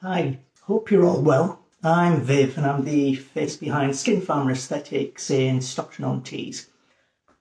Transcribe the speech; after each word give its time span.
Hi, 0.00 0.38
hope 0.60 0.92
you're 0.92 1.04
all 1.04 1.22
well. 1.22 1.58
I'm 1.82 2.20
Viv 2.20 2.56
and 2.56 2.64
I'm 2.64 2.84
the 2.84 3.16
face 3.16 3.56
behind 3.56 3.96
Skin 3.96 4.20
Farmer 4.20 4.52
Aesthetics 4.52 5.28
in 5.28 5.60
Stockton-on-Tees. 5.60 6.68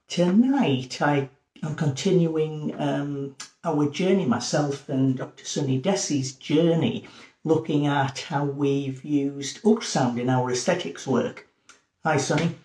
Tonight 0.08 1.00
I 1.00 1.30
am 1.62 1.76
continuing 1.76 2.74
um, 2.82 3.36
our 3.64 3.88
journey, 3.88 4.26
myself 4.26 4.90
and 4.90 5.16
Dr. 5.16 5.46
Sunny 5.46 5.80
Desi's 5.80 6.34
journey, 6.34 7.08
looking 7.44 7.86
at 7.86 8.22
how 8.22 8.46
we've 8.46 9.06
used 9.06 9.62
ultrasound 9.62 10.20
in 10.20 10.28
our 10.28 10.50
aesthetics 10.50 11.06
work. 11.06 11.48
Hi 12.04 12.18
Sunny. 12.18 12.56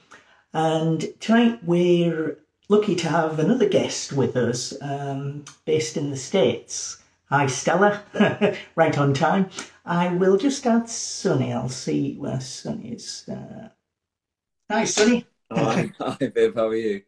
And 0.54 1.06
tonight 1.20 1.62
we're 1.64 2.38
lucky 2.70 2.94
to 2.94 3.10
have 3.10 3.38
another 3.38 3.68
guest 3.68 4.14
with 4.14 4.38
us 4.38 4.72
um, 4.80 5.44
based 5.66 5.98
in 5.98 6.10
the 6.10 6.16
States. 6.16 7.01
Hi, 7.32 7.46
Stella. 7.46 8.02
right 8.76 8.98
on 8.98 9.14
time. 9.14 9.48
I 9.86 10.08
will 10.08 10.36
just 10.36 10.66
add 10.66 10.86
Sunny. 10.86 11.50
I'll 11.50 11.70
see 11.70 12.14
where 12.18 12.38
Sunny 12.42 12.90
is. 12.90 13.26
Uh... 13.26 13.68
Hi, 14.70 14.84
Sunny. 14.84 15.24
Hi, 15.50 15.90
hi, 15.98 16.26
Viv. 16.34 16.54
How 16.54 16.68
are 16.68 16.76
you? 16.76 17.00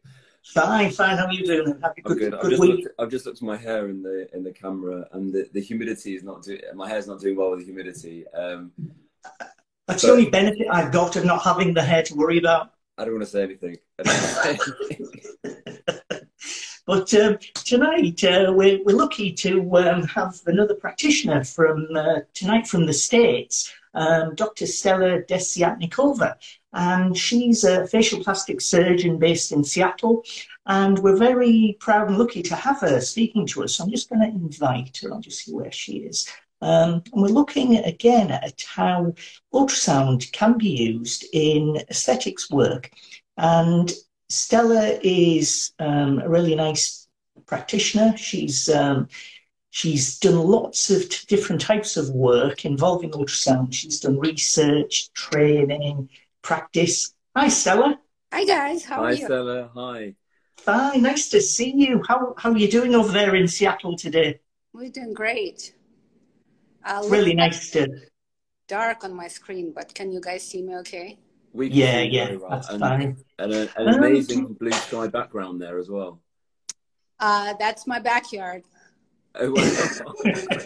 Fine, 0.43 0.89
fine. 0.93 1.17
How 1.17 1.27
are 1.27 1.31
you 1.31 1.45
doing? 1.45 1.79
Have 1.79 1.93
good, 2.03 2.17
good. 2.17 2.33
I've, 2.33 2.49
just 2.49 2.59
looked, 2.59 2.87
I've 2.97 3.11
just 3.11 3.27
looked 3.27 3.37
at 3.37 3.43
my 3.43 3.55
hair 3.55 3.87
in 3.87 4.01
the 4.01 4.27
in 4.35 4.43
the 4.43 4.51
camera, 4.51 5.07
and 5.11 5.31
the, 5.31 5.47
the 5.53 5.61
humidity 5.61 6.15
is 6.15 6.23
not 6.23 6.41
doing. 6.41 6.61
My 6.73 6.89
hair's 6.89 7.05
not 7.05 7.19
doing 7.19 7.35
well 7.35 7.51
with 7.51 7.59
the 7.59 7.65
humidity. 7.65 8.25
Um, 8.29 8.71
That's 9.37 9.53
but, 9.85 10.01
the 10.01 10.11
only 10.11 10.29
benefit 10.31 10.65
I've 10.71 10.91
got 10.91 11.15
of 11.17 11.25
not 11.25 11.43
having 11.43 11.75
the 11.75 11.83
hair 11.83 12.01
to 12.01 12.15
worry 12.15 12.39
about. 12.39 12.71
I 12.97 13.05
don't 13.05 13.13
want 13.13 13.25
to 13.25 13.29
say 13.29 13.43
anything. 13.43 13.77
Say 14.03 14.57
anything. 14.89 15.61
But 16.85 17.11
um, 17.15 17.39
tonight 17.53 18.23
uh, 18.23 18.53
we're, 18.55 18.79
we're 18.83 18.95
lucky 18.95 19.33
to 19.33 19.77
um, 19.77 20.03
have 20.03 20.39
another 20.45 20.75
practitioner 20.75 21.43
from 21.43 21.87
uh, 21.95 22.19
tonight 22.33 22.67
from 22.67 22.85
the 22.85 22.93
States, 22.93 23.73
um, 23.95 24.35
Dr. 24.35 24.67
Stella 24.67 25.23
Desyatnikova. 25.23 26.35
And 26.73 27.17
she's 27.17 27.63
a 27.63 27.87
facial 27.87 28.23
plastic 28.23 28.61
surgeon 28.61 29.17
based 29.17 29.51
in 29.51 29.63
Seattle. 29.63 30.23
And 30.67 30.99
we're 30.99 31.17
very 31.17 31.75
proud 31.79 32.07
and 32.09 32.17
lucky 32.19 32.43
to 32.43 32.55
have 32.55 32.81
her 32.81 33.01
speaking 33.01 33.47
to 33.47 33.63
us. 33.63 33.75
So 33.75 33.83
I'm 33.83 33.91
just 33.91 34.09
going 34.09 34.21
to 34.21 34.27
invite 34.27 34.97
her. 35.01 35.11
I'll 35.11 35.21
just 35.21 35.45
see 35.45 35.53
where 35.53 35.71
she 35.71 35.97
is. 35.97 36.29
Um, 36.61 37.03
and 37.13 37.21
we're 37.21 37.29
looking 37.29 37.77
again 37.77 38.31
at 38.31 38.63
how 38.67 39.13
ultrasound 39.53 40.31
can 40.33 40.57
be 40.57 40.69
used 40.69 41.25
in 41.33 41.77
aesthetics 41.89 42.49
work. 42.49 42.91
And 43.37 43.91
Stella 44.29 44.99
is 45.03 45.73
um, 45.79 46.19
a 46.19 46.27
really 46.29 46.55
nice 46.55 47.07
practitioner. 47.45 48.17
She's 48.17 48.69
um, 48.69 49.07
she's 49.69 50.17
done 50.19 50.39
lots 50.39 50.89
of 50.89 51.07
t- 51.09 51.25
different 51.27 51.61
types 51.61 51.95
of 51.97 52.09
work 52.09 52.65
involving 52.65 53.11
ultrasound. 53.11 53.73
She's 53.73 53.99
done 53.99 54.19
research, 54.19 55.11
training, 55.13 56.09
practice. 56.41 57.13
Hi, 57.35 57.49
Stella. 57.49 57.99
Hi, 58.33 58.45
guys. 58.45 58.83
How 58.83 58.97
Hi, 58.97 59.03
are 59.03 59.13
you? 59.13 59.21
Hi, 59.21 59.25
Stella. 59.25 59.69
Hi. 59.75 60.15
Hi. 60.65 60.95
Nice 60.97 61.29
to 61.29 61.41
see 61.41 61.73
you. 61.75 62.01
How 62.07 62.33
how 62.37 62.51
are 62.51 62.57
you 62.57 62.69
doing 62.69 62.95
over 62.95 63.11
there 63.11 63.35
in 63.35 63.47
Seattle 63.47 63.95
today? 63.95 64.39
We're 64.73 64.89
doing 64.89 65.13
great. 65.13 65.73
Uh, 66.83 67.03
really 67.07 67.33
nice 67.33 67.71
to. 67.71 67.87
Dark 68.67 69.03
on 69.03 69.13
my 69.13 69.27
screen, 69.27 69.71
but 69.75 69.93
can 69.93 70.11
you 70.11 70.19
guys 70.19 70.43
see 70.43 70.63
me 70.63 70.75
okay? 70.77 71.19
We 71.55 71.69
yeah, 71.69 72.01
yeah, 72.01 72.35
well. 72.35 72.49
that's 72.49 72.67
and, 72.67 72.81
fine. 72.81 73.17
And 73.39 73.53
a, 73.53 73.79
an 73.79 73.95
amazing 73.95 74.45
um, 74.45 74.53
blue 74.59 74.73
sky 74.73 75.07
background 75.07 75.61
there 75.61 75.79
as 75.79 75.89
well. 75.89 76.19
Uh, 77.17 77.53
that's 77.57 77.87
my 77.87 77.97
backyard. 77.97 78.63
Oh, 79.35 79.53
well. 79.53 80.15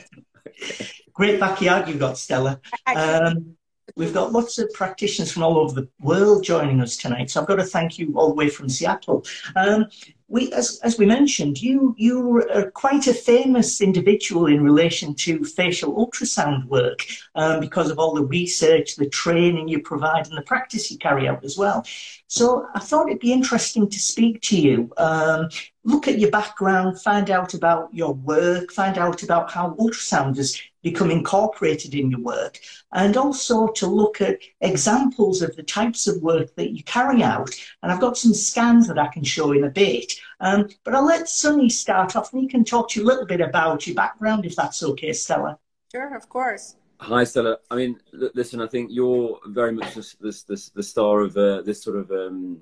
Great 1.13 1.39
backyard 1.39 1.87
you've 1.87 1.99
got, 1.99 2.17
Stella. 2.17 2.59
Um, 2.87 3.55
we've 3.95 4.13
got 4.13 4.31
lots 4.31 4.57
of 4.57 4.71
practitioners 4.73 5.31
from 5.31 5.43
all 5.43 5.57
over 5.57 5.73
the 5.73 5.87
world 5.99 6.43
joining 6.43 6.81
us 6.81 6.97
tonight, 6.97 7.29
so 7.29 7.41
I've 7.41 7.47
got 7.47 7.55
to 7.55 7.63
thank 7.63 7.99
you 7.99 8.13
all 8.15 8.29
the 8.29 8.35
way 8.35 8.49
from 8.49 8.69
Seattle. 8.69 9.25
Um, 9.55 9.87
we, 10.29 10.51
as, 10.53 10.79
as 10.83 10.97
we 10.97 11.05
mentioned, 11.05 11.61
you 11.61 11.95
you 11.97 12.43
are 12.53 12.69
quite 12.71 13.07
a 13.07 13.13
famous 13.13 13.81
individual 13.81 14.45
in 14.45 14.63
relation 14.63 15.15
to 15.15 15.43
facial 15.43 15.95
ultrasound 15.95 16.65
work 16.65 17.05
um, 17.35 17.59
because 17.59 17.89
of 17.89 17.97
all 17.97 18.13
the 18.13 18.25
research, 18.25 18.95
the 18.95 19.09
training 19.09 19.67
you 19.67 19.81
provide, 19.81 20.27
and 20.27 20.37
the 20.37 20.43
practice 20.43 20.91
you 20.91 20.97
carry 20.99 21.27
out 21.27 21.43
as 21.43 21.57
well. 21.57 21.83
So 22.27 22.67
I 22.75 22.79
thought 22.79 23.07
it'd 23.07 23.19
be 23.19 23.33
interesting 23.33 23.89
to 23.89 23.99
speak 23.99 24.41
to 24.43 24.59
you, 24.59 24.91
um, 24.97 25.49
look 25.83 26.07
at 26.07 26.19
your 26.19 26.29
background, 26.29 27.01
find 27.01 27.31
out 27.31 27.55
about 27.55 27.91
your 27.91 28.13
work, 28.13 28.71
find 28.71 28.99
out 28.99 29.23
about 29.23 29.49
how 29.49 29.73
ultrasound 29.79 30.37
has 30.37 30.61
become 30.81 31.11
incorporated 31.11 31.93
in 31.93 32.11
your 32.11 32.21
work, 32.21 32.59
and 32.93 33.17
also 33.17 33.67
to 33.67 33.87
look 33.87 34.21
at 34.21 34.39
examples 34.61 35.41
of 35.41 35.55
the 35.55 35.63
types 35.63 36.07
of 36.07 36.21
work 36.21 36.55
that 36.55 36.71
you 36.71 36.83
carry 36.83 37.23
out. 37.23 37.49
And 37.81 37.91
I've 37.91 37.99
got 37.99 38.17
some 38.17 38.33
scans 38.33 38.87
that 38.87 38.99
I 38.99 39.07
can 39.07 39.23
show 39.23 39.51
in 39.51 39.63
a 39.63 39.69
bit. 39.69 40.13
Um, 40.39 40.69
but 40.83 40.95
I'll 40.95 41.05
let 41.05 41.27
Sunny 41.27 41.69
start 41.69 42.15
off 42.15 42.31
and 42.33 42.41
he 42.41 42.47
can 42.47 42.63
talk 42.63 42.89
to 42.89 42.99
you 42.99 43.05
a 43.05 43.09
little 43.09 43.25
bit 43.25 43.41
about 43.41 43.85
your 43.85 43.95
background, 43.95 44.45
if 44.45 44.55
that's 44.55 44.81
okay, 44.83 45.13
Stella. 45.13 45.59
Sure, 45.91 46.15
of 46.15 46.29
course. 46.29 46.75
Hi, 46.99 47.23
Stella. 47.23 47.57
I 47.71 47.75
mean, 47.75 47.99
listen, 48.11 48.61
I 48.61 48.67
think 48.67 48.89
you're 48.91 49.39
very 49.47 49.71
much 49.71 49.95
this, 49.95 50.15
this, 50.15 50.43
this 50.43 50.69
the 50.69 50.83
star 50.83 51.21
of 51.21 51.35
uh, 51.37 51.61
this 51.61 51.83
sort 51.83 51.97
of. 51.97 52.11
Um, 52.11 52.59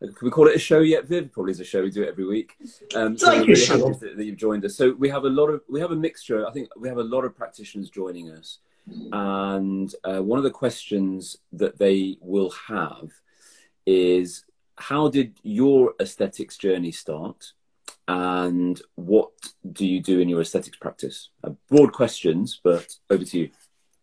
can 0.00 0.14
we 0.22 0.30
call 0.30 0.48
it 0.48 0.56
a 0.56 0.58
show 0.58 0.80
yet, 0.80 1.06
Viv? 1.06 1.30
Probably 1.30 1.52
is 1.52 1.60
a 1.60 1.64
show. 1.64 1.82
We 1.82 1.90
do 1.90 2.02
it 2.02 2.08
every 2.08 2.26
week. 2.26 2.56
Um, 2.94 3.18
so 3.18 3.28
like 3.28 3.46
really 3.46 3.54
show. 3.54 3.92
That, 3.92 4.16
that, 4.16 4.24
you've 4.24 4.36
joined 4.36 4.64
us. 4.64 4.76
So 4.76 4.92
we 4.92 5.10
have 5.10 5.24
a 5.24 5.28
lot 5.28 5.48
of 5.48 5.60
we 5.68 5.80
have 5.80 5.90
a 5.90 5.96
mixture. 5.96 6.46
I 6.46 6.52
think 6.52 6.68
we 6.76 6.88
have 6.88 6.98
a 6.98 7.04
lot 7.04 7.24
of 7.24 7.36
practitioners 7.36 7.90
joining 7.90 8.30
us, 8.30 8.58
and 9.12 9.94
uh, 10.04 10.22
one 10.22 10.38
of 10.38 10.44
the 10.44 10.50
questions 10.50 11.36
that 11.52 11.78
they 11.78 12.16
will 12.20 12.50
have 12.68 13.10
is 13.84 14.44
how 14.76 15.08
did 15.08 15.38
your 15.42 15.94
aesthetics 16.00 16.56
journey 16.56 16.92
start? 16.92 17.52
And 18.08 18.80
what 18.96 19.30
do 19.70 19.86
you 19.86 20.00
do 20.00 20.18
in 20.18 20.28
your 20.28 20.40
aesthetics 20.40 20.78
practice? 20.78 21.28
Uh, 21.44 21.50
broad 21.68 21.92
questions, 21.92 22.60
but 22.64 22.96
over 23.08 23.24
to 23.24 23.38
you. 23.38 23.50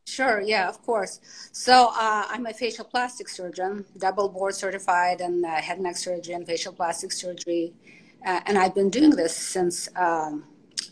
Sure, 0.07 0.39
yeah, 0.39 0.69
of 0.69 0.81
course. 0.83 1.19
So 1.51 1.89
uh, 1.93 2.25
I'm 2.29 2.45
a 2.45 2.53
facial 2.53 2.85
plastic 2.85 3.27
surgeon, 3.27 3.85
double 3.97 4.29
board 4.29 4.55
certified 4.55 5.19
in 5.19 5.43
uh, 5.43 5.61
head 5.61 5.77
and 5.77 5.83
neck 5.83 5.97
surgery 5.97 6.33
and 6.33 6.45
facial 6.47 6.71
plastic 6.71 7.11
surgery. 7.11 7.73
Uh, 8.25 8.39
and 8.45 8.57
I've 8.57 8.73
been 8.73 8.89
doing 8.89 9.09
this 9.11 9.35
since 9.35 9.89
um, 9.97 10.45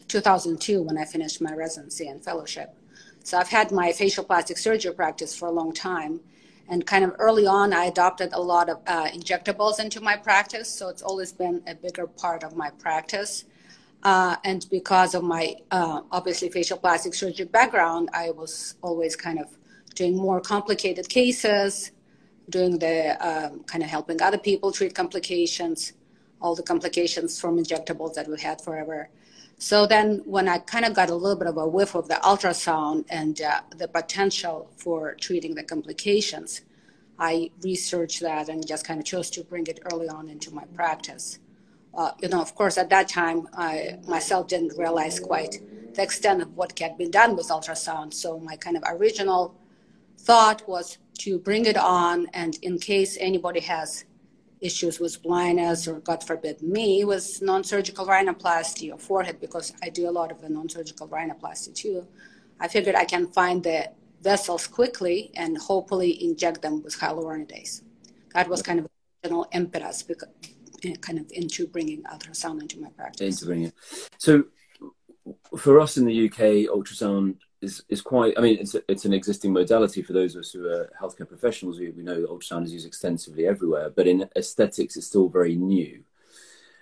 2002 0.10 0.82
when 0.84 0.98
I 0.98 1.06
finished 1.06 1.42
my 1.42 1.54
residency 1.54 2.08
and 2.08 2.22
fellowship. 2.24 2.76
So 3.24 3.38
I've 3.38 3.48
had 3.48 3.72
my 3.72 3.94
facial 3.94 4.26
plastic 4.26 4.58
surgery 4.58 4.94
practice 4.94 5.34
for 5.36 5.48
a 5.48 5.52
long 5.52 5.74
time. 5.74 6.20
And 6.68 6.86
kind 6.86 7.06
of 7.06 7.16
early 7.18 7.48
on, 7.48 7.74
I 7.74 7.86
adopted 7.86 8.32
a 8.34 8.42
lot 8.42 8.70
of 8.70 8.82
uh, 8.86 9.08
injectables 9.08 9.80
into 9.80 10.02
my 10.02 10.18
practice. 10.18 10.70
So 10.70 10.90
it's 10.90 11.02
always 11.02 11.32
been 11.32 11.64
a 11.68 11.74
bigger 11.74 12.06
part 12.06 12.44
of 12.44 12.56
my 12.58 12.70
practice. 12.70 13.46
Uh, 14.06 14.36
and 14.44 14.68
because 14.70 15.16
of 15.16 15.24
my 15.24 15.56
uh, 15.72 16.02
obviously 16.12 16.48
facial 16.48 16.78
plastic 16.78 17.16
surgery 17.16 17.48
background, 17.48 18.08
I 18.14 18.30
was 18.30 18.76
always 18.84 19.16
kind 19.16 19.40
of 19.40 19.48
doing 19.96 20.16
more 20.16 20.40
complicated 20.40 21.10
cases, 21.10 21.92
doing 22.48 22.78
the 22.78 23.18
um, 23.28 23.64
kind 23.64 23.84
of 23.84 23.90
helping 23.90 24.22
other 24.22 24.38
people 24.38 24.72
treat 24.72 24.94
complications, 24.94 25.94
all 26.40 26.54
the 26.54 26.62
complications 26.62 27.42
from 27.42 27.58
injectables 27.58 28.14
that 28.14 28.28
we 28.28 28.40
had 28.40 28.62
forever. 28.62 29.10
So 29.58 29.88
then, 29.88 30.22
when 30.26 30.48
I 30.48 30.60
kind 30.60 30.86
of 30.86 30.94
got 30.94 31.10
a 31.10 31.16
little 31.16 31.40
bit 31.40 31.48
of 31.48 31.58
a 31.58 31.68
whiff 31.68 31.96
of 31.96 32.08
the 32.08 32.20
ultrasound 32.32 33.06
and 33.10 33.42
uh, 33.42 33.62
the 33.76 33.88
potential 33.88 34.70
for 34.78 35.16
treating 35.16 35.56
the 35.56 35.64
complications, 35.64 36.62
I 37.18 37.50
researched 37.64 38.22
that 38.22 38.50
and 38.50 38.68
just 38.68 38.86
kind 38.86 39.00
of 39.00 39.06
chose 39.08 39.32
to 39.32 39.44
bring 39.44 39.66
it 39.66 39.80
early 39.92 40.10
on 40.10 40.30
into 40.30 40.54
my 40.54 40.66
practice. 40.76 41.40
Uh, 41.96 42.12
you 42.22 42.28
know, 42.28 42.42
of 42.42 42.56
course, 42.56 42.78
at 42.78 42.90
that 42.90 43.08
time, 43.08 43.48
I 43.54 44.00
myself 44.08 44.48
didn't 44.48 44.78
realize 44.78 45.20
quite 45.20 45.62
the 45.94 46.04
extent 46.04 46.42
of 46.42 46.56
what 46.58 46.76
can 46.76 46.98
be 46.98 47.08
done 47.08 47.36
with 47.38 47.48
ultrasound. 47.48 48.14
So 48.14 48.40
my 48.40 48.58
kind 48.58 48.76
of 48.76 48.84
original 48.88 49.56
thought 50.18 50.68
was 50.68 50.98
to 51.20 51.40
bring 51.40 51.66
it 51.66 51.78
on, 51.78 52.28
and 52.34 52.58
in 52.62 52.80
case 52.80 53.18
anybody 53.20 53.62
has 53.62 54.06
issues 54.62 55.00
with 55.00 55.22
blindness 55.22 55.88
or 55.88 56.00
God 56.00 56.24
forbid 56.24 56.62
me 56.62 57.04
with 57.06 57.42
non-surgical 57.42 58.06
rhinoplasty 58.08 58.92
or 58.94 58.98
forehead 58.98 59.40
because 59.40 59.74
I 59.84 59.90
do 59.90 60.10
a 60.10 60.12
lot 60.12 60.32
of 60.32 60.42
the 60.42 60.50
non-surgical 60.50 61.08
rhinoplasty 61.08 61.74
too. 61.76 62.08
I 62.60 62.68
figured 62.68 62.96
I 62.96 63.06
can 63.06 63.28
find 63.28 63.64
the 63.64 63.92
vessels 64.22 64.66
quickly 64.66 65.32
and 65.36 65.58
hopefully 65.58 66.24
inject 66.24 66.62
them 66.62 66.82
with 66.84 66.98
hyaluronidase. 66.98 67.82
That 68.34 68.48
was 68.48 68.62
kind 68.62 68.80
of 68.80 68.86
the 68.86 68.92
general 69.24 69.48
impetus 69.52 70.04
because, 70.04 70.30
kind 70.94 71.20
of 71.20 71.26
into 71.32 71.68
bringing 71.68 72.04
ultrasound 72.04 72.62
into 72.62 72.80
my 72.80 72.90
practice. 72.90 73.36
Into 73.36 73.46
bringing 73.46 73.68
it. 73.68 73.74
So 74.18 74.46
for 75.58 75.80
us 75.80 75.98
in 75.98 76.06
the 76.06 76.26
UK, 76.28 76.70
ultrasound 76.70 77.38
is, 77.62 77.84
is 77.90 78.02
quite, 78.02 78.38
I 78.38 78.42
mean, 78.42 78.58
it's, 78.60 78.76
a, 78.76 78.82
it's 78.88 79.06
an 79.06 79.14
existing 79.14 79.54
modality 79.54 80.02
for 80.02 80.14
those 80.14 80.36
of 80.36 80.42
us 80.42 80.52
who 80.52 80.68
are 80.68 80.92
healthcare 81.02 81.28
professionals. 81.28 81.80
We, 81.80 81.90
we 81.90 82.04
know 82.04 82.26
ultrasound 82.28 82.66
is 82.66 82.74
used 82.74 82.88
extensively 82.88 83.48
everywhere, 83.48 83.90
but 83.90 84.08
in 84.08 84.30
aesthetics, 84.36 84.98
it's 84.98 85.08
still 85.08 85.30
very 85.30 85.56
new. 85.56 86.04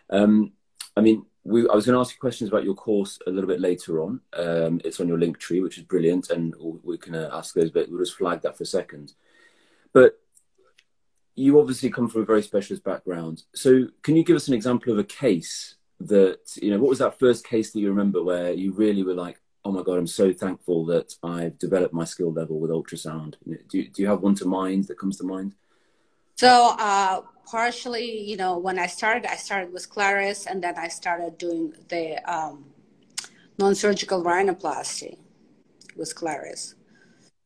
Um, 0.10 0.52
I 0.96 1.02
mean, 1.02 1.26
we, 1.44 1.68
I 1.68 1.76
was 1.76 1.86
going 1.86 1.96
to 1.96 2.00
ask 2.00 2.14
you 2.14 2.20
questions 2.20 2.50
about 2.50 2.64
your 2.64 2.76
course 2.76 3.20
a 3.28 3.32
little 3.32 3.48
bit 3.48 3.60
later 3.60 4.02
on. 4.02 4.22
Um, 4.34 4.82
it's 4.86 5.00
on 5.00 5.08
your 5.08 5.20
link 5.20 5.40
tree, 5.40 5.62
which 5.62 5.78
is 5.78 5.84
brilliant, 5.84 6.30
and 6.30 6.54
we 6.84 6.98
can 6.98 7.16
uh, 7.16 7.30
ask 7.34 7.54
those, 7.54 7.72
but 7.72 7.90
we'll 7.90 8.00
just 8.00 8.18
flag 8.18 8.42
that 8.42 8.58
for 8.58 8.64
a 8.64 8.68
second. 8.68 9.14
But 9.92 10.20
you 11.36 11.60
obviously 11.60 11.90
come 11.90 12.08
from 12.08 12.22
a 12.22 12.26
very 12.26 12.44
specialist 12.44 12.84
background. 12.84 13.44
So, 13.54 13.88
can 14.02 14.16
you 14.16 14.24
give 14.24 14.36
us 14.36 14.48
an 14.48 14.54
example 14.54 14.94
of 14.94 15.00
a 15.00 15.04
case 15.04 15.76
that, 16.00 16.40
you 16.62 16.72
know, 16.72 16.80
what 16.80 16.90
was 16.90 17.00
that 17.00 17.20
first 17.20 17.46
case 17.46 17.72
that 17.72 17.80
you 17.80 17.90
remember 17.90 18.24
where 18.24 18.52
you 18.52 18.72
really 18.74 19.04
were 19.04 19.14
like, 19.14 19.40
oh 19.66 19.72
my 19.72 19.82
God, 19.82 19.98
I'm 19.98 20.08
so 20.08 20.34
thankful 20.34 20.86
that 20.88 21.14
I've 21.24 21.58
developed 21.58 21.94
my 21.94 22.04
skill 22.04 22.32
level 22.32 22.60
with 22.60 22.72
ultrasound? 22.72 23.36
Do 23.46 23.78
you, 23.78 23.90
do 23.90 24.02
you 24.02 24.08
have 24.08 24.22
one 24.22 24.36
to 24.36 24.46
mind 24.46 24.86
that 24.86 25.00
comes 25.00 25.18
to 25.18 25.24
mind? 25.24 25.54
So, 26.36 26.76
uh, 26.78 27.22
partially, 27.46 28.22
you 28.22 28.38
know, 28.38 28.58
when 28.58 28.78
I 28.78 28.88
started, 28.88 29.26
I 29.26 29.36
started 29.36 29.72
with 29.72 29.90
Clarius 29.90 30.46
and 30.46 30.64
then 30.64 30.76
I 30.78 30.88
started 30.88 31.38
doing 31.38 31.74
the 31.90 32.18
um, 32.32 32.66
non 33.58 33.76
surgical 33.76 34.24
rhinoplasty 34.24 35.18
with 35.96 36.14
Clarius. 36.16 36.76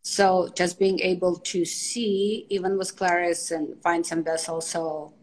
So 0.08 0.48
just 0.56 0.80
being 0.80 1.02
able 1.02 1.36
to 1.36 1.66
see, 1.66 2.46
even 2.48 2.78
with 2.78 2.96
Clarius, 2.96 3.52
and 3.52 3.78
find 3.84 4.06
some 4.06 4.24
vessels. 4.24 4.66
So 4.66 5.14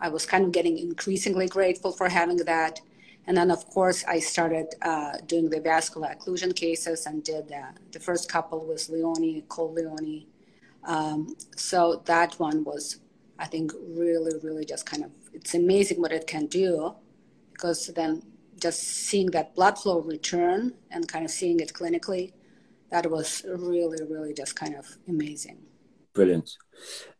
I 0.00 0.10
was 0.10 0.26
kind 0.26 0.44
of 0.44 0.52
getting 0.52 0.76
increasingly 0.76 1.48
grateful 1.48 1.92
for 1.92 2.10
having 2.10 2.36
that. 2.44 2.78
And 3.26 3.38
then, 3.38 3.50
of 3.50 3.66
course, 3.70 4.04
I 4.04 4.18
started 4.18 4.66
uh, 4.82 5.12
doing 5.26 5.48
the 5.48 5.60
vascular 5.60 6.14
occlusion 6.14 6.54
cases 6.54 7.06
and 7.06 7.24
did 7.24 7.50
uh, 7.50 7.72
the 7.90 8.00
first 8.00 8.30
couple 8.30 8.66
with 8.66 8.90
Leonie, 8.90 9.44
Cole 9.48 9.72
Leonie. 9.72 10.28
Um, 10.84 11.34
so 11.56 12.02
that 12.04 12.38
one 12.38 12.64
was, 12.64 13.00
I 13.38 13.46
think, 13.46 13.72
really, 13.80 14.38
really 14.42 14.66
just 14.66 14.84
kind 14.84 15.04
of, 15.04 15.10
it's 15.32 15.54
amazing 15.54 16.02
what 16.02 16.12
it 16.12 16.26
can 16.26 16.46
do 16.48 16.94
because 17.52 17.86
then 17.86 18.22
just 18.60 18.82
seeing 18.82 19.30
that 19.30 19.54
blood 19.54 19.78
flow 19.78 20.00
return 20.00 20.74
and 20.90 21.08
kind 21.08 21.24
of 21.24 21.30
seeing 21.30 21.60
it 21.60 21.72
clinically 21.72 22.32
that 22.90 23.10
was 23.10 23.44
really, 23.46 23.98
really 24.08 24.32
just 24.34 24.56
kind 24.56 24.74
of 24.74 24.86
amazing. 25.08 25.58
Brilliant. 26.14 26.50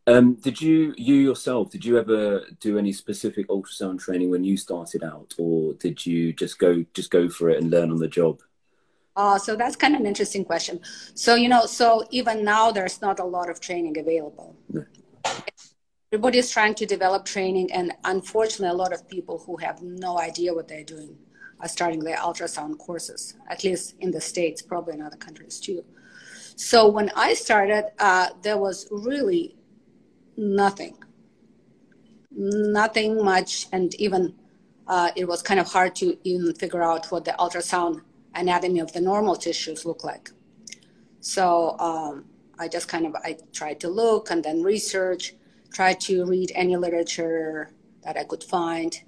Um, 0.06 0.34
did 0.34 0.60
you, 0.60 0.94
you 0.96 1.14
yourself, 1.16 1.70
did 1.70 1.84
you 1.84 1.98
ever 1.98 2.46
do 2.60 2.78
any 2.78 2.92
specific 2.92 3.48
ultrasound 3.48 4.00
training 4.00 4.30
when 4.30 4.42
you 4.42 4.56
started 4.56 5.04
out, 5.04 5.34
or 5.38 5.74
did 5.74 6.04
you 6.04 6.32
just 6.32 6.58
go 6.58 6.84
just 6.94 7.10
go 7.10 7.28
for 7.28 7.50
it 7.50 7.60
and 7.62 7.70
learn 7.70 7.90
on 7.90 7.98
the 7.98 8.08
job? 8.08 8.40
Uh, 9.14 9.38
so 9.38 9.54
that's 9.56 9.76
kind 9.76 9.94
of 9.94 10.00
an 10.00 10.06
interesting 10.06 10.44
question. 10.44 10.80
So 11.14 11.34
you 11.34 11.48
know, 11.48 11.66
so 11.66 12.04
even 12.10 12.44
now 12.44 12.70
there's 12.70 13.02
not 13.02 13.20
a 13.20 13.24
lot 13.24 13.50
of 13.50 13.60
training 13.60 13.98
available. 13.98 14.56
No. 14.70 14.84
Everybody's 16.10 16.50
trying 16.50 16.74
to 16.76 16.86
develop 16.86 17.26
training, 17.26 17.70
and 17.70 17.92
unfortunately, 18.04 18.70
a 18.70 18.78
lot 18.78 18.94
of 18.94 19.06
people 19.08 19.42
who 19.44 19.58
have 19.58 19.82
no 19.82 20.18
idea 20.18 20.54
what 20.54 20.66
they're 20.66 20.82
doing 20.82 21.18
are 21.60 21.68
starting 21.68 22.00
their 22.00 22.16
ultrasound 22.16 22.78
courses, 22.78 23.34
at 23.48 23.64
least 23.64 23.94
in 24.00 24.10
the 24.10 24.20
States, 24.20 24.62
probably 24.62 24.94
in 24.94 25.02
other 25.02 25.16
countries 25.16 25.58
too. 25.60 25.84
So 26.56 26.88
when 26.88 27.10
I 27.14 27.34
started, 27.34 27.84
uh, 27.98 28.28
there 28.42 28.58
was 28.58 28.88
really 28.90 29.56
nothing, 30.36 30.96
nothing 32.30 33.24
much, 33.24 33.66
and 33.72 33.94
even 33.96 34.34
uh, 34.86 35.10
it 35.16 35.26
was 35.26 35.42
kind 35.42 35.60
of 35.60 35.70
hard 35.70 35.94
to 35.96 36.16
even 36.24 36.54
figure 36.54 36.82
out 36.82 37.06
what 37.06 37.24
the 37.24 37.32
ultrasound 37.38 38.02
anatomy 38.34 38.80
of 38.80 38.92
the 38.92 39.00
normal 39.00 39.36
tissues 39.36 39.84
look 39.84 40.04
like. 40.04 40.30
So 41.20 41.76
um, 41.78 42.24
I 42.58 42.68
just 42.68 42.88
kind 42.88 43.06
of 43.06 43.14
I 43.16 43.36
tried 43.52 43.80
to 43.80 43.88
look 43.88 44.30
and 44.30 44.42
then 44.42 44.62
research, 44.62 45.34
tried 45.72 46.00
to 46.00 46.24
read 46.24 46.52
any 46.54 46.76
literature 46.76 47.70
that 48.02 48.16
I 48.16 48.24
could 48.24 48.42
find, 48.42 49.00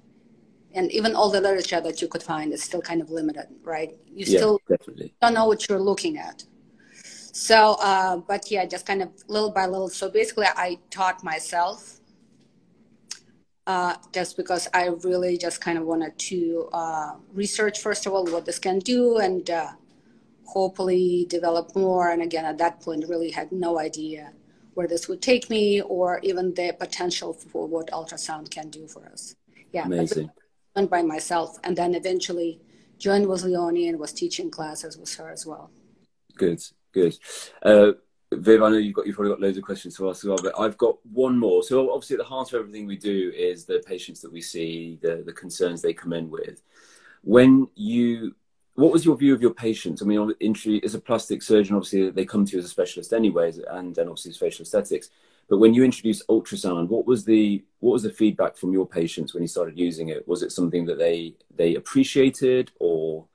and 0.73 0.91
even 0.91 1.15
all 1.15 1.29
the 1.29 1.41
literature 1.41 1.81
that 1.81 2.01
you 2.01 2.07
could 2.07 2.23
find 2.23 2.53
is 2.53 2.63
still 2.63 2.81
kind 2.81 3.01
of 3.01 3.09
limited, 3.09 3.47
right? 3.63 3.91
You 4.07 4.25
yeah, 4.27 4.37
still 4.37 4.61
definitely. 4.67 5.13
don't 5.21 5.33
know 5.33 5.45
what 5.45 5.67
you're 5.67 5.79
looking 5.79 6.17
at. 6.17 6.43
So, 7.33 7.77
uh, 7.81 8.17
but 8.17 8.51
yeah, 8.51 8.65
just 8.65 8.85
kind 8.85 9.01
of 9.01 9.09
little 9.27 9.51
by 9.51 9.65
little. 9.65 9.89
So 9.89 10.09
basically, 10.09 10.47
I 10.47 10.77
taught 10.89 11.23
myself 11.23 11.99
uh, 13.67 13.95
just 14.13 14.37
because 14.37 14.67
I 14.73 14.87
really 15.03 15.37
just 15.37 15.61
kind 15.61 15.77
of 15.77 15.85
wanted 15.85 16.17
to 16.17 16.69
uh, 16.73 17.13
research, 17.33 17.79
first 17.79 18.05
of 18.05 18.13
all, 18.13 18.25
what 18.25 18.45
this 18.45 18.59
can 18.59 18.79
do 18.79 19.17
and 19.17 19.49
uh, 19.49 19.71
hopefully 20.45 21.25
develop 21.29 21.75
more. 21.75 22.11
And 22.11 22.21
again, 22.21 22.45
at 22.45 22.57
that 22.57 22.81
point, 22.81 23.05
really 23.07 23.31
had 23.31 23.51
no 23.51 23.79
idea 23.79 24.31
where 24.73 24.87
this 24.87 25.07
would 25.07 25.21
take 25.21 25.49
me 25.49 25.81
or 25.81 26.19
even 26.23 26.53
the 26.53 26.73
potential 26.79 27.33
for 27.33 27.67
what 27.67 27.87
ultrasound 27.91 28.49
can 28.49 28.69
do 28.69 28.87
for 28.87 29.05
us. 29.07 29.35
Yeah. 29.73 29.85
Amazing 29.85 30.31
by 30.89 31.01
myself, 31.01 31.57
and 31.63 31.75
then 31.75 31.95
eventually 31.95 32.61
joined 32.97 33.27
with 33.27 33.43
Leonie 33.43 33.87
and 33.87 33.99
was 33.99 34.13
teaching 34.13 34.49
classes 34.49 34.97
with 34.97 35.13
her 35.15 35.29
as 35.31 35.45
well. 35.45 35.71
Good, 36.35 36.61
good. 36.93 37.17
Uh, 37.61 37.93
Viv, 38.33 38.63
I 38.63 38.69
know 38.69 38.77
you've 38.77 38.95
got 38.95 39.05
you've 39.05 39.15
probably 39.15 39.33
got 39.33 39.41
loads 39.41 39.57
of 39.57 39.63
questions 39.63 39.97
to 39.97 40.09
ask 40.09 40.23
as 40.23 40.29
well, 40.29 40.39
but 40.41 40.57
I've 40.57 40.77
got 40.77 40.97
one 41.05 41.37
more. 41.37 41.63
So 41.63 41.91
obviously, 41.91 42.15
at 42.15 42.19
the 42.19 42.25
heart 42.25 42.53
of 42.53 42.59
everything 42.61 42.87
we 42.87 42.95
do 42.95 43.31
is 43.35 43.65
the 43.65 43.83
patients 43.85 44.21
that 44.21 44.31
we 44.31 44.41
see, 44.41 44.97
the 45.01 45.23
the 45.25 45.33
concerns 45.33 45.81
they 45.81 45.93
come 45.93 46.13
in 46.13 46.29
with. 46.29 46.61
When 47.23 47.67
you, 47.75 48.33
what 48.75 48.91
was 48.91 49.05
your 49.05 49.17
view 49.17 49.33
of 49.33 49.41
your 49.41 49.53
patients? 49.53 50.01
I 50.01 50.05
mean, 50.05 50.33
as 50.83 50.95
a 50.95 50.99
plastic 50.99 51.43
surgeon, 51.43 51.75
obviously 51.75 52.09
they 52.09 52.25
come 52.25 52.45
to 52.45 52.53
you 52.53 52.59
as 52.59 52.65
a 52.65 52.69
specialist 52.69 53.13
anyways, 53.13 53.59
and 53.59 53.93
then 53.93 54.07
obviously 54.07 54.29
it's 54.29 54.39
facial 54.39 54.63
aesthetics. 54.63 55.09
But 55.51 55.57
when 55.57 55.73
you 55.73 55.83
introduced 55.83 56.25
ultrasound, 56.29 56.87
what 56.87 57.05
was 57.05 57.25
the 57.25 57.61
what 57.81 57.91
was 57.91 58.03
the 58.03 58.09
feedback 58.09 58.55
from 58.55 58.71
your 58.71 58.87
patients 58.87 59.33
when 59.33 59.43
you 59.43 59.47
started 59.47 59.77
using 59.77 60.07
it? 60.07 60.25
Was 60.25 60.43
it 60.43 60.53
something 60.53 60.85
that 60.85 60.97
they 60.97 61.33
they 61.53 61.75
appreciated 61.75 62.71
or? 62.79 63.25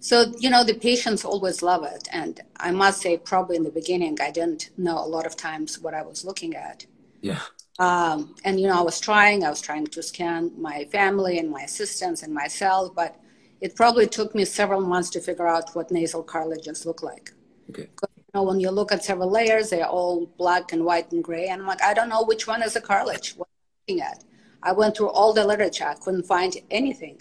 So 0.00 0.32
you 0.38 0.48
know 0.48 0.64
the 0.64 0.72
patients 0.72 1.26
always 1.26 1.60
love 1.60 1.84
it, 1.84 2.08
and 2.10 2.40
I 2.56 2.70
must 2.70 3.02
say, 3.02 3.18
probably 3.18 3.56
in 3.56 3.64
the 3.64 3.76
beginning, 3.82 4.18
I 4.18 4.30
didn't 4.30 4.70
know 4.78 4.96
a 4.96 5.10
lot 5.16 5.26
of 5.26 5.36
times 5.36 5.78
what 5.78 5.92
I 5.92 6.00
was 6.00 6.24
looking 6.24 6.56
at. 6.56 6.86
Yeah. 7.20 7.42
Um, 7.78 8.34
and 8.42 8.58
you 8.58 8.66
know, 8.66 8.78
I 8.78 8.86
was 8.90 8.98
trying. 8.98 9.44
I 9.44 9.50
was 9.50 9.60
trying 9.60 9.86
to 9.88 10.02
scan 10.02 10.52
my 10.56 10.86
family 10.86 11.38
and 11.38 11.50
my 11.50 11.64
assistants 11.64 12.22
and 12.22 12.32
myself, 12.32 12.94
but 12.94 13.20
it 13.60 13.76
probably 13.76 14.06
took 14.06 14.34
me 14.34 14.46
several 14.46 14.80
months 14.80 15.10
to 15.10 15.20
figure 15.20 15.46
out 15.46 15.76
what 15.76 15.90
nasal 15.90 16.22
cartilages 16.22 16.86
look 16.86 17.02
like. 17.02 17.34
Okay 17.68 17.88
know, 18.36 18.42
when 18.42 18.60
you 18.60 18.70
look 18.70 18.92
at 18.92 19.04
several 19.04 19.30
layers, 19.30 19.70
they're 19.70 19.86
all 19.98 20.26
black 20.38 20.72
and 20.72 20.84
white 20.84 21.10
and 21.12 21.24
gray. 21.24 21.46
And 21.48 21.62
I'm 21.62 21.66
like, 21.66 21.82
I 21.82 21.94
don't 21.94 22.08
know 22.08 22.24
which 22.24 22.46
one 22.46 22.62
is 22.62 22.74
the 22.74 22.80
cartilage. 22.80 23.28
What 23.36 23.48
am 23.48 23.72
looking 23.78 24.02
at? 24.10 24.24
I 24.62 24.72
went 24.72 24.96
through 24.96 25.10
all 25.10 25.32
the 25.32 25.44
literature. 25.44 25.86
I 25.86 25.94
couldn't 25.94 26.26
find 26.34 26.52
anything. 26.70 27.20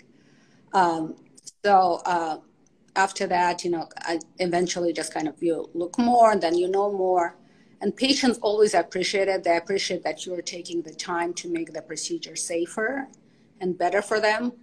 Um, 0.73 1.15
so 1.63 2.01
uh, 2.05 2.37
after 2.95 3.25
that, 3.27 3.63
you 3.63 3.71
know, 3.71 3.87
I 4.11 4.19
eventually 4.39 4.91
just 4.93 5.13
kind 5.13 5.27
of 5.27 5.35
you 5.41 5.69
look 5.73 5.97
more 5.97 6.31
and 6.31 6.41
then 6.41 6.55
you 6.55 6.67
know 6.67 6.91
more. 6.91 7.35
And 7.81 7.95
patients 7.95 8.37
always 8.41 8.73
appreciate 8.73 9.27
it. 9.27 9.43
They 9.43 9.57
appreciate 9.57 10.03
that 10.03 10.25
you're 10.25 10.41
taking 10.41 10.81
the 10.81 10.93
time 10.93 11.33
to 11.35 11.49
make 11.49 11.73
the 11.73 11.81
procedure 11.81 12.35
safer 12.35 13.07
and 13.61 13.77
better 13.77 14.01
for 14.01 14.19
them. 14.19 14.53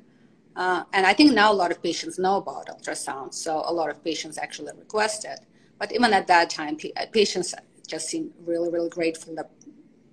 Uh, 0.54 0.85
and 0.92 1.06
I 1.06 1.14
think 1.14 1.32
now 1.32 1.50
a 1.50 1.59
lot 1.62 1.71
of 1.71 1.82
patients 1.82 2.18
know 2.18 2.37
about 2.37 2.66
ultrasound. 2.66 3.32
So 3.32 3.62
a 3.64 3.73
lot 3.73 3.88
of 3.90 4.04
patients 4.04 4.37
actually 4.38 4.73
request 4.76 5.25
it. 5.25 5.40
But 5.83 5.91
even 5.91 6.12
at 6.12 6.29
that 6.29 6.49
time, 6.49 6.79
uh, 6.97 7.07
patients 7.11 7.57
just 7.89 8.07
seemed 8.07 8.31
really, 8.47 8.71
really 8.71 8.89
grateful 8.89 9.35
that 9.35 9.51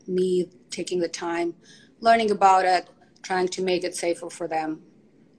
me 0.08 0.50
taking 0.72 1.00
the 1.00 1.08
time, 1.08 1.54
learning 2.00 2.32
about 2.32 2.66
it, 2.66 2.90
trying 3.22 3.48
to 3.50 3.62
make 3.62 3.84
it 3.84 3.96
safer 3.96 4.32
for 4.32 4.48
them. 4.48 4.82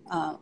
Uh, 0.08 0.36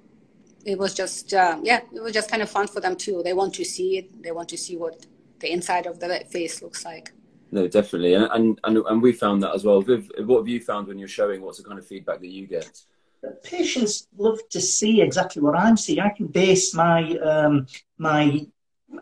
it 0.67 0.79
was 0.79 0.93
just, 0.93 1.33
uh, 1.33 1.59
yeah, 1.63 1.81
it 1.91 2.03
was 2.03 2.13
just 2.13 2.31
kind 2.31 2.43
of 2.43 2.51
fun 2.51 2.67
for 2.67 2.81
them 2.81 2.97
too. 2.97 3.23
They 3.25 3.33
want 3.33 3.55
to 3.55 3.65
see 3.65 3.97
it. 3.97 4.23
They 4.23 4.31
want 4.31 4.51
to 4.51 4.59
see 4.59 4.77
what 4.77 5.07
the 5.39 5.51
inside 5.51 5.87
of 5.87 6.01
the 6.01 6.23
face 6.31 6.61
looks 6.61 6.85
like. 6.85 7.11
No, 7.51 7.67
definitely, 7.67 8.13
and 8.13 8.29
and 8.31 8.61
and, 8.65 8.77
and 8.77 9.01
we 9.01 9.13
found 9.13 9.43
that 9.43 9.55
as 9.55 9.65
well. 9.65 9.81
Viv, 9.81 10.11
what 10.27 10.41
have 10.41 10.49
you 10.49 10.61
found 10.61 10.89
when 10.89 10.99
you're 10.99 11.09
showing? 11.09 11.41
What's 11.41 11.57
the 11.57 11.65
kind 11.65 11.79
of 11.79 11.87
feedback 11.87 12.21
that 12.21 12.29
you 12.29 12.47
get? 12.47 12.79
Patients 13.43 14.07
love 14.19 14.39
to 14.51 14.61
see 14.61 15.01
exactly 15.01 15.41
what 15.41 15.57
I'm 15.57 15.79
seeing. 15.79 16.01
I 16.01 16.11
can 16.11 16.27
base 16.27 16.75
my 16.75 17.17
um, 17.21 17.67
my 17.97 18.47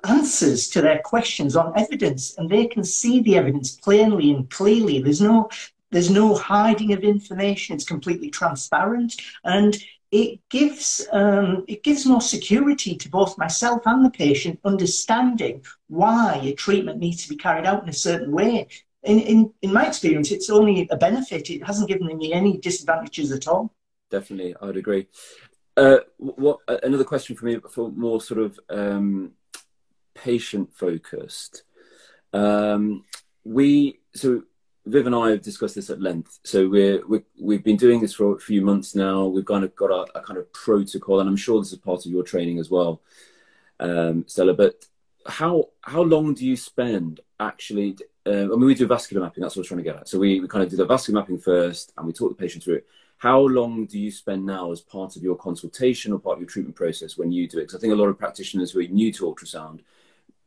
answers 0.04 0.68
to 0.68 0.80
their 0.80 1.00
questions 1.00 1.56
on 1.56 1.72
evidence 1.78 2.36
and 2.38 2.50
they 2.50 2.66
can 2.66 2.84
see 2.84 3.20
the 3.20 3.36
evidence 3.36 3.72
plainly 3.72 4.32
and 4.32 4.50
clearly. 4.50 5.00
There's 5.00 5.20
no 5.20 5.48
there's 5.92 6.10
no 6.10 6.34
hiding 6.34 6.92
of 6.92 7.04
information. 7.04 7.74
It's 7.74 7.84
completely 7.84 8.28
transparent 8.30 9.14
and 9.44 9.76
it 10.10 10.40
gives 10.50 11.06
um, 11.12 11.64
it 11.68 11.82
gives 11.82 12.06
more 12.06 12.20
security 12.20 12.96
to 12.96 13.08
both 13.08 13.38
myself 13.38 13.82
and 13.86 14.04
the 14.04 14.10
patient 14.10 14.60
understanding 14.64 15.64
why 15.88 16.40
a 16.42 16.54
treatment 16.54 16.98
needs 16.98 17.22
to 17.22 17.28
be 17.28 17.36
carried 17.36 17.66
out 17.66 17.82
in 17.82 17.88
a 17.88 17.92
certain 17.92 18.32
way. 18.32 18.68
In, 19.02 19.20
in, 19.20 19.52
in 19.62 19.72
my 19.72 19.86
experience 19.86 20.30
it's 20.32 20.50
only 20.50 20.88
a 20.90 20.96
benefit. 20.96 21.50
It 21.50 21.64
hasn't 21.64 21.88
given 21.88 22.16
me 22.16 22.32
any 22.32 22.58
disadvantages 22.58 23.30
at 23.32 23.46
all. 23.46 23.72
Definitely 24.10 24.54
i 24.60 24.66
would 24.66 24.76
agree. 24.76 25.06
Uh, 25.76 25.98
what 26.16 26.60
another 26.82 27.04
question 27.04 27.36
for 27.36 27.44
me 27.44 27.58
for 27.70 27.90
more 27.92 28.20
sort 28.20 28.40
of 28.40 28.58
um, 28.70 29.32
patient 30.16 30.74
focused. 30.74 31.62
Um, 32.32 33.04
we 33.44 34.00
so 34.14 34.42
Viv 34.86 35.06
and 35.06 35.14
I 35.14 35.30
have 35.30 35.42
discussed 35.42 35.74
this 35.74 35.90
at 35.90 36.00
length. 36.00 36.38
So 36.44 36.68
we're, 36.68 37.02
we 37.40 37.56
have 37.56 37.64
been 37.64 37.76
doing 37.76 38.00
this 38.00 38.14
for 38.14 38.36
a 38.36 38.40
few 38.40 38.62
months 38.62 38.94
now. 38.94 39.26
We've 39.26 39.44
kind 39.44 39.64
of 39.64 39.74
got 39.74 39.90
a, 39.90 40.18
a, 40.18 40.22
kind 40.22 40.38
of 40.38 40.52
protocol, 40.52 41.18
and 41.18 41.28
I'm 41.28 41.36
sure 41.36 41.60
this 41.60 41.72
is 41.72 41.78
part 41.78 42.06
of 42.06 42.12
your 42.12 42.22
training 42.22 42.60
as 42.60 42.70
well, 42.70 43.02
um, 43.80 44.24
Stella. 44.28 44.54
But 44.54 44.84
how 45.26 45.70
how 45.82 46.02
long 46.02 46.34
do 46.34 46.46
you 46.46 46.56
spend 46.56 47.20
actually? 47.40 47.98
Uh, 48.24 48.44
I 48.44 48.56
mean, 48.56 48.66
we 48.66 48.74
do 48.74 48.86
vascular 48.86 49.22
mapping. 49.22 49.42
That's 49.42 49.56
what 49.56 49.60
I 49.60 49.62
was 49.62 49.68
trying 49.68 49.78
to 49.78 49.84
get 49.84 49.96
at. 49.96 50.08
So 50.08 50.18
we, 50.18 50.40
we 50.40 50.48
kind 50.48 50.64
of 50.64 50.70
do 50.70 50.76
the 50.76 50.86
vascular 50.86 51.20
mapping 51.20 51.38
first, 51.38 51.92
and 51.96 52.06
we 52.06 52.12
talk 52.12 52.30
the 52.30 52.42
patient 52.42 52.62
through 52.62 52.76
it. 52.76 52.86
How 53.18 53.40
long 53.40 53.86
do 53.86 53.98
you 53.98 54.10
spend 54.10 54.44
now 54.44 54.70
as 54.72 54.80
part 54.80 55.16
of 55.16 55.22
your 55.22 55.36
consultation 55.36 56.12
or 56.12 56.18
part 56.18 56.34
of 56.34 56.40
your 56.40 56.48
treatment 56.48 56.76
process 56.76 57.16
when 57.16 57.32
you 57.32 57.48
do 57.48 57.58
it? 57.58 57.62
Because 57.62 57.76
I 57.76 57.80
think 57.80 57.92
a 57.92 57.96
lot 57.96 58.08
of 58.08 58.18
practitioners 58.18 58.70
who 58.70 58.80
are 58.80 58.84
new 58.84 59.12
to 59.14 59.24
ultrasound 59.24 59.80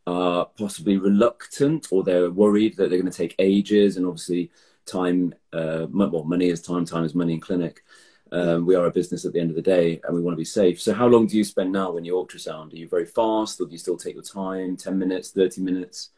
are 0.10 0.46
possibly 0.58 0.98
reluctant 0.98 1.88
or 1.92 2.04
they're 2.04 2.32
worried 2.32 2.76
that 2.76 2.90
they're 2.90 3.00
going 3.00 3.12
to 3.12 3.18
take 3.18 3.36
ages 3.40 3.96
and 3.96 4.06
obviously 4.06 4.50
time 4.86 5.34
uh, 5.54 5.86
well 5.92 6.24
money 6.24 6.48
is 6.50 6.62
time 6.62 6.86
time 6.86 7.04
is 7.04 7.14
money 7.14 7.34
in 7.34 7.40
clinic. 7.40 7.84
Um, 8.32 8.66
we 8.66 8.76
are 8.76 8.86
a 8.86 8.92
business 8.92 9.26
at 9.26 9.34
the 9.34 9.40
end 9.40 9.50
of 9.50 9.56
the 9.56 9.62
day 9.62 10.00
and 10.04 10.16
we 10.16 10.22
want 10.22 10.34
to 10.34 10.38
be 10.38 10.46
safe. 10.46 10.80
So 10.82 10.94
how 10.94 11.08
long 11.08 11.26
do 11.28 11.36
you 11.38 11.44
spend 11.44 11.72
now 11.72 11.92
when 11.92 12.06
you 12.06 12.14
ultrasound? 12.14 12.74
Are 12.74 12.76
you 12.76 12.88
very 12.88 13.06
fast 13.06 13.60
or 13.60 13.66
do 13.66 13.72
you 13.72 13.78
still 13.78 13.98
take 13.98 14.14
your 14.16 14.24
time? 14.24 14.78
10 14.78 14.98
minutes 14.98 15.32
30 15.32 15.62
minutes? 15.62 16.10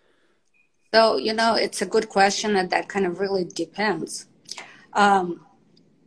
So 0.93 1.17
you 1.17 1.33
know 1.33 1.55
it's 1.55 1.81
a 1.81 1.85
good 1.85 2.07
question 2.09 2.55
and 2.55 2.69
that 2.69 2.87
kind 2.87 3.05
of 3.05 3.19
really 3.19 3.45
depends. 3.45 4.27
Um, 4.93 5.45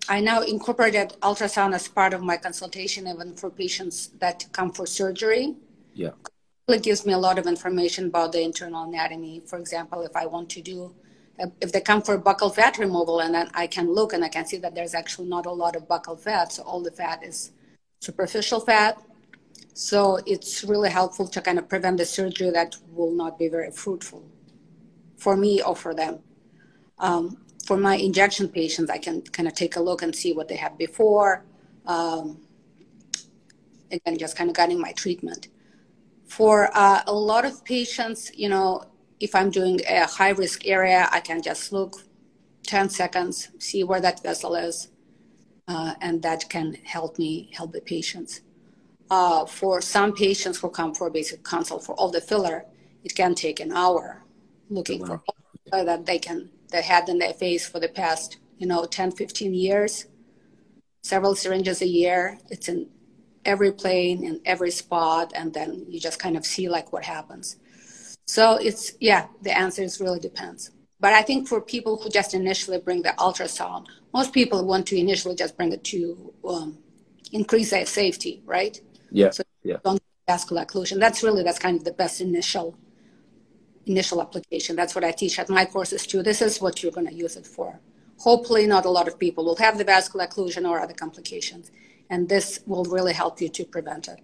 i 0.06 0.20
now 0.20 0.42
incorporated 0.42 1.08
ultrasound 1.22 1.74
as 1.74 1.88
part 1.88 2.12
of 2.12 2.20
my 2.22 2.36
consultation 2.36 3.06
even 3.08 3.34
for 3.34 3.48
patients 3.50 3.96
that 4.22 4.46
come 4.52 4.70
for 4.70 4.86
surgery. 4.86 5.54
Yeah 5.94 6.14
it 6.68 6.82
gives 6.82 7.04
me 7.04 7.12
a 7.12 7.18
lot 7.18 7.38
of 7.38 7.46
information 7.46 8.06
about 8.06 8.32
the 8.32 8.42
internal 8.42 8.84
anatomy. 8.84 9.42
For 9.46 9.58
example, 9.58 10.02
if 10.02 10.16
I 10.16 10.26
want 10.26 10.48
to 10.50 10.62
do, 10.62 10.94
if 11.60 11.72
they 11.72 11.80
come 11.80 12.00
for 12.00 12.18
buccal 12.18 12.54
fat 12.54 12.78
removal 12.78 13.20
and 13.20 13.34
then 13.34 13.50
I 13.54 13.66
can 13.66 13.92
look 13.92 14.12
and 14.12 14.24
I 14.24 14.28
can 14.28 14.46
see 14.46 14.56
that 14.58 14.74
there's 14.74 14.94
actually 14.94 15.28
not 15.28 15.46
a 15.46 15.50
lot 15.50 15.76
of 15.76 15.86
buccal 15.86 16.18
fat. 16.18 16.52
So 16.52 16.62
all 16.62 16.80
the 16.80 16.90
fat 16.90 17.22
is 17.22 17.52
superficial 18.00 18.60
fat. 18.60 19.02
So 19.74 20.20
it's 20.26 20.64
really 20.64 20.90
helpful 20.90 21.26
to 21.28 21.40
kind 21.42 21.58
of 21.58 21.68
prevent 21.68 21.98
the 21.98 22.06
surgery 22.06 22.50
that 22.50 22.76
will 22.92 23.12
not 23.12 23.38
be 23.38 23.48
very 23.48 23.70
fruitful 23.70 24.24
for 25.16 25.36
me 25.36 25.62
or 25.62 25.76
for 25.76 25.94
them. 25.94 26.20
Um, 26.98 27.38
for 27.66 27.76
my 27.76 27.96
injection 27.96 28.48
patients, 28.48 28.90
I 28.90 28.98
can 28.98 29.22
kind 29.22 29.48
of 29.48 29.54
take 29.54 29.76
a 29.76 29.80
look 29.80 30.02
and 30.02 30.14
see 30.14 30.32
what 30.32 30.48
they 30.48 30.56
had 30.56 30.78
before. 30.78 31.44
Um, 31.86 32.40
again, 33.90 34.16
just 34.16 34.36
kind 34.36 34.48
of 34.48 34.56
guiding 34.56 34.80
my 34.80 34.92
treatment. 34.92 35.48
For 36.26 36.70
uh, 36.74 37.02
a 37.06 37.12
lot 37.12 37.44
of 37.44 37.64
patients, 37.64 38.30
you 38.34 38.48
know, 38.48 38.84
if 39.20 39.34
I'm 39.34 39.50
doing 39.50 39.80
a 39.88 40.06
high 40.06 40.30
risk 40.30 40.66
area, 40.66 41.08
I 41.12 41.20
can 41.20 41.42
just 41.42 41.72
look 41.72 42.02
10 42.66 42.88
seconds, 42.88 43.50
see 43.58 43.84
where 43.84 44.00
that 44.00 44.22
vessel 44.22 44.54
is, 44.54 44.88
uh, 45.68 45.94
and 46.00 46.22
that 46.22 46.48
can 46.48 46.74
help 46.84 47.18
me 47.18 47.50
help 47.54 47.72
the 47.72 47.80
patients. 47.80 48.40
Uh, 49.10 49.44
for 49.44 49.80
some 49.80 50.12
patients 50.12 50.58
who 50.58 50.70
come 50.70 50.94
for 50.94 51.06
a 51.06 51.10
basic 51.10 51.42
consult 51.42 51.84
for 51.84 51.94
all 51.94 52.10
the 52.10 52.20
filler, 52.20 52.64
it 53.04 53.14
can 53.14 53.34
take 53.34 53.60
an 53.60 53.70
hour 53.70 54.22
looking 54.70 55.00
wow. 55.00 55.22
for 55.26 55.84
that 55.84 56.06
they 56.06 56.18
can 56.18 56.50
they 56.70 56.82
had 56.82 57.08
in 57.08 57.18
their 57.18 57.34
face 57.34 57.66
for 57.66 57.80
the 57.80 57.88
past 57.88 58.38
you 58.58 58.66
know 58.66 58.84
10 58.84 59.12
15 59.12 59.54
years 59.54 60.06
several 61.02 61.34
syringes 61.34 61.82
a 61.82 61.86
year 61.86 62.38
it's 62.50 62.68
an 62.68 62.88
every 63.44 63.72
plane 63.72 64.24
in 64.24 64.40
every 64.44 64.70
spot 64.70 65.32
and 65.34 65.52
then 65.52 65.84
you 65.88 66.00
just 66.00 66.18
kind 66.18 66.36
of 66.36 66.44
see 66.44 66.68
like 66.68 66.92
what 66.92 67.04
happens. 67.04 67.56
So 68.26 68.56
it's 68.56 68.92
yeah 69.00 69.26
the 69.42 69.56
answer 69.56 69.82
is 69.82 70.00
really 70.00 70.20
depends. 70.20 70.70
But 71.00 71.12
i 71.12 71.22
think 71.22 71.48
for 71.48 71.60
people 71.60 71.98
who 71.98 72.08
just 72.08 72.32
initially 72.34 72.78
bring 72.78 73.02
the 73.02 73.14
ultrasound 73.18 73.86
most 74.12 74.32
people 74.32 74.64
want 74.64 74.86
to 74.86 74.96
initially 74.98 75.34
just 75.34 75.56
bring 75.56 75.72
it 75.72 75.84
to 75.84 76.32
um, 76.48 76.78
increase 77.32 77.70
their 77.70 77.86
safety 77.86 78.42
right? 78.46 78.80
Yeah 79.10 79.30
so 79.30 79.42
yeah. 79.62 79.78
don't 79.84 80.02
vascular 80.26 80.64
occlusion. 80.64 80.98
That's 80.98 81.22
really 81.22 81.42
that's 81.42 81.58
kind 81.58 81.76
of 81.78 81.84
the 81.84 81.92
best 81.92 82.20
initial 82.20 82.76
initial 83.86 84.22
application. 84.22 84.76
That's 84.76 84.94
what 84.94 85.04
i 85.04 85.10
teach 85.10 85.38
at 85.38 85.50
my 85.50 85.66
courses 85.66 86.06
too. 86.06 86.22
This 86.22 86.40
is 86.40 86.60
what 86.60 86.82
you're 86.82 86.92
going 86.92 87.08
to 87.08 87.14
use 87.14 87.36
it 87.36 87.46
for. 87.46 87.80
Hopefully 88.18 88.66
not 88.66 88.86
a 88.86 88.90
lot 88.90 89.08
of 89.08 89.18
people 89.18 89.44
will 89.44 89.56
have 89.56 89.76
the 89.76 89.84
vascular 89.84 90.26
occlusion 90.26 90.68
or 90.68 90.80
other 90.80 90.94
complications 90.94 91.70
and 92.14 92.28
this 92.28 92.60
will 92.70 92.86
really 92.96 93.12
help 93.12 93.40
you 93.42 93.48
to 93.48 93.64
prevent 93.76 94.06
it. 94.14 94.20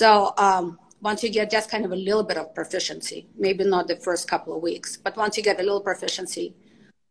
So 0.00 0.32
um, 0.38 0.78
once 1.02 1.22
you 1.22 1.30
get 1.38 1.50
just 1.50 1.70
kind 1.70 1.84
of 1.84 1.92
a 1.92 2.00
little 2.08 2.26
bit 2.30 2.38
of 2.38 2.54
proficiency, 2.54 3.28
maybe 3.36 3.62
not 3.64 3.88
the 3.88 3.96
first 3.96 4.22
couple 4.32 4.56
of 4.56 4.62
weeks, 4.62 4.96
but 4.96 5.12
once 5.22 5.36
you 5.36 5.42
get 5.42 5.60
a 5.60 5.62
little 5.68 5.84
proficiency, 5.90 6.46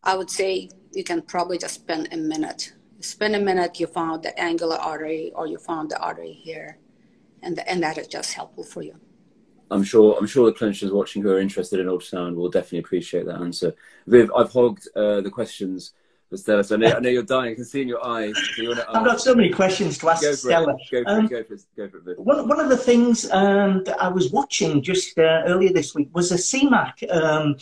I 0.04 0.16
would 0.18 0.32
say 0.40 0.50
you 0.98 1.04
can 1.04 1.22
probably 1.22 1.60
just 1.66 1.76
spend 1.76 2.04
a 2.12 2.18
minute. 2.18 2.74
spend 3.02 3.36
a 3.36 3.44
minute, 3.52 3.80
you 3.80 3.88
found 3.88 4.24
the 4.24 4.34
angular 4.50 4.78
artery 4.92 5.26
or 5.38 5.46
you 5.52 5.58
found 5.72 5.86
the 5.92 6.00
artery 6.08 6.34
here, 6.34 6.70
and, 7.44 7.56
the, 7.58 7.64
and 7.72 7.82
that 7.84 7.98
is 8.02 8.08
just 8.08 8.34
helpful 8.34 8.66
for 8.74 8.82
you. 8.82 8.96
I'm 9.72 9.84
sure. 9.84 10.18
I'm 10.18 10.30
sure 10.34 10.48
the 10.48 10.58
clinicians 10.60 10.92
watching 11.00 11.22
who 11.22 11.32
are 11.36 11.40
interested 11.40 11.80
in 11.80 11.86
ultrasound 11.86 12.34
will 12.36 12.50
definitely 12.50 12.80
appreciate 12.80 13.26
that 13.28 13.40
answer. 13.48 13.70
Viv, 14.08 14.32
I've 14.36 14.52
hogged 14.52 14.88
uh, 14.96 15.22
the 15.22 15.30
questions 15.30 15.94
Stella. 16.38 16.64
So 16.64 16.76
I 16.76 16.78
know, 16.78 16.88
I 16.88 17.00
know, 17.00 17.10
you're 17.10 17.24
dying. 17.24 17.54
I 17.54 17.56
can 17.56 17.66
see 17.66 17.82
in 17.82 17.88
your 17.88 18.06
eyes. 18.06 18.34
So 18.56 18.62
you 18.62 18.72
I've 18.72 19.06
got 19.06 19.20
so 19.20 19.34
many 19.34 19.50
questions 19.50 19.98
to 20.00 20.10
ask 20.10 20.22
go 20.22 20.32
Stella. 20.34 20.74
Go 20.92 21.04
for, 21.04 21.10
um, 21.10 21.26
it, 21.26 21.30
go 21.30 21.44
for 21.44 21.54
it. 21.54 21.66
Go 21.76 21.90
for 21.90 22.12
it. 22.12 22.20
One, 22.20 22.48
one 22.48 22.60
of 22.60 22.70
the 22.70 22.78
things 22.78 23.30
um, 23.32 23.84
that 23.86 24.00
I 24.02 24.08
was 24.08 24.32
watching 24.32 24.82
just 24.84 25.18
uh, 25.18 25.44
earlier 25.46 25.74
this 25.74 25.96
week 25.96 26.10
was 26.14 26.32
a 26.32 26.36
CMAC 26.36 27.12
um, 27.12 27.56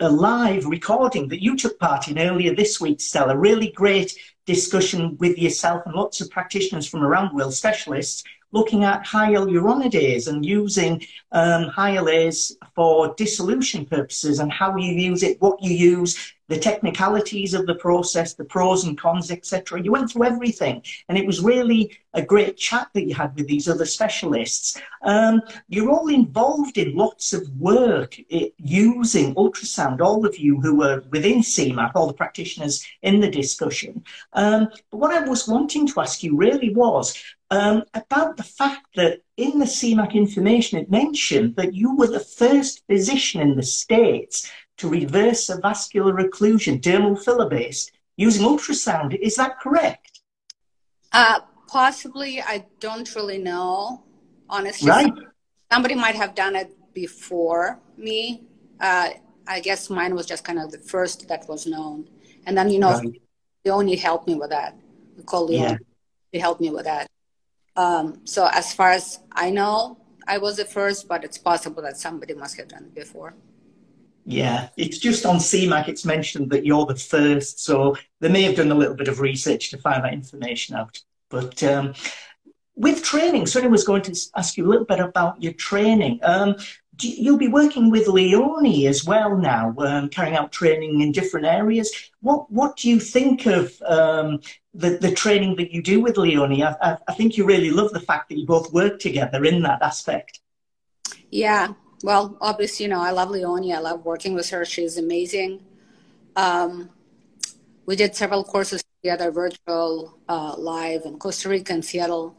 a 0.00 0.08
live 0.08 0.64
recording 0.66 1.28
that 1.28 1.42
you 1.42 1.56
took 1.56 1.78
part 1.78 2.08
in 2.08 2.18
earlier 2.18 2.54
this 2.54 2.80
week, 2.80 3.00
Stella. 3.00 3.36
Really 3.36 3.70
great 3.72 4.16
discussion 4.46 5.16
with 5.18 5.38
yourself 5.38 5.82
and 5.86 5.94
lots 5.94 6.20
of 6.20 6.30
practitioners 6.30 6.86
from 6.86 7.02
around 7.02 7.30
the 7.30 7.36
world, 7.36 7.54
specialists, 7.54 8.24
looking 8.52 8.84
at 8.84 9.04
hyaluronidase 9.04 10.28
and 10.28 10.46
using 10.46 11.02
um, 11.32 11.64
hyalase 11.70 12.52
for 12.74 13.12
dissolution 13.16 13.84
purposes 13.84 14.38
and 14.38 14.52
how 14.52 14.76
you 14.76 14.92
use 14.92 15.22
it, 15.24 15.40
what 15.40 15.60
you 15.62 15.72
use, 15.72 16.33
the 16.48 16.58
technicalities 16.58 17.54
of 17.54 17.66
the 17.66 17.74
process, 17.76 18.34
the 18.34 18.44
pros 18.44 18.84
and 18.84 18.98
cons, 18.98 19.30
etc. 19.30 19.82
You 19.82 19.92
went 19.92 20.10
through 20.10 20.24
everything, 20.24 20.82
and 21.08 21.16
it 21.16 21.26
was 21.26 21.40
really 21.40 21.96
a 22.12 22.22
great 22.22 22.56
chat 22.56 22.88
that 22.94 23.08
you 23.08 23.14
had 23.14 23.34
with 23.34 23.46
these 23.46 23.68
other 23.68 23.86
specialists. 23.86 24.80
Um, 25.02 25.40
you're 25.68 25.90
all 25.90 26.08
involved 26.08 26.78
in 26.78 26.96
lots 26.96 27.32
of 27.32 27.48
work 27.58 28.16
using 28.58 29.34
ultrasound, 29.34 30.00
all 30.00 30.24
of 30.24 30.38
you 30.38 30.60
who 30.60 30.76
were 30.76 31.02
within 31.10 31.40
CMAC, 31.40 31.92
all 31.94 32.06
the 32.06 32.12
practitioners 32.12 32.86
in 33.02 33.20
the 33.20 33.30
discussion. 33.30 34.04
Um, 34.32 34.68
but 34.90 34.98
what 34.98 35.14
I 35.14 35.26
was 35.28 35.48
wanting 35.48 35.86
to 35.88 36.00
ask 36.00 36.22
you 36.22 36.36
really 36.36 36.74
was 36.74 37.20
um, 37.50 37.84
about 37.94 38.36
the 38.36 38.42
fact 38.42 38.86
that 38.96 39.20
in 39.36 39.58
the 39.58 39.64
CMAC 39.64 40.14
information, 40.14 40.78
it 40.78 40.90
mentioned 40.90 41.56
that 41.56 41.74
you 41.74 41.94
were 41.96 42.06
the 42.06 42.20
first 42.20 42.82
physician 42.86 43.40
in 43.40 43.56
the 43.56 43.62
States 43.62 44.50
to 44.78 44.88
reverse 44.88 45.48
a 45.48 45.60
vascular 45.60 46.14
occlusion, 46.14 46.80
dermal 46.80 47.22
filler 47.22 47.48
based, 47.48 47.92
using 48.16 48.46
ultrasound. 48.46 49.18
Is 49.20 49.36
that 49.36 49.60
correct? 49.60 50.20
Uh, 51.12 51.40
possibly. 51.68 52.40
I 52.40 52.66
don't 52.80 53.12
really 53.14 53.38
know, 53.38 54.04
honestly. 54.48 54.90
Right. 54.90 55.12
Somebody 55.72 55.94
might 55.94 56.14
have 56.14 56.34
done 56.34 56.56
it 56.56 56.72
before 56.94 57.80
me. 57.96 58.44
Uh, 58.80 59.10
I 59.46 59.60
guess 59.60 59.90
mine 59.90 60.14
was 60.14 60.26
just 60.26 60.44
kind 60.44 60.58
of 60.58 60.72
the 60.72 60.78
first 60.78 61.28
that 61.28 61.48
was 61.48 61.66
known. 61.66 62.08
And 62.46 62.56
then, 62.56 62.70
you 62.70 62.78
know, 62.78 62.92
right. 62.92 63.20
Leonie 63.64 63.96
helped 63.96 64.26
me 64.26 64.34
with 64.34 64.50
that. 64.50 64.76
We 65.16 65.22
call 65.22 65.46
Leonie. 65.46 65.72
Yeah. 65.72 65.78
He 66.32 66.38
helped 66.38 66.60
me 66.60 66.70
with 66.70 66.84
that. 66.84 67.08
Um, 67.76 68.20
so 68.24 68.48
as 68.52 68.74
far 68.74 68.90
as 68.90 69.20
I 69.32 69.50
know, 69.50 69.98
I 70.26 70.38
was 70.38 70.56
the 70.56 70.64
first, 70.64 71.08
but 71.08 71.24
it's 71.24 71.38
possible 71.38 71.82
that 71.82 71.96
somebody 71.96 72.34
must 72.34 72.56
have 72.56 72.68
done 72.68 72.84
it 72.84 72.94
before. 72.94 73.34
Yeah, 74.26 74.68
it's 74.76 74.98
just 74.98 75.26
on 75.26 75.36
CMAC, 75.36 75.88
it's 75.88 76.04
mentioned 76.04 76.50
that 76.50 76.64
you're 76.64 76.86
the 76.86 76.96
first, 76.96 77.62
so 77.62 77.96
they 78.20 78.30
may 78.30 78.42
have 78.42 78.56
done 78.56 78.70
a 78.70 78.74
little 78.74 78.94
bit 78.94 79.08
of 79.08 79.20
research 79.20 79.70
to 79.70 79.78
find 79.78 80.02
that 80.02 80.14
information 80.14 80.76
out. 80.76 80.98
But 81.28 81.62
um, 81.62 81.94
with 82.74 83.02
training, 83.02 83.46
so 83.46 83.62
I 83.62 83.66
was 83.66 83.84
going 83.84 84.02
to 84.02 84.18
ask 84.36 84.56
you 84.56 84.66
a 84.66 84.70
little 84.70 84.86
bit 84.86 85.00
about 85.00 85.42
your 85.42 85.52
training. 85.52 86.20
Um, 86.22 86.56
you'll 87.00 87.36
be 87.36 87.48
working 87.48 87.90
with 87.90 88.08
Leonie 88.08 88.86
as 88.86 89.04
well 89.04 89.36
now, 89.36 89.74
um, 89.78 90.08
carrying 90.08 90.36
out 90.36 90.52
training 90.52 91.00
in 91.00 91.12
different 91.12 91.46
areas. 91.46 91.92
What 92.20 92.50
what 92.50 92.76
do 92.76 92.88
you 92.88 93.00
think 93.00 93.46
of 93.46 93.80
um, 93.82 94.40
the 94.72 94.96
the 94.98 95.12
training 95.12 95.56
that 95.56 95.72
you 95.72 95.82
do 95.82 96.00
with 96.00 96.16
Leonie? 96.16 96.62
I, 96.62 96.74
I, 96.80 96.96
I, 97.08 97.14
think 97.14 97.36
you 97.36 97.44
really 97.44 97.70
love 97.70 97.92
the 97.92 98.00
fact 98.00 98.28
that 98.28 98.38
you 98.38 98.46
both 98.46 98.72
work 98.72 98.98
together 98.98 99.44
in 99.44 99.62
that 99.62 99.82
aspect. 99.82 100.40
Yeah, 101.30 101.74
well, 102.04 102.36
obviously, 102.40 102.84
you 102.84 102.90
know, 102.90 103.00
I 103.00 103.12
love 103.12 103.30
Leonie. 103.30 103.72
I 103.72 103.78
love 103.78 104.04
working 104.04 104.34
with 104.34 104.50
her. 104.50 104.62
She's 104.66 104.98
amazing. 104.98 105.52
Um, 106.36 106.90
we 107.86 107.96
did 107.96 108.14
several 108.14 108.44
courses 108.44 108.84
together, 109.02 109.30
virtual, 109.30 110.18
uh, 110.28 110.54
live 110.58 111.02
in 111.06 111.18
Costa 111.18 111.48
Rica 111.48 111.72
and 111.72 111.84
Seattle. 111.84 112.36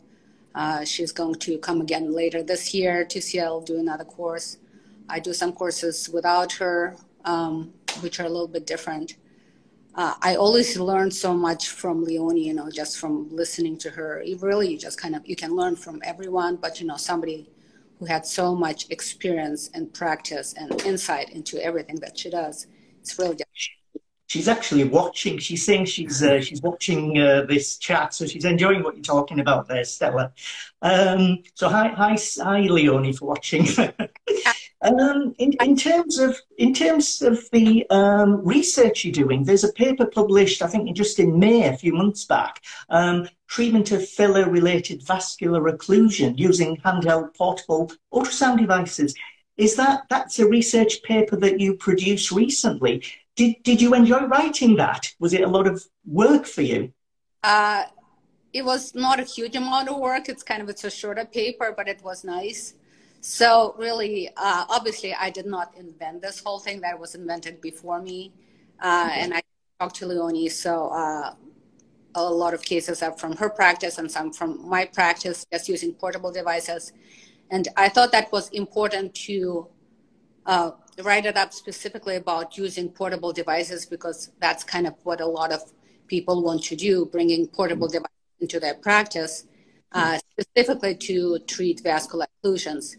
Uh, 0.53 0.85
she's 0.85 1.11
going 1.11 1.35
to 1.47 1.57
come 1.57 1.81
again 1.81 2.13
later 2.13 2.43
this 2.43 2.75
year 2.75 3.05
to 3.05 3.19
Seattle, 3.19 3.61
do 3.61 3.79
another 3.79 4.05
course. 4.05 4.57
I 5.09 5.19
do 5.19 5.33
some 5.33 5.51
courses 5.51 6.09
without 6.09 6.51
her, 6.61 6.95
um, 7.33 7.73
which 8.01 8.19
are 8.19 8.27
a 8.27 8.29
little 8.29 8.47
bit 8.47 8.67
different. 8.67 9.15
uh, 9.95 10.13
I 10.21 10.35
always 10.35 10.77
learn 10.77 11.09
so 11.09 11.33
much 11.33 11.69
from 11.69 12.03
Leonie, 12.03 12.45
you 12.47 12.53
know, 12.53 12.69
just 12.69 12.99
from 12.99 13.29
listening 13.33 13.77
to 13.79 13.89
her. 13.91 14.21
You 14.23 14.37
really 14.37 14.77
just 14.77 14.99
kind 14.99 15.15
of, 15.15 15.25
you 15.25 15.35
can 15.35 15.55
learn 15.55 15.75
from 15.75 16.01
everyone, 16.03 16.57
but, 16.57 16.81
you 16.81 16.85
know, 16.85 16.97
somebody 16.97 17.49
who 17.99 18.05
had 18.05 18.25
so 18.25 18.55
much 18.55 18.89
experience 18.89 19.69
and 19.73 19.93
practice 19.93 20.53
and 20.57 20.81
insight 20.81 21.29
into 21.29 21.63
everything 21.63 21.95
that 21.97 22.17
she 22.17 22.29
does, 22.29 22.67
it's 22.99 23.17
really 23.17 23.35
just 23.35 23.49
she's 24.27 24.47
actually 24.47 24.83
watching. 24.83 25.37
She's 25.37 25.63
saying 25.63 25.85
she's 25.85 26.21
uh, 26.23 26.41
she's 26.41 26.61
watching 26.61 27.17
uh, 27.19 27.43
this 27.47 27.77
chat, 27.77 28.13
so 28.13 28.25
she's 28.25 28.45
enjoying 28.45 28.83
what 28.83 28.95
you're 28.95 29.03
talking 29.03 29.39
about 29.39 29.67
there, 29.67 29.83
Stella. 29.83 30.33
Um, 30.81 31.43
so 31.53 31.69
hi, 31.69 31.89
hi, 31.89 32.17
hi, 32.37 32.61
Leonie, 32.61 33.13
for 33.13 33.25
watching. 33.25 33.65
um, 34.85 35.33
in, 35.37 35.53
in 35.61 35.75
terms 35.75 36.19
of 36.19 36.39
in 36.57 36.73
terms 36.73 37.21
of 37.21 37.49
the 37.51 37.85
um, 37.89 38.45
research 38.45 39.03
you're 39.03 39.11
doing, 39.11 39.43
there's 39.43 39.63
a 39.63 39.73
paper 39.73 40.05
published, 40.05 40.61
I 40.61 40.67
think, 40.67 40.95
just 40.95 41.19
in 41.19 41.39
May 41.39 41.67
a 41.67 41.77
few 41.77 41.93
months 41.93 42.25
back. 42.25 42.61
Um, 42.89 43.27
treatment 43.47 43.91
of 43.91 44.07
filler-related 44.07 45.05
vascular 45.05 45.71
occlusion 45.71 46.37
using 46.37 46.77
handheld 46.77 47.35
portable 47.35 47.91
ultrasound 48.13 48.59
devices. 48.59 49.15
Is 49.57 49.75
that 49.75 50.03
that's 50.09 50.39
a 50.39 50.47
research 50.47 51.01
paper 51.03 51.35
that 51.37 51.59
you 51.59 51.75
produced 51.75 52.31
recently? 52.31 53.03
Did, 53.35 53.55
did 53.63 53.81
you 53.81 53.93
enjoy 53.93 54.25
writing 54.25 54.75
that? 54.77 55.13
Was 55.19 55.33
it 55.33 55.41
a 55.41 55.47
lot 55.47 55.67
of 55.67 55.85
work 56.05 56.45
for 56.45 56.61
you? 56.61 56.93
Uh, 57.43 57.83
it 58.53 58.63
was 58.63 58.95
not 58.95 59.19
a 59.19 59.23
huge 59.23 59.55
amount 59.55 59.89
of 59.89 59.97
work. 59.97 60.29
It's 60.29 60.43
kind 60.43 60.61
of 60.61 60.69
it's 60.69 60.83
a 60.83 60.89
shorter 60.89 61.25
paper, 61.25 61.73
but 61.75 61.87
it 61.87 62.01
was 62.03 62.23
nice. 62.23 62.73
So 63.27 63.73
really, 63.79 64.29
uh, 64.37 64.65
obviously, 64.69 65.11
I 65.15 65.31
did 65.31 65.47
not 65.47 65.73
invent 65.75 66.21
this 66.21 66.39
whole 66.39 66.59
thing. 66.59 66.81
That 66.81 66.99
was 66.99 67.15
invented 67.15 67.59
before 67.59 67.99
me, 67.99 68.31
uh, 68.79 69.09
and 69.11 69.33
I 69.33 69.41
talked 69.79 69.95
to 69.95 70.05
Leonie. 70.05 70.47
So 70.47 70.89
uh, 70.89 71.33
a 72.13 72.23
lot 72.23 72.53
of 72.53 72.61
cases 72.61 73.01
are 73.01 73.17
from 73.17 73.35
her 73.37 73.49
practice, 73.49 73.97
and 73.97 74.11
some 74.11 74.31
from 74.31 74.69
my 74.69 74.85
practice, 74.85 75.43
just 75.51 75.67
using 75.67 75.91
portable 75.93 76.31
devices. 76.31 76.93
And 77.49 77.67
I 77.75 77.89
thought 77.89 78.11
that 78.11 78.31
was 78.31 78.49
important 78.49 79.15
to 79.25 79.69
uh, 80.45 80.71
write 81.01 81.25
it 81.25 81.35
up 81.35 81.51
specifically 81.51 82.17
about 82.17 82.59
using 82.59 82.89
portable 82.89 83.33
devices 83.33 83.87
because 83.87 84.29
that's 84.39 84.63
kind 84.63 84.85
of 84.85 84.93
what 85.01 85.19
a 85.19 85.25
lot 85.25 85.51
of 85.51 85.73
people 86.05 86.43
want 86.43 86.63
to 86.65 86.75
do, 86.75 87.07
bringing 87.07 87.47
portable 87.47 87.87
devices 87.87 88.37
into 88.39 88.59
their 88.59 88.75
practice, 88.75 89.47
uh, 89.93 90.19
specifically 90.29 90.93
to 90.93 91.39
treat 91.47 91.81
vascular 91.81 92.27
occlusions. 92.43 92.97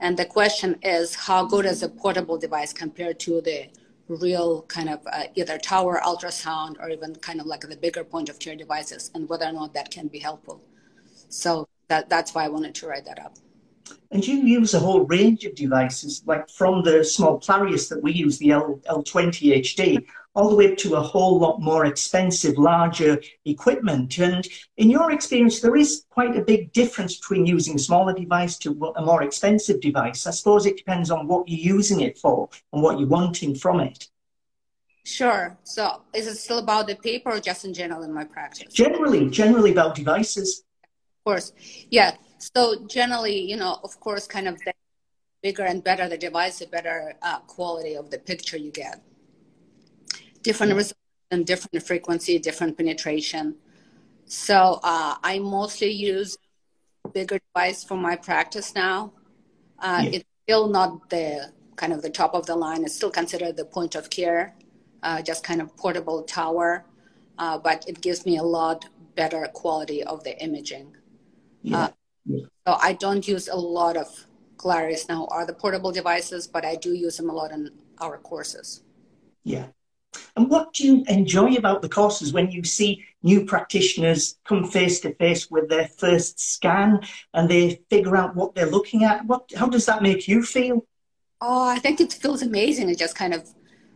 And 0.00 0.16
the 0.16 0.24
question 0.24 0.78
is, 0.82 1.14
how 1.14 1.44
good 1.46 1.66
is 1.66 1.82
a 1.82 1.88
portable 1.88 2.38
device 2.38 2.72
compared 2.72 3.18
to 3.20 3.40
the 3.40 3.68
real 4.08 4.62
kind 4.62 4.88
of 4.88 5.06
uh, 5.12 5.24
either 5.34 5.58
tower 5.58 6.00
ultrasound 6.04 6.80
or 6.80 6.88
even 6.88 7.14
kind 7.16 7.40
of 7.40 7.46
like 7.46 7.60
the 7.60 7.76
bigger 7.76 8.04
point 8.04 8.28
of 8.28 8.38
care 8.38 8.56
devices, 8.56 9.10
and 9.14 9.28
whether 9.28 9.46
or 9.46 9.52
not 9.52 9.74
that 9.74 9.90
can 9.90 10.08
be 10.08 10.18
helpful. 10.18 10.62
So 11.28 11.68
that, 11.88 12.08
that's 12.08 12.34
why 12.34 12.44
I 12.44 12.48
wanted 12.48 12.74
to 12.76 12.86
write 12.86 13.04
that 13.04 13.18
up. 13.18 13.34
And 14.10 14.26
you 14.26 14.36
use 14.36 14.74
a 14.74 14.78
whole 14.78 15.04
range 15.06 15.44
of 15.44 15.54
devices, 15.54 16.22
like 16.26 16.48
from 16.48 16.82
the 16.82 17.04
small 17.04 17.38
Clarius 17.38 17.88
that 17.88 18.02
we 18.02 18.12
use, 18.12 18.38
the 18.38 18.52
L, 18.52 18.80
L20 18.88 19.58
HD, 19.60 20.06
all 20.34 20.48
the 20.48 20.56
way 20.56 20.70
up 20.70 20.78
to 20.78 20.94
a 20.94 21.00
whole 21.00 21.38
lot 21.38 21.60
more 21.60 21.86
expensive, 21.86 22.56
larger 22.56 23.20
equipment. 23.44 24.18
And 24.18 24.46
in 24.76 24.88
your 24.88 25.10
experience, 25.10 25.60
there 25.60 25.76
is 25.76 26.04
quite 26.10 26.36
a 26.36 26.42
big 26.42 26.72
difference 26.72 27.18
between 27.18 27.44
using 27.44 27.74
a 27.74 27.78
smaller 27.78 28.14
device 28.14 28.56
to 28.58 28.70
a 28.96 29.02
more 29.02 29.22
expensive 29.22 29.80
device. 29.80 30.26
I 30.26 30.30
suppose 30.30 30.64
it 30.64 30.76
depends 30.76 31.10
on 31.10 31.26
what 31.26 31.48
you're 31.48 31.76
using 31.76 32.00
it 32.00 32.18
for 32.18 32.48
and 32.72 32.82
what 32.82 32.98
you're 32.98 33.08
wanting 33.08 33.54
from 33.56 33.80
it. 33.80 34.08
Sure. 35.04 35.56
So 35.64 36.02
is 36.14 36.26
it 36.26 36.36
still 36.36 36.58
about 36.58 36.86
the 36.86 36.94
paper 36.94 37.32
or 37.32 37.40
just 37.40 37.64
in 37.64 37.72
general 37.74 38.02
in 38.02 38.12
my 38.12 38.24
practice? 38.24 38.72
Generally, 38.72 39.30
generally 39.30 39.72
about 39.72 39.94
devices. 39.94 40.62
Of 40.84 41.24
course. 41.24 41.52
Yeah. 41.90 42.14
So 42.38 42.86
generally, 42.86 43.40
you 43.40 43.56
know, 43.56 43.78
of 43.82 43.98
course, 44.00 44.26
kind 44.26 44.48
of 44.48 44.58
the 44.64 44.72
bigger 45.42 45.64
and 45.64 45.82
better 45.82 46.08
the 46.08 46.18
device, 46.18 46.58
the 46.58 46.66
better 46.66 47.14
uh, 47.22 47.40
quality 47.40 47.94
of 47.94 48.10
the 48.10 48.18
picture 48.18 48.56
you 48.56 48.70
get. 48.70 49.02
Different 50.42 50.74
resolution, 50.74 51.44
different 51.44 51.86
frequency, 51.86 52.38
different 52.38 52.76
penetration. 52.76 53.56
So 54.26 54.80
uh, 54.82 55.16
I 55.22 55.38
mostly 55.40 55.90
use 55.90 56.36
bigger 57.12 57.38
device 57.54 57.84
for 57.84 57.96
my 57.96 58.16
practice 58.16 58.74
now. 58.74 59.12
Uh, 59.78 60.02
yeah. 60.04 60.10
It's 60.14 60.24
still 60.44 60.68
not 60.68 61.10
the 61.10 61.52
kind 61.76 61.92
of 61.92 62.02
the 62.02 62.10
top 62.10 62.34
of 62.34 62.46
the 62.46 62.56
line. 62.56 62.84
It's 62.84 62.94
still 62.94 63.10
considered 63.10 63.56
the 63.56 63.64
point 63.64 63.94
of 63.94 64.10
care, 64.10 64.54
uh, 65.02 65.22
just 65.22 65.44
kind 65.44 65.60
of 65.60 65.76
portable 65.76 66.22
tower, 66.22 66.84
uh, 67.38 67.58
but 67.58 67.84
it 67.88 68.00
gives 68.00 68.26
me 68.26 68.36
a 68.38 68.42
lot 68.42 68.86
better 69.14 69.46
quality 69.52 70.02
of 70.02 70.24
the 70.24 70.40
imaging. 70.42 70.96
Yeah. 71.62 71.88
So 72.28 72.76
I 72.80 72.92
don't 72.92 73.26
use 73.26 73.48
a 73.48 73.56
lot 73.56 73.96
of 73.96 74.26
Clarius 74.56 75.08
now 75.08 75.26
or 75.30 75.46
the 75.46 75.54
portable 75.54 75.92
devices, 75.92 76.46
but 76.46 76.64
I 76.64 76.76
do 76.76 76.92
use 76.92 77.16
them 77.16 77.30
a 77.30 77.32
lot 77.32 77.52
in 77.52 77.70
our 78.00 78.18
courses. 78.18 78.82
Yeah. 79.44 79.66
And 80.36 80.48
what 80.48 80.72
do 80.72 80.86
you 80.86 81.04
enjoy 81.08 81.54
about 81.54 81.82
the 81.82 81.88
courses 81.88 82.32
when 82.32 82.50
you 82.50 82.64
see 82.64 83.04
new 83.22 83.44
practitioners 83.44 84.38
come 84.44 84.64
face 84.64 85.00
to 85.00 85.14
face 85.14 85.50
with 85.50 85.68
their 85.68 85.86
first 85.86 86.40
scan 86.40 87.00
and 87.34 87.48
they 87.48 87.82
figure 87.90 88.16
out 88.16 88.34
what 88.34 88.54
they're 88.54 88.70
looking 88.70 89.04
at? 89.04 89.24
What, 89.26 89.50
how 89.56 89.68
does 89.68 89.86
that 89.86 90.02
make 90.02 90.28
you 90.28 90.42
feel? 90.42 90.86
Oh, 91.40 91.68
I 91.68 91.78
think 91.78 92.00
it 92.00 92.12
feels 92.12 92.42
amazing. 92.42 92.88
It 92.88 92.98
just 92.98 93.16
kind 93.16 93.32
of, 93.34 93.48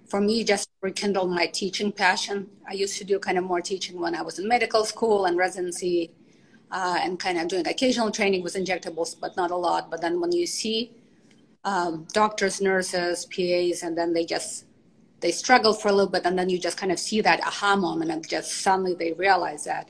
for 0.08 0.20
me, 0.20 0.44
just 0.44 0.68
rekindled 0.80 1.30
my 1.30 1.46
teaching 1.46 1.90
passion. 1.90 2.48
I 2.68 2.74
used 2.74 2.98
to 2.98 3.04
do 3.04 3.18
kind 3.18 3.38
of 3.38 3.44
more 3.44 3.60
teaching 3.60 4.00
when 4.00 4.14
I 4.14 4.22
was 4.22 4.38
in 4.38 4.46
medical 4.46 4.84
school 4.84 5.24
and 5.24 5.36
residency 5.36 6.12
uh, 6.72 6.98
and 7.02 7.20
kind 7.20 7.38
of 7.38 7.48
doing 7.48 7.68
occasional 7.68 8.10
training 8.10 8.42
with 8.42 8.54
injectables, 8.54 9.14
but 9.18 9.36
not 9.36 9.50
a 9.50 9.56
lot. 9.56 9.90
But 9.90 10.00
then 10.00 10.20
when 10.20 10.32
you 10.32 10.46
see 10.46 10.92
um, 11.64 12.06
doctors, 12.12 12.60
nurses, 12.60 13.26
PAs, 13.26 13.82
and 13.82 13.96
then 13.96 14.14
they 14.14 14.24
just 14.24 14.64
they 15.20 15.30
struggle 15.30 15.74
for 15.74 15.88
a 15.88 15.92
little 15.92 16.10
bit, 16.10 16.24
and 16.24 16.36
then 16.36 16.48
you 16.48 16.58
just 16.58 16.78
kind 16.78 16.90
of 16.90 16.98
see 16.98 17.20
that 17.20 17.40
aha 17.46 17.76
moment, 17.76 18.10
and 18.10 18.26
just 18.26 18.62
suddenly 18.62 18.94
they 18.94 19.12
realize 19.12 19.64
that 19.64 19.88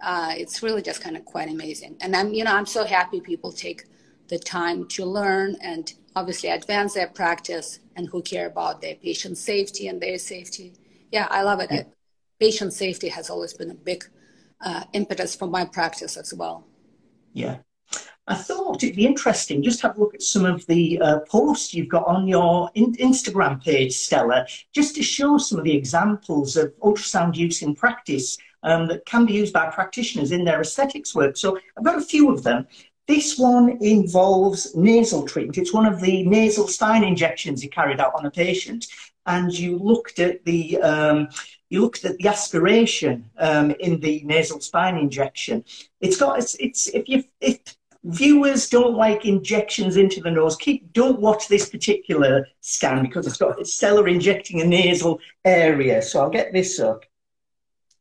uh, 0.00 0.32
it's 0.36 0.62
really 0.62 0.82
just 0.82 1.02
kind 1.02 1.16
of 1.16 1.24
quite 1.26 1.48
amazing. 1.48 1.96
And 2.00 2.16
I'm 2.16 2.32
you 2.32 2.42
know 2.42 2.54
I'm 2.54 2.66
so 2.66 2.84
happy 2.84 3.20
people 3.20 3.52
take 3.52 3.84
the 4.28 4.38
time 4.38 4.88
to 4.88 5.04
learn 5.04 5.56
and 5.60 5.92
obviously 6.16 6.48
advance 6.48 6.94
their 6.94 7.08
practice 7.08 7.80
and 7.96 8.08
who 8.08 8.22
care 8.22 8.46
about 8.46 8.80
their 8.80 8.94
patient 8.94 9.36
safety 9.36 9.88
and 9.88 10.00
their 10.00 10.18
safety. 10.18 10.72
Yeah, 11.12 11.28
I 11.30 11.42
love 11.42 11.60
it. 11.60 11.68
Yeah. 11.70 11.82
Patient 12.40 12.72
safety 12.72 13.08
has 13.08 13.28
always 13.28 13.52
been 13.52 13.70
a 13.70 13.74
big 13.74 14.04
uh, 14.60 14.84
impetus 14.92 15.34
for 15.34 15.46
my 15.46 15.64
practice 15.64 16.16
as 16.16 16.32
well. 16.34 16.66
Yeah. 17.32 17.58
I 18.26 18.34
thought 18.34 18.82
it'd 18.82 18.96
be 18.96 19.06
interesting 19.06 19.62
just 19.62 19.82
have 19.82 19.98
a 19.98 20.00
look 20.00 20.14
at 20.14 20.22
some 20.22 20.46
of 20.46 20.64
the 20.66 20.98
uh, 21.00 21.18
posts 21.28 21.74
you've 21.74 21.90
got 21.90 22.06
on 22.06 22.26
your 22.26 22.70
in- 22.74 22.94
Instagram 22.96 23.62
page, 23.62 23.92
Stella, 23.92 24.46
just 24.72 24.94
to 24.94 25.02
show 25.02 25.36
some 25.36 25.58
of 25.58 25.64
the 25.64 25.76
examples 25.76 26.56
of 26.56 26.74
ultrasound 26.78 27.36
use 27.36 27.60
in 27.60 27.74
practice 27.74 28.38
um, 28.62 28.88
that 28.88 29.04
can 29.04 29.26
be 29.26 29.34
used 29.34 29.52
by 29.52 29.68
practitioners 29.68 30.32
in 30.32 30.44
their 30.44 30.62
aesthetics 30.62 31.14
work. 31.14 31.36
So 31.36 31.58
I've 31.76 31.84
got 31.84 31.98
a 31.98 32.04
few 32.04 32.32
of 32.32 32.42
them. 32.42 32.66
This 33.06 33.38
one 33.38 33.76
involves 33.82 34.74
nasal 34.74 35.26
treatment. 35.26 35.58
It's 35.58 35.74
one 35.74 35.84
of 35.84 36.00
the 36.00 36.24
nasal 36.26 36.66
spine 36.66 37.04
injections 37.04 37.62
you 37.62 37.68
carried 37.68 38.00
out 38.00 38.14
on 38.14 38.24
a 38.24 38.30
patient, 38.30 38.86
and 39.26 39.52
you 39.52 39.78
looked 39.78 40.18
at 40.18 40.42
the 40.46 40.80
um, 40.80 41.28
you 41.74 41.80
looked 41.80 42.04
at 42.04 42.16
the 42.18 42.28
aspiration 42.28 43.28
um, 43.38 43.72
in 43.80 43.98
the 44.00 44.22
nasal 44.24 44.60
spine 44.60 44.96
injection. 44.96 45.64
It's 46.00 46.16
got 46.16 46.38
it's, 46.38 46.54
it's 46.54 46.86
if 46.86 47.08
you 47.08 47.24
if 47.40 47.58
viewers 48.04 48.68
don't 48.68 48.94
like 48.94 49.24
injections 49.24 49.96
into 49.96 50.20
the 50.20 50.30
nose, 50.30 50.56
keep 50.56 50.92
don't 50.92 51.20
watch 51.20 51.48
this 51.48 51.68
particular 51.68 52.46
scan 52.60 53.02
because 53.02 53.26
it's 53.26 53.36
got 53.36 53.58
it's 53.58 53.74
Stella 53.74 54.04
injecting 54.04 54.60
a 54.60 54.64
nasal 54.64 55.18
area. 55.44 56.00
So 56.00 56.22
I'll 56.22 56.30
get 56.30 56.52
this 56.52 56.78
up. 56.78 57.04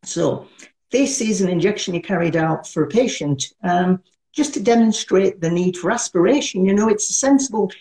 So 0.04 0.48
this 0.92 1.20
is 1.20 1.42
an 1.42 1.50
injection 1.50 1.96
you 1.96 2.02
carried 2.02 2.36
out 2.36 2.68
for 2.68 2.84
a 2.84 2.88
patient 2.88 3.54
um, 3.64 4.04
just 4.34 4.54
to 4.54 4.62
demonstrate 4.62 5.42
the 5.42 5.50
need 5.50 5.78
for 5.78 5.90
aspiration. 5.90 6.64
You 6.66 6.76
know, 6.76 6.90
it's 6.90 7.10
a 7.10 7.14
sensible 7.14 7.72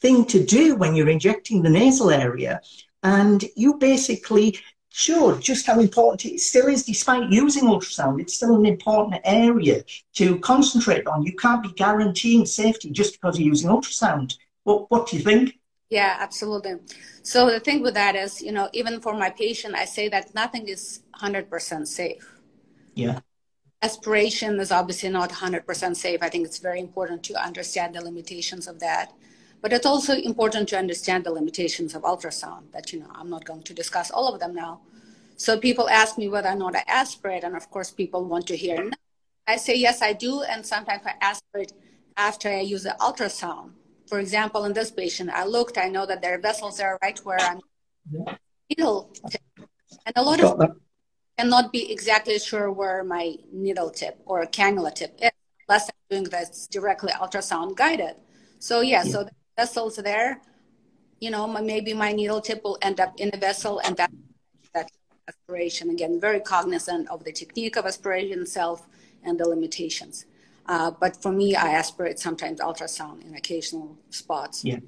thing 0.00 0.24
to 0.26 0.44
do 0.44 0.76
when 0.76 0.94
you're 0.94 1.08
injecting 1.08 1.62
the 1.62 1.70
nasal 1.70 2.10
area. 2.10 2.60
And 3.02 3.44
you 3.56 3.74
basically 3.78 4.58
Sure, 4.92 5.38
just 5.38 5.66
how 5.66 5.78
important 5.78 6.24
it 6.24 6.40
still 6.40 6.66
is, 6.66 6.84
despite 6.84 7.30
using 7.30 7.64
ultrasound, 7.64 8.20
it's 8.20 8.34
still 8.34 8.56
an 8.56 8.66
important 8.66 9.20
area 9.24 9.84
to 10.14 10.38
concentrate 10.40 11.06
on. 11.06 11.22
You 11.22 11.34
can't 11.36 11.62
be 11.62 11.70
guaranteeing 11.72 12.44
safety 12.44 12.90
just 12.90 13.14
because 13.14 13.38
you're 13.38 13.48
using 13.48 13.70
ultrasound. 13.70 14.36
What, 14.64 14.90
what 14.90 15.08
do 15.08 15.16
you 15.16 15.22
think? 15.22 15.58
Yeah, 15.90 16.16
absolutely. 16.18 16.74
So 17.22 17.50
the 17.50 17.60
thing 17.60 17.82
with 17.82 17.94
that 17.94 18.16
is, 18.16 18.42
you 18.42 18.52
know, 18.52 18.68
even 18.72 19.00
for 19.00 19.14
my 19.14 19.30
patient, 19.30 19.74
I 19.74 19.84
say 19.84 20.08
that 20.08 20.34
nothing 20.34 20.68
is 20.68 21.02
100% 21.20 21.86
safe. 21.86 22.40
Yeah. 22.94 23.20
Aspiration 23.82 24.58
is 24.60 24.72
obviously 24.72 25.08
not 25.08 25.30
100% 25.30 25.96
safe. 25.96 26.20
I 26.20 26.28
think 26.28 26.46
it's 26.46 26.58
very 26.58 26.80
important 26.80 27.22
to 27.24 27.34
understand 27.34 27.94
the 27.94 28.04
limitations 28.04 28.66
of 28.66 28.80
that. 28.80 29.12
But 29.62 29.72
it's 29.72 29.86
also 29.86 30.14
important 30.14 30.68
to 30.70 30.78
understand 30.78 31.24
the 31.24 31.32
limitations 31.32 31.94
of 31.94 32.02
ultrasound 32.02 32.72
that, 32.72 32.92
you 32.92 33.00
know, 33.00 33.10
I'm 33.14 33.28
not 33.28 33.44
going 33.44 33.62
to 33.64 33.74
discuss 33.74 34.10
all 34.10 34.32
of 34.32 34.40
them 34.40 34.54
now. 34.54 34.80
So 35.36 35.58
people 35.58 35.88
ask 35.88 36.18
me 36.18 36.28
whether 36.28 36.48
or 36.48 36.54
not 36.54 36.76
I 36.76 36.84
aspirate, 36.86 37.44
and 37.44 37.56
of 37.56 37.70
course, 37.70 37.90
people 37.90 38.24
want 38.24 38.46
to 38.48 38.56
hear 38.56 38.84
no. 38.84 38.90
I 39.46 39.56
say 39.56 39.74
yes, 39.74 40.02
I 40.02 40.12
do, 40.12 40.42
and 40.42 40.64
sometimes 40.64 41.02
I 41.04 41.14
aspirate 41.20 41.72
after 42.16 42.48
I 42.48 42.60
use 42.60 42.84
the 42.84 42.96
ultrasound. 43.00 43.70
For 44.06 44.18
example, 44.20 44.64
in 44.64 44.72
this 44.72 44.90
patient, 44.90 45.30
I 45.30 45.44
looked, 45.44 45.78
I 45.78 45.88
know 45.88 46.04
that 46.06 46.22
their 46.22 46.38
vessels 46.38 46.78
are 46.80 46.98
right 47.02 47.18
where 47.20 47.40
I'm 47.40 47.60
needle 48.68 49.10
tip. 49.30 49.42
And 50.06 50.14
a 50.16 50.22
lot 50.22 50.40
of 50.40 50.76
cannot 51.38 51.72
be 51.72 51.90
exactly 51.90 52.38
sure 52.38 52.70
where 52.70 53.02
my 53.02 53.36
needle 53.52 53.90
tip 53.90 54.20
or 54.26 54.44
cannula 54.46 54.94
tip 54.94 55.18
is, 55.22 55.30
unless 55.68 55.88
I'm 55.88 55.94
doing 56.10 56.24
this 56.24 56.66
directly 56.70 57.12
ultrasound 57.12 57.76
guided. 57.76 58.16
So 58.58 58.82
yeah, 58.82 59.04
yeah. 59.04 59.12
so 59.12 59.28
vessels 59.56 59.96
there, 59.96 60.40
you 61.20 61.30
know, 61.30 61.46
maybe 61.46 61.92
my 61.92 62.12
needle 62.12 62.40
tip 62.40 62.64
will 62.64 62.78
end 62.82 62.98
up 63.00 63.12
in 63.18 63.30
the 63.30 63.36
vessel 63.36 63.80
and 63.84 63.96
that, 63.96 64.10
that 64.74 64.90
aspiration. 65.28 65.90
Again, 65.90 66.20
very 66.20 66.40
cognizant 66.40 67.08
of 67.08 67.24
the 67.24 67.32
technique 67.32 67.76
of 67.76 67.86
aspiration 67.86 68.40
itself 68.42 68.86
and 69.22 69.38
the 69.38 69.46
limitations. 69.48 70.24
Uh, 70.66 70.90
but 70.90 71.20
for 71.22 71.32
me, 71.32 71.54
I 71.56 71.70
aspirate 71.72 72.18
sometimes 72.18 72.60
ultrasound 72.60 73.24
in 73.26 73.34
occasional 73.34 73.98
spots. 74.10 74.64
Yeah. 74.64 74.78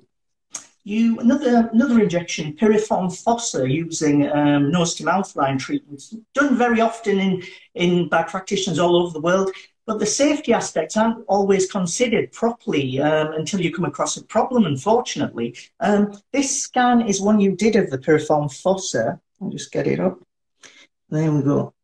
You 0.84 1.20
another 1.20 1.70
another 1.72 2.00
injection, 2.00 2.54
piriform 2.54 3.16
fossa, 3.22 3.70
using 3.70 4.28
um, 4.32 4.72
nose 4.72 4.94
to 4.96 5.04
mouth 5.04 5.34
line 5.36 5.56
treatments, 5.56 6.14
done 6.34 6.56
very 6.56 6.80
often 6.80 7.20
in 7.20 7.42
in 7.74 8.08
by 8.08 8.24
practitioners 8.24 8.80
all 8.80 8.96
over 8.96 9.12
the 9.12 9.20
world. 9.20 9.52
But 9.86 9.98
the 9.98 10.06
safety 10.06 10.52
aspects 10.52 10.96
aren't 10.96 11.24
always 11.26 11.70
considered 11.70 12.32
properly 12.32 13.00
um, 13.00 13.32
until 13.32 13.60
you 13.60 13.72
come 13.72 13.84
across 13.84 14.16
a 14.16 14.24
problem, 14.24 14.64
unfortunately. 14.64 15.56
Um, 15.80 16.12
this 16.32 16.62
scan 16.62 17.02
is 17.02 17.20
one 17.20 17.40
you 17.40 17.56
did 17.56 17.74
of 17.74 17.90
the 17.90 17.98
piriform 17.98 18.52
fossa. 18.52 19.20
I'll 19.40 19.50
just 19.50 19.72
get 19.72 19.88
it 19.88 19.98
up. 19.98 20.20
There 21.10 21.32
we 21.32 21.42
go. 21.42 21.74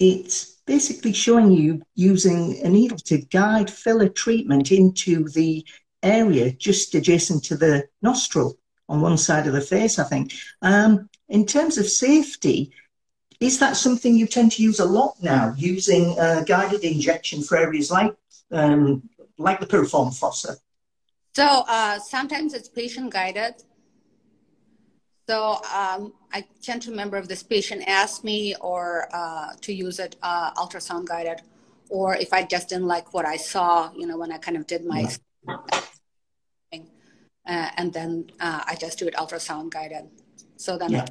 It's 0.00 0.58
basically 0.66 1.12
showing 1.12 1.50
you 1.50 1.82
using 1.94 2.60
a 2.64 2.68
needle 2.68 2.98
to 2.98 3.18
guide 3.18 3.70
filler 3.70 4.08
treatment 4.08 4.70
into 4.70 5.28
the 5.30 5.64
area 6.02 6.52
just 6.52 6.94
adjacent 6.94 7.44
to 7.44 7.56
the 7.56 7.88
nostril 8.02 8.58
on 8.88 9.00
one 9.00 9.18
side 9.18 9.46
of 9.46 9.52
the 9.52 9.60
face, 9.60 9.98
I 9.98 10.04
think. 10.04 10.34
Um, 10.62 11.08
in 11.28 11.46
terms 11.46 11.78
of 11.78 11.88
safety, 11.88 12.72
is 13.40 13.58
that 13.60 13.76
something 13.76 14.16
you 14.16 14.26
tend 14.26 14.52
to 14.52 14.62
use 14.62 14.80
a 14.80 14.84
lot 14.84 15.14
now, 15.22 15.54
using 15.56 16.18
uh, 16.18 16.42
guided 16.44 16.82
injection 16.82 17.42
for 17.42 17.56
areas 17.56 17.90
like 17.90 18.14
um, 18.50 19.08
like 19.38 19.60
the 19.60 19.66
piriform 19.66 20.16
fossa? 20.16 20.56
So 21.34 21.64
uh, 21.68 21.98
sometimes 22.00 22.52
it's 22.52 22.68
patient 22.68 23.12
guided. 23.12 23.62
So 25.28 25.60
um, 25.72 26.14
I 26.32 26.44
can't 26.64 26.84
remember 26.86 27.16
if 27.18 27.28
this 27.28 27.42
patient 27.42 27.84
asked 27.86 28.24
me 28.24 28.56
or 28.60 29.08
uh, 29.12 29.52
to 29.60 29.72
use 29.72 29.98
it 29.98 30.16
uh, 30.22 30.52
ultrasound 30.54 31.06
guided, 31.06 31.42
or 31.90 32.16
if 32.16 32.32
I 32.32 32.42
just 32.42 32.70
didn't 32.70 32.86
like 32.86 33.14
what 33.14 33.26
I 33.26 33.36
saw, 33.36 33.92
you 33.94 34.06
know, 34.06 34.16
when 34.16 34.32
I 34.32 34.38
kind 34.38 34.56
of 34.56 34.66
did 34.66 34.84
my, 34.84 35.06
yeah. 35.46 36.78
uh, 37.46 37.70
and 37.76 37.92
then 37.92 38.30
uh, 38.40 38.62
I 38.66 38.74
just 38.74 38.98
do 38.98 39.06
it 39.06 39.14
ultrasound 39.14 39.70
guided. 39.70 40.08
So 40.56 40.76
then 40.76 40.90
yeah. 40.90 41.06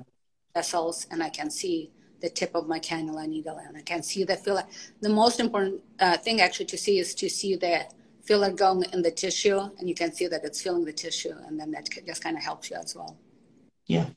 vessels, 0.54 1.06
and 1.12 1.24
I 1.24 1.30
can 1.30 1.50
see 1.52 1.92
the 2.22 2.30
tip 2.30 2.56
of 2.56 2.68
my 2.68 2.80
cannula 2.80 3.28
needle 3.28 3.58
and 3.58 3.78
I 3.78 3.82
can 3.82 4.04
see 4.04 4.24
the 4.24 4.36
filler. 4.36 4.64
The 5.02 5.10
most 5.10 5.40
important 5.40 5.82
uh, 6.00 6.18
thing 6.18 6.42
actually 6.42 6.66
to 6.68 6.78
see 6.78 7.00
is 7.00 7.14
to 7.16 7.30
see 7.30 7.56
the 7.56 7.86
filler 8.24 8.52
going 8.52 8.86
in 8.94 9.02
the 9.02 9.12
tissue 9.12 9.60
and 9.80 9.88
you 9.88 9.96
can 9.96 10.12
see 10.12 10.28
that 10.28 10.44
it's 10.44 10.62
filling 10.62 10.86
the 10.86 10.94
tissue 10.94 11.34
and 11.48 11.60
then 11.60 11.72
that 11.72 11.90
just 12.06 12.24
kind 12.24 12.36
of 12.36 12.44
helps 12.44 12.70
you 12.70 12.78
as 12.78 12.96
well. 12.96 13.18
Yeah. 13.88 14.08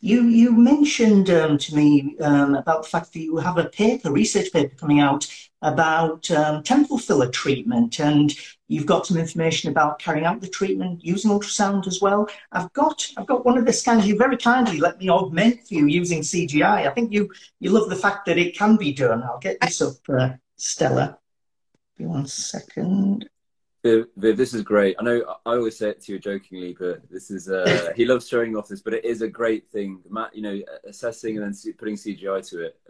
You 0.00 0.24
you 0.28 0.52
mentioned 0.52 1.30
um, 1.30 1.58
to 1.58 1.74
me 1.74 2.16
um, 2.20 2.54
about 2.54 2.84
the 2.84 2.88
fact 2.88 3.12
that 3.12 3.20
you 3.20 3.38
have 3.38 3.58
a 3.58 3.64
paper, 3.64 4.12
research 4.12 4.52
paper 4.52 4.74
coming 4.76 5.00
out 5.00 5.26
about 5.62 6.30
um, 6.30 6.62
temple 6.62 6.98
filler 6.98 7.28
treatment, 7.28 7.98
and 7.98 8.32
you've 8.68 8.86
got 8.86 9.06
some 9.06 9.16
information 9.16 9.70
about 9.70 9.98
carrying 9.98 10.26
out 10.26 10.40
the 10.40 10.48
treatment 10.48 11.04
using 11.04 11.30
ultrasound 11.32 11.88
as 11.88 12.00
well. 12.00 12.28
I've 12.52 12.72
got 12.72 13.04
I've 13.16 13.26
got 13.26 13.44
one 13.44 13.58
of 13.58 13.66
the 13.66 13.72
scans 13.72 14.06
you 14.06 14.16
very 14.16 14.36
kindly 14.36 14.78
let 14.78 14.98
me 14.98 15.10
augment 15.10 15.66
for 15.66 15.74
you 15.74 15.86
using 15.86 16.20
CGI. 16.20 16.86
I 16.86 16.90
think 16.90 17.12
you 17.12 17.28
you 17.58 17.70
love 17.70 17.88
the 17.88 17.96
fact 17.96 18.26
that 18.26 18.38
it 18.38 18.56
can 18.56 18.76
be 18.76 18.92
done. 18.92 19.24
I'll 19.24 19.40
get 19.40 19.60
this 19.60 19.82
up, 19.82 19.96
uh, 20.08 20.30
Stella. 20.56 21.18
Give 21.98 22.06
me 22.06 22.12
one 22.12 22.26
second. 22.26 23.28
Viv, 23.86 24.08
Viv, 24.16 24.36
this 24.36 24.52
is 24.52 24.62
great. 24.62 24.96
I 24.98 25.04
know 25.04 25.36
I 25.46 25.52
always 25.52 25.78
say 25.78 25.90
it 25.90 26.00
to 26.02 26.12
you 26.12 26.18
jokingly, 26.18 26.76
but 26.76 27.08
this 27.08 27.30
is 27.30 27.48
uh, 27.48 27.92
he 27.96 28.04
loves 28.04 28.26
showing 28.26 28.56
off 28.56 28.66
this, 28.66 28.82
but 28.82 28.94
it 28.94 29.04
is 29.04 29.22
a 29.22 29.28
great 29.28 29.70
thing. 29.70 30.00
Matt, 30.10 30.34
you 30.34 30.42
know, 30.42 30.60
assessing 30.88 31.38
and 31.38 31.54
then 31.54 31.72
putting 31.74 31.94
CGI 31.94 32.48
to 32.50 32.64
it. 32.64 32.80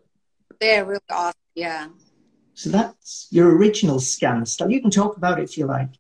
They're 0.59 0.87
really 0.87 1.01
awesome. 1.11 1.39
Yeah. 1.55 1.89
So 2.55 2.71
that's 2.71 3.29
your 3.31 3.55
original 3.55 4.01
scan 4.01 4.47
stuff. 4.47 4.71
You 4.71 4.81
can 4.81 4.91
talk 4.91 5.19
about 5.19 5.39
it 5.39 5.43
if 5.43 5.59
you 5.59 5.67
like. 5.67 5.91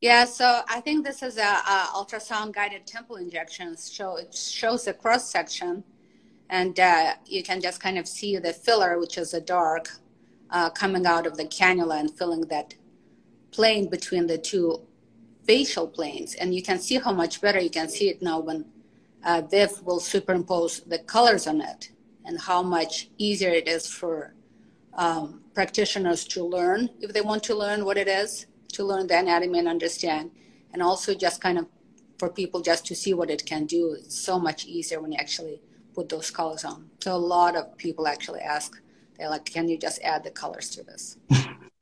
Yeah, 0.00 0.24
so 0.24 0.60
I 0.68 0.80
think 0.80 1.04
this 1.04 1.24
is 1.24 1.36
a, 1.38 1.40
a 1.40 1.88
ultrasound 1.94 2.52
guided 2.52 2.86
temple 2.86 3.16
injections. 3.16 3.92
Show 3.92 4.18
it 4.18 4.32
shows 4.32 4.86
a 4.86 4.94
cross 4.94 5.28
section, 5.28 5.82
and 6.48 6.78
uh, 6.78 7.14
you 7.24 7.42
can 7.42 7.60
just 7.60 7.80
kind 7.80 7.98
of 7.98 8.06
see 8.06 8.36
the 8.36 8.52
filler, 8.52 9.00
which 9.00 9.18
is 9.18 9.34
a 9.34 9.40
dark, 9.40 9.90
uh, 10.50 10.70
coming 10.70 11.06
out 11.06 11.26
of 11.26 11.36
the 11.36 11.46
cannula 11.46 11.98
and 11.98 12.16
filling 12.16 12.42
that 12.42 12.74
plane 13.52 13.88
between 13.88 14.26
the 14.26 14.38
two 14.38 14.80
facial 15.44 15.86
planes. 15.86 16.34
And 16.34 16.54
you 16.54 16.62
can 16.62 16.78
see 16.78 16.96
how 16.96 17.12
much 17.12 17.40
better 17.40 17.60
you 17.60 17.70
can 17.70 17.88
see 17.88 18.08
it 18.08 18.20
now 18.22 18.40
when 18.40 18.66
uh, 19.24 19.42
Viv 19.42 19.82
will 19.82 20.00
superimpose 20.00 20.80
the 20.80 20.98
colors 20.98 21.46
on 21.46 21.60
it 21.60 21.90
and 22.24 22.40
how 22.40 22.62
much 22.62 23.08
easier 23.18 23.50
it 23.50 23.68
is 23.68 23.86
for 23.86 24.34
um, 24.94 25.42
practitioners 25.54 26.24
to 26.24 26.44
learn 26.44 26.90
if 27.00 27.12
they 27.12 27.20
want 27.20 27.42
to 27.44 27.54
learn 27.54 27.84
what 27.84 27.96
it 27.96 28.08
is, 28.08 28.46
to 28.72 28.84
learn 28.84 29.06
the 29.06 29.18
anatomy 29.18 29.58
and 29.58 29.68
understand. 29.68 30.30
And 30.72 30.82
also 30.82 31.14
just 31.14 31.40
kind 31.40 31.58
of 31.58 31.66
for 32.18 32.28
people 32.28 32.60
just 32.60 32.84
to 32.86 32.94
see 32.94 33.14
what 33.14 33.30
it 33.30 33.46
can 33.46 33.66
do. 33.66 33.96
It's 33.98 34.18
so 34.18 34.38
much 34.38 34.66
easier 34.66 35.00
when 35.00 35.12
you 35.12 35.18
actually 35.18 35.60
put 35.94 36.08
those 36.08 36.30
colors 36.30 36.64
on. 36.64 36.90
So 37.02 37.14
a 37.14 37.16
lot 37.16 37.56
of 37.56 37.76
people 37.76 38.06
actually 38.06 38.40
ask, 38.40 38.80
they're 39.18 39.30
like, 39.30 39.46
can 39.46 39.68
you 39.68 39.78
just 39.78 40.00
add 40.02 40.24
the 40.24 40.30
colors 40.30 40.68
to 40.70 40.82
this? 40.82 41.16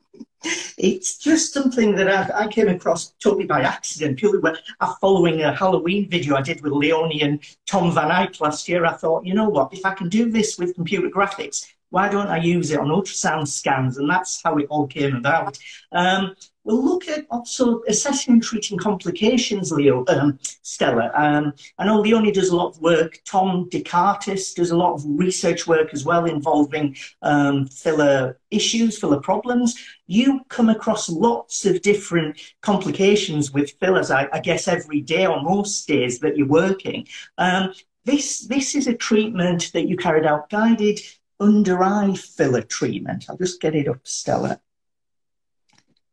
it's 0.78 1.18
just 1.18 1.52
something 1.52 1.94
that 1.94 2.08
I, 2.08 2.44
I, 2.44 2.48
came 2.48 2.68
across 2.68 3.12
totally 3.22 3.46
by 3.46 3.62
accident, 3.62 4.18
purely 4.18 4.40
uh, 4.80 4.94
following 5.00 5.42
a 5.42 5.54
Halloween 5.54 6.08
video 6.08 6.36
I 6.36 6.42
did 6.42 6.60
with 6.62 6.72
Leonie 6.72 7.22
and 7.22 7.40
Tom 7.66 7.92
Van 7.94 8.10
Eyck 8.10 8.40
last 8.40 8.68
year. 8.68 8.84
I 8.84 8.92
thought, 8.92 9.24
you 9.24 9.34
know 9.34 9.48
what, 9.48 9.72
if 9.72 9.84
I 9.84 9.94
can 9.94 10.08
do 10.08 10.30
this 10.30 10.58
with 10.58 10.74
computer 10.74 11.08
graphics, 11.08 11.66
why 11.90 12.08
don't 12.08 12.28
I 12.28 12.38
use 12.38 12.70
it 12.70 12.80
on 12.80 12.88
ultrasound 12.88 13.46
scans? 13.48 13.98
And 13.98 14.10
that's 14.10 14.42
how 14.42 14.56
it 14.58 14.66
all 14.68 14.86
came 14.86 15.14
about. 15.16 15.58
Um, 15.92 16.34
We'll 16.64 16.82
look 16.82 17.08
at 17.08 17.26
also 17.30 17.82
assessing 17.88 18.34
and 18.34 18.42
treating 18.42 18.78
complications, 18.78 19.70
Leo, 19.70 20.04
um, 20.08 20.38
Stella. 20.62 21.10
Um, 21.14 21.52
I 21.78 21.84
know 21.84 22.00
Leonie 22.00 22.32
does 22.32 22.48
a 22.48 22.56
lot 22.56 22.68
of 22.68 22.80
work. 22.80 23.20
Tom 23.26 23.68
Decates 23.68 24.54
does 24.54 24.70
a 24.70 24.76
lot 24.76 24.94
of 24.94 25.02
research 25.06 25.66
work 25.66 25.92
as 25.92 26.04
well 26.04 26.24
involving 26.24 26.96
um, 27.20 27.66
filler 27.66 28.38
issues, 28.50 28.98
filler 28.98 29.20
problems. 29.20 29.74
You 30.06 30.40
come 30.48 30.70
across 30.70 31.10
lots 31.10 31.66
of 31.66 31.82
different 31.82 32.40
complications 32.62 33.52
with 33.52 33.72
fillers, 33.72 34.10
I, 34.10 34.28
I 34.32 34.40
guess, 34.40 34.66
every 34.66 35.02
day 35.02 35.26
or 35.26 35.42
most 35.42 35.86
days 35.86 36.18
that 36.20 36.36
you're 36.36 36.46
working. 36.46 37.06
Um, 37.36 37.74
this, 38.04 38.40
this 38.40 38.74
is 38.74 38.86
a 38.86 38.94
treatment 38.94 39.70
that 39.74 39.86
you 39.86 39.96
carried 39.96 40.26
out, 40.26 40.48
guided 40.48 41.00
under 41.40 41.82
eye 41.82 42.14
filler 42.14 42.62
treatment. 42.62 43.26
I'll 43.28 43.36
just 43.36 43.60
get 43.60 43.74
it 43.74 43.88
up, 43.88 44.06
Stella 44.06 44.60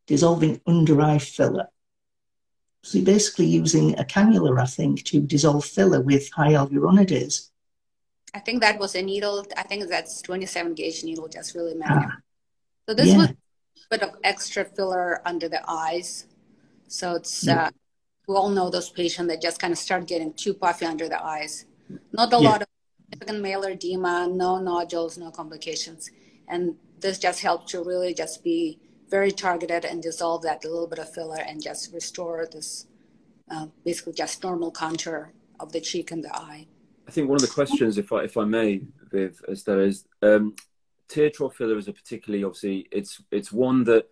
dissolving 0.06 0.60
under 0.66 1.00
eye 1.00 1.18
filler. 1.18 1.68
So 2.82 2.98
you're 2.98 3.06
basically 3.06 3.46
using 3.46 3.98
a 3.98 4.04
cannula, 4.04 4.60
I 4.60 4.66
think, 4.66 5.04
to 5.04 5.20
dissolve 5.20 5.64
filler 5.64 6.00
with 6.00 6.30
hyaluronidase. 6.32 7.50
I 8.34 8.40
think 8.40 8.60
that 8.62 8.78
was 8.78 8.94
a 8.94 9.02
needle. 9.02 9.46
I 9.56 9.62
think 9.62 9.88
that's 9.88 10.20
27 10.22 10.74
gauge 10.74 11.04
needle, 11.04 11.28
just 11.28 11.54
really 11.54 11.74
matter. 11.74 12.06
Ah, 12.06 12.16
so 12.88 12.94
this 12.94 13.08
yeah. 13.08 13.16
was 13.18 13.28
a 13.28 13.36
bit 13.90 14.02
of 14.02 14.10
extra 14.24 14.64
filler 14.64 15.20
under 15.26 15.48
the 15.48 15.62
eyes. 15.68 16.26
So 16.88 17.14
it's, 17.14 17.46
yeah. 17.46 17.66
uh, 17.66 17.70
we 18.26 18.34
all 18.34 18.48
know 18.48 18.70
those 18.70 18.90
patients 18.90 19.28
that 19.28 19.40
just 19.40 19.60
kind 19.60 19.72
of 19.72 19.78
start 19.78 20.06
getting 20.06 20.32
too 20.32 20.54
puffy 20.54 20.86
under 20.86 21.08
the 21.08 21.22
eyes. 21.22 21.66
Not 22.12 22.32
a 22.32 22.38
yeah. 22.38 22.48
lot 22.48 22.62
of 22.62 22.68
significant 23.10 23.44
malar 23.44 23.72
edema, 23.72 24.26
no 24.28 24.58
nodules, 24.58 25.18
no 25.18 25.30
complications. 25.30 26.10
And 26.48 26.76
this 26.98 27.18
just 27.18 27.42
helped 27.42 27.68
to 27.70 27.82
really 27.84 28.14
just 28.14 28.42
be 28.42 28.78
very 29.12 29.30
targeted 29.30 29.84
and 29.84 30.02
dissolve 30.02 30.42
that 30.42 30.64
a 30.64 30.68
little 30.68 30.90
bit 30.92 30.98
of 30.98 31.08
filler 31.16 31.42
and 31.48 31.62
just 31.62 31.92
restore 31.92 32.48
this 32.50 32.86
uh, 33.52 33.66
basically 33.84 34.14
just 34.14 34.42
normal 34.42 34.70
contour 34.70 35.20
of 35.60 35.70
the 35.74 35.80
cheek 35.88 36.10
and 36.14 36.24
the 36.24 36.34
eye. 36.34 36.66
I 37.06 37.10
think 37.10 37.28
one 37.28 37.36
of 37.36 37.46
the 37.48 37.56
questions, 37.60 37.98
if 37.98 38.08
I 38.16 38.20
if 38.30 38.34
I 38.42 38.44
may, 38.44 38.80
Viv, 39.10 39.32
Esther, 39.52 39.80
is 39.90 40.06
um, 40.22 40.44
tear 41.08 41.28
trough 41.28 41.56
filler 41.56 41.76
is 41.76 41.88
a 41.88 41.92
particularly 41.92 42.42
obviously 42.42 42.88
it's 42.90 43.12
it's 43.30 43.52
one 43.52 43.84
that 43.84 44.04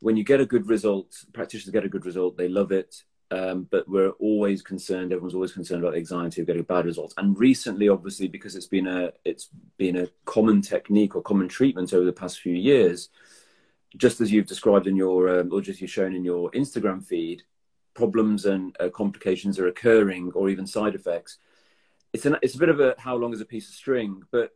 when 0.00 0.16
you 0.16 0.24
get 0.24 0.40
a 0.40 0.46
good 0.54 0.66
result, 0.68 1.08
practitioners 1.32 1.72
get 1.72 1.84
a 1.84 1.94
good 1.94 2.06
result, 2.10 2.36
they 2.36 2.48
love 2.48 2.72
it. 2.72 2.92
um, 3.30 3.66
but 3.70 3.88
we're 3.88 4.10
always 4.10 4.62
concerned. 4.62 5.12
Everyone's 5.12 5.34
always 5.34 5.52
concerned 5.52 5.82
about 5.82 5.92
the 5.92 5.98
anxiety 5.98 6.40
of 6.40 6.46
getting 6.46 6.62
bad 6.62 6.86
results. 6.86 7.14
And 7.18 7.38
recently, 7.38 7.88
obviously, 7.88 8.28
because 8.28 8.56
it's 8.56 8.66
been 8.66 8.86
a 8.86 9.12
it's 9.24 9.50
been 9.76 9.96
a 9.96 10.08
common 10.24 10.62
technique 10.62 11.14
or 11.14 11.22
common 11.22 11.48
treatment 11.48 11.92
over 11.92 12.04
the 12.04 12.12
past 12.12 12.40
few 12.40 12.54
years, 12.54 13.10
just 13.96 14.20
as 14.20 14.30
you've 14.30 14.46
described 14.46 14.86
in 14.86 14.96
your 14.96 15.40
um, 15.40 15.52
or 15.52 15.60
just 15.60 15.80
you've 15.80 15.90
shown 15.90 16.14
in 16.14 16.24
your 16.24 16.50
Instagram 16.52 17.04
feed, 17.04 17.42
problems 17.94 18.44
and 18.44 18.76
uh, 18.80 18.88
complications 18.90 19.58
are 19.58 19.68
occurring, 19.68 20.32
or 20.34 20.48
even 20.48 20.66
side 20.66 20.94
effects. 20.94 21.38
It's 22.12 22.26
an 22.26 22.36
it's 22.42 22.54
a 22.54 22.58
bit 22.58 22.68
of 22.68 22.80
a 22.80 22.94
how 22.98 23.16
long 23.16 23.32
is 23.32 23.40
a 23.40 23.46
piece 23.46 23.68
of 23.68 23.74
string, 23.74 24.22
but 24.30 24.52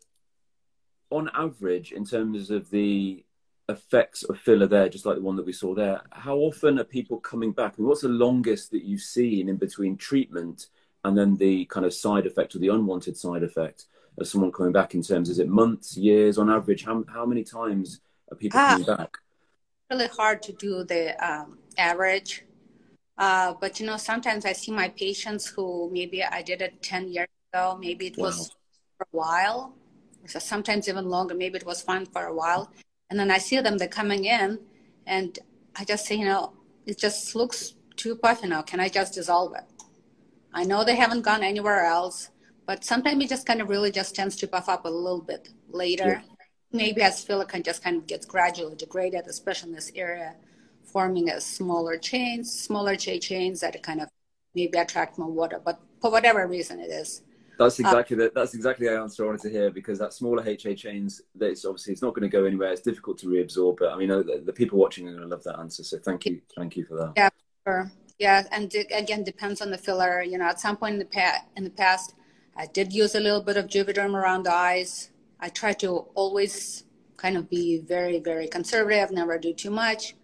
on 1.10 1.30
average, 1.34 1.92
in 1.92 2.04
terms 2.04 2.50
of 2.50 2.70
the 2.70 3.24
effects 3.68 4.22
of 4.24 4.38
filler 4.38 4.66
there, 4.66 4.88
just 4.88 5.06
like 5.06 5.16
the 5.16 5.22
one 5.22 5.36
that 5.36 5.46
we 5.46 5.52
saw 5.52 5.74
there, 5.74 6.02
how 6.10 6.36
often 6.36 6.78
are 6.78 6.84
people 6.84 7.18
coming 7.20 7.52
back? 7.52 7.78
And 7.78 7.86
what's 7.86 8.02
the 8.02 8.08
longest 8.08 8.70
that 8.70 8.84
you've 8.84 9.02
seen 9.02 9.48
in 9.48 9.56
between 9.56 9.96
treatment 9.96 10.68
and 11.04 11.16
then 11.16 11.36
the 11.36 11.64
kind 11.66 11.84
of 11.84 11.94
side 11.94 12.26
effect 12.26 12.54
or 12.54 12.58
the 12.58 12.68
unwanted 12.68 13.16
side 13.16 13.42
effect 13.42 13.86
of 14.18 14.28
someone 14.28 14.52
coming 14.52 14.72
back 14.72 14.94
in 14.94 15.02
terms, 15.02 15.28
is 15.28 15.38
it 15.38 15.48
months, 15.48 15.96
years 15.96 16.38
on 16.38 16.50
average? 16.50 16.84
How, 16.84 17.04
how 17.08 17.24
many 17.24 17.44
times 17.44 18.00
are 18.30 18.36
people 18.36 18.60
ah, 18.60 18.72
coming 18.72 18.96
back? 18.96 19.18
Really 19.92 20.08
hard 20.08 20.42
to 20.44 20.52
do 20.52 20.84
the 20.84 21.02
um, 21.28 21.58
average. 21.76 22.44
Uh, 23.18 23.54
but 23.60 23.78
you 23.78 23.86
know, 23.86 23.98
sometimes 23.98 24.46
I 24.46 24.52
see 24.52 24.72
my 24.72 24.88
patients 24.88 25.46
who 25.46 25.90
maybe 25.92 26.24
I 26.24 26.40
did 26.42 26.62
it 26.62 26.82
10 26.82 27.08
years 27.08 27.28
ago, 27.52 27.78
maybe 27.78 28.06
it 28.06 28.16
wow. 28.16 28.26
was 28.26 28.50
for 28.96 29.04
a 29.04 29.16
while, 29.16 29.74
so 30.26 30.38
sometimes 30.38 30.88
even 30.88 31.06
longer, 31.08 31.34
maybe 31.34 31.56
it 31.58 31.66
was 31.66 31.82
fine 31.82 32.06
for 32.06 32.24
a 32.24 32.34
while 32.34 32.72
and 33.12 33.20
then 33.20 33.30
I 33.30 33.36
see 33.36 33.60
them, 33.60 33.76
they're 33.76 33.88
coming 33.88 34.24
in, 34.24 34.58
and 35.06 35.38
I 35.76 35.84
just 35.84 36.06
say, 36.06 36.14
you 36.14 36.24
know, 36.24 36.54
it 36.86 36.96
just 36.96 37.34
looks 37.34 37.74
too 37.94 38.16
puffy 38.16 38.48
now. 38.48 38.62
Can 38.62 38.80
I 38.80 38.88
just 38.88 39.12
dissolve 39.12 39.52
it? 39.54 39.64
I 40.54 40.64
know 40.64 40.82
they 40.82 40.96
haven't 40.96 41.20
gone 41.20 41.42
anywhere 41.42 41.84
else, 41.84 42.30
but 42.66 42.84
sometimes 42.84 43.22
it 43.22 43.28
just 43.28 43.44
kind 43.44 43.60
of 43.60 43.68
really 43.68 43.90
just 43.90 44.14
tends 44.14 44.34
to 44.36 44.48
puff 44.48 44.66
up 44.66 44.86
a 44.86 44.88
little 44.88 45.20
bit 45.20 45.50
later. 45.68 46.22
Yeah. 46.24 46.31
Maybe 46.72 47.02
as 47.02 47.22
filler 47.22 47.44
can 47.44 47.62
just 47.62 47.82
kind 47.84 47.96
of 47.96 48.06
gets 48.06 48.24
gradually 48.26 48.76
degraded, 48.76 49.26
especially 49.26 49.70
in 49.70 49.74
this 49.74 49.92
area, 49.94 50.34
forming 50.84 51.30
a 51.30 51.40
smaller 51.40 51.98
chains, 51.98 52.52
smaller 52.52 52.96
J 52.96 53.18
chains 53.18 53.60
that 53.60 53.82
kind 53.82 54.00
of 54.00 54.08
maybe 54.54 54.78
attract 54.78 55.18
more 55.18 55.30
water. 55.30 55.60
But 55.62 55.80
for 56.00 56.10
whatever 56.10 56.46
reason 56.46 56.80
it 56.80 56.90
is, 56.90 57.22
that's 57.58 57.78
uh, 57.78 57.84
exactly 57.84 58.16
the, 58.16 58.32
that's 58.34 58.54
exactly 58.54 58.86
the 58.88 58.98
answer 58.98 59.24
I 59.24 59.26
wanted 59.26 59.42
to 59.42 59.50
hear 59.50 59.70
because 59.70 59.98
that 59.98 60.12
smaller 60.12 60.42
HA 60.46 60.74
chains, 60.74 61.22
it's 61.40 61.64
obviously 61.64 61.92
it's 61.92 62.02
not 62.02 62.14
going 62.14 62.28
to 62.28 62.28
go 62.28 62.44
anywhere. 62.44 62.72
It's 62.72 62.82
difficult 62.82 63.18
to 63.18 63.26
reabsorb, 63.26 63.78
but 63.78 63.92
I 63.92 63.96
mean, 63.96 64.08
the, 64.08 64.42
the 64.44 64.52
people 64.52 64.78
watching 64.78 65.08
are 65.08 65.12
going 65.12 65.22
to 65.22 65.28
love 65.28 65.44
that 65.44 65.58
answer. 65.58 65.84
So 65.84 65.98
thank 65.98 66.26
you, 66.26 66.40
thank 66.56 66.76
you 66.76 66.84
for 66.84 66.96
that. 66.96 67.12
Yeah, 67.16 67.28
sure. 67.66 67.92
Yeah, 68.18 68.44
and 68.52 68.72
it, 68.74 68.86
again, 68.92 69.24
depends 69.24 69.60
on 69.60 69.70
the 69.70 69.78
filler. 69.78 70.22
You 70.22 70.38
know, 70.38 70.44
at 70.44 70.60
some 70.60 70.76
point 70.76 70.94
in 70.94 70.98
the 70.98 71.04
past, 71.04 71.42
in 71.56 71.64
the 71.64 71.70
past, 71.70 72.14
I 72.56 72.66
did 72.66 72.92
use 72.92 73.14
a 73.14 73.20
little 73.20 73.42
bit 73.42 73.56
of 73.56 73.66
Juvederm 73.66 74.14
around 74.14 74.44
the 74.44 74.52
eyes. 74.52 75.10
I 75.42 75.48
try 75.48 75.72
to 75.74 75.88
always 76.14 76.84
kind 77.16 77.36
of 77.36 77.50
be 77.50 77.78
very, 77.80 78.20
very 78.20 78.46
conservative, 78.46 79.10
never 79.10 79.36
do 79.38 79.52
too 79.52 79.70
much. 79.70 80.14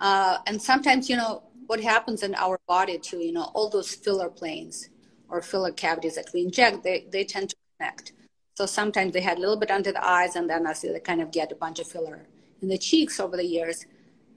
Uh, 0.00 0.38
and 0.46 0.60
sometimes, 0.60 1.08
you 1.08 1.16
know, 1.16 1.44
what 1.68 1.80
happens 1.80 2.22
in 2.22 2.34
our 2.34 2.58
body 2.66 2.98
too, 2.98 3.18
you 3.18 3.32
know, 3.32 3.50
all 3.54 3.70
those 3.70 3.94
filler 3.94 4.28
planes 4.28 4.90
or 5.28 5.40
filler 5.40 5.70
cavities 5.70 6.16
that 6.16 6.28
we 6.34 6.42
inject, 6.42 6.82
they, 6.82 7.06
they 7.10 7.24
tend 7.24 7.50
to 7.50 7.56
connect. 7.78 8.12
So 8.54 8.66
sometimes 8.66 9.12
they 9.12 9.20
had 9.20 9.38
a 9.38 9.40
little 9.40 9.56
bit 9.56 9.70
under 9.70 9.92
the 9.92 10.06
eyes, 10.06 10.36
and 10.36 10.50
then 10.50 10.66
as 10.66 10.82
they 10.82 11.00
kind 11.00 11.22
of 11.22 11.30
get 11.30 11.50
a 11.52 11.56
bunch 11.56 11.78
of 11.80 11.86
filler 11.86 12.26
in 12.60 12.68
the 12.68 12.78
cheeks 12.78 13.18
over 13.18 13.36
the 13.36 13.46
years, 13.46 13.86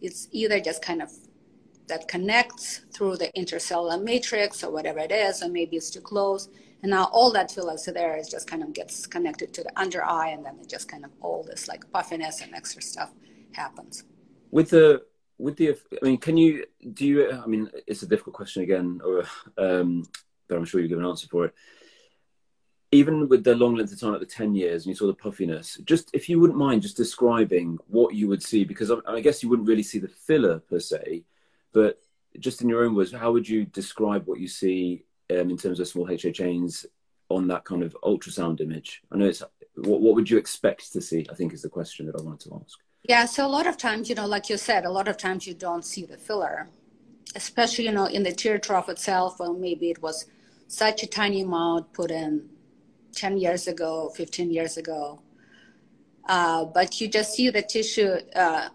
it's 0.01 0.27
either 0.31 0.59
just 0.59 0.81
kind 0.81 1.01
of 1.01 1.11
that 1.87 2.07
connects 2.07 2.81
through 2.93 3.17
the 3.17 3.31
intercellular 3.37 4.01
matrix 4.01 4.63
or 4.63 4.71
whatever 4.71 4.99
it 4.99 5.11
is, 5.11 5.41
or 5.41 5.49
maybe 5.49 5.77
it's 5.77 5.89
too 5.89 6.01
close. 6.01 6.49
And 6.83 6.91
now 6.91 7.05
all 7.05 7.31
that 7.33 7.51
filler 7.51 7.73
is 7.73 7.85
there 7.85 8.17
is 8.17 8.29
just 8.29 8.49
kind 8.49 8.61
of 8.61 8.73
gets 8.73 9.07
connected 9.07 9.53
to 9.55 9.63
the 9.63 9.71
under 9.79 10.03
eye, 10.03 10.29
and 10.29 10.45
then 10.45 10.57
it 10.61 10.69
just 10.69 10.87
kind 10.87 11.05
of 11.05 11.11
all 11.21 11.43
this 11.43 11.67
like 11.67 11.89
puffiness 11.91 12.41
and 12.41 12.53
extra 12.53 12.81
stuff 12.81 13.11
happens. 13.53 14.03
With 14.51 14.69
the 14.69 15.03
with 15.39 15.57
the, 15.57 15.77
I 16.01 16.05
mean, 16.05 16.17
can 16.17 16.37
you 16.37 16.65
do 16.93 17.05
you? 17.05 17.31
I 17.31 17.45
mean, 17.45 17.69
it's 17.85 18.03
a 18.03 18.07
difficult 18.07 18.35
question 18.35 18.63
again, 18.63 19.01
or 19.03 19.23
um, 19.57 20.03
but 20.47 20.57
I'm 20.57 20.65
sure 20.65 20.81
you 20.81 20.87
give 20.87 20.99
an 20.99 21.05
answer 21.05 21.27
for 21.27 21.45
it. 21.45 21.53
Even 22.91 23.27
with 23.27 23.43
the 23.43 23.55
long 23.55 23.75
length 23.75 23.91
of 23.91 23.99
time, 23.99 24.11
like 24.11 24.21
the 24.21 24.25
10 24.25 24.55
years, 24.55 24.83
and 24.83 24.89
you 24.89 24.95
saw 24.95 25.07
the 25.07 25.13
puffiness, 25.13 25.77
just 25.83 26.09
if 26.13 26.29
you 26.29 26.39
wouldn't 26.39 26.57
mind 26.57 26.81
just 26.81 26.95
describing 26.95 27.77
what 27.87 28.15
you 28.15 28.29
would 28.29 28.41
see, 28.41 28.63
because 28.63 28.89
I, 28.89 28.95
I 29.05 29.19
guess 29.19 29.43
you 29.43 29.49
wouldn't 29.49 29.67
really 29.67 29.83
see 29.83 29.99
the 29.99 30.07
filler 30.07 30.59
per 30.59 30.79
se, 30.79 31.25
but 31.73 31.99
just 32.39 32.61
in 32.61 32.69
your 32.69 32.85
own 32.85 32.95
words, 32.95 33.11
how 33.11 33.33
would 33.33 33.47
you 33.47 33.65
describe 33.65 34.25
what 34.25 34.39
you 34.39 34.47
see 34.47 35.03
um, 35.31 35.49
in 35.49 35.57
terms 35.57 35.79
of 35.79 35.87
small 35.87 36.09
HA 36.09 36.31
chains 36.31 36.85
on 37.29 37.47
that 37.47 37.65
kind 37.65 37.83
of 37.83 37.95
ultrasound 38.03 38.61
image? 38.61 39.01
I 39.11 39.17
know 39.17 39.25
it's 39.25 39.43
what, 39.75 40.01
what 40.01 40.15
would 40.15 40.29
you 40.29 40.37
expect 40.37 40.91
to 40.93 41.01
see? 41.01 41.25
I 41.29 41.35
think 41.35 41.53
is 41.53 41.61
the 41.61 41.69
question 41.69 42.05
that 42.07 42.15
I 42.19 42.23
wanted 42.23 42.49
to 42.49 42.61
ask. 42.63 42.79
Yeah, 43.03 43.25
so 43.25 43.45
a 43.45 43.47
lot 43.47 43.67
of 43.67 43.77
times, 43.77 44.09
you 44.09 44.15
know, 44.15 44.25
like 44.25 44.49
you 44.49 44.57
said, 44.57 44.85
a 44.85 44.91
lot 44.91 45.07
of 45.07 45.17
times 45.17 45.47
you 45.47 45.53
don't 45.53 45.85
see 45.85 46.05
the 46.05 46.17
filler, 46.17 46.67
especially, 47.35 47.85
you 47.85 47.91
know, 47.91 48.05
in 48.05 48.23
the 48.23 48.33
tear 48.33 48.57
trough 48.57 48.89
itself, 48.89 49.39
or 49.39 49.53
maybe 49.53 49.89
it 49.89 50.01
was 50.01 50.25
such 50.67 51.03
a 51.03 51.07
tiny 51.07 51.41
amount 51.41 51.93
put 51.93 52.11
in 52.11 52.49
10 53.15 53.37
years 53.37 53.67
ago, 53.67 54.11
15 54.15 54.51
years 54.51 54.77
ago. 54.77 55.21
Uh, 56.27 56.65
but 56.65 56.99
you 56.99 57.07
just 57.07 57.33
see 57.33 57.49
the 57.49 57.61
tissue, 57.61 58.17
uh, 58.35 58.67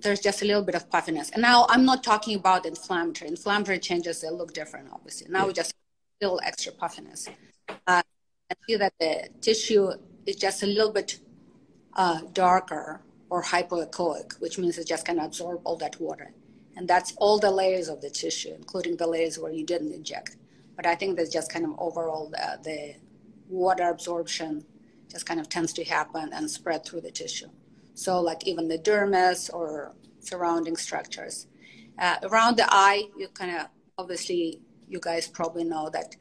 there's 0.00 0.20
just 0.20 0.42
a 0.42 0.44
little 0.44 0.62
bit 0.62 0.74
of 0.74 0.88
puffiness. 0.90 1.30
And 1.30 1.42
now 1.42 1.66
I'm 1.68 1.84
not 1.84 2.04
talking 2.04 2.36
about 2.36 2.66
inflammatory. 2.66 3.30
Inflammatory 3.30 3.78
changes, 3.78 4.20
they 4.20 4.30
look 4.30 4.52
different, 4.52 4.88
obviously. 4.92 5.28
Now 5.28 5.46
we 5.46 5.52
just 5.52 5.74
feel 6.20 6.40
extra 6.44 6.72
puffiness. 6.72 7.28
Uh, 7.68 8.02
I 8.50 8.54
see 8.66 8.76
that 8.76 8.94
the 9.00 9.28
tissue 9.40 9.90
is 10.26 10.36
just 10.36 10.62
a 10.62 10.66
little 10.66 10.92
bit 10.92 11.20
uh, 11.94 12.20
darker 12.32 13.02
or 13.30 13.42
hypoechoic, 13.42 14.40
which 14.40 14.58
means 14.58 14.78
it 14.78 14.86
just 14.86 15.04
can 15.04 15.18
absorb 15.18 15.60
all 15.64 15.76
that 15.76 16.00
water. 16.00 16.32
And 16.76 16.86
that's 16.86 17.12
all 17.16 17.38
the 17.38 17.50
layers 17.50 17.88
of 17.88 18.00
the 18.00 18.10
tissue, 18.10 18.54
including 18.54 18.96
the 18.96 19.06
layers 19.06 19.38
where 19.38 19.52
you 19.52 19.66
didn't 19.66 19.92
inject. 19.92 20.36
But 20.76 20.86
I 20.86 20.94
think 20.94 21.16
there's 21.16 21.30
just 21.30 21.52
kind 21.52 21.64
of 21.64 21.72
overall 21.78 22.28
the, 22.30 22.40
uh, 22.40 22.56
the 22.62 22.94
water 23.48 23.88
absorption 23.88 24.64
just 25.10 25.26
kind 25.26 25.40
of 25.40 25.48
tends 25.48 25.72
to 25.72 25.84
happen 25.84 26.30
and 26.32 26.48
spread 26.48 26.84
through 26.84 27.00
the 27.00 27.10
tissue. 27.10 27.48
So 27.98 28.20
like 28.20 28.46
even 28.46 28.68
the 28.68 28.78
dermis 28.78 29.52
or 29.52 29.92
surrounding 30.20 30.76
structures. 30.76 31.48
Uh, 31.98 32.16
around 32.22 32.56
the 32.56 32.66
eye, 32.68 33.02
you 33.18 33.26
kind 33.28 33.56
of 33.56 33.66
obviously 33.98 34.60
you 34.86 35.00
guys 35.00 35.26
probably 35.26 35.64
know 35.64 35.90
that 35.90 36.14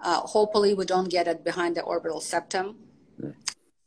uh, 0.00 0.20
hopefully 0.22 0.74
we 0.74 0.84
don't 0.84 1.08
get 1.08 1.28
it 1.28 1.44
behind 1.44 1.76
the 1.76 1.82
orbital 1.82 2.20
septum. 2.20 2.76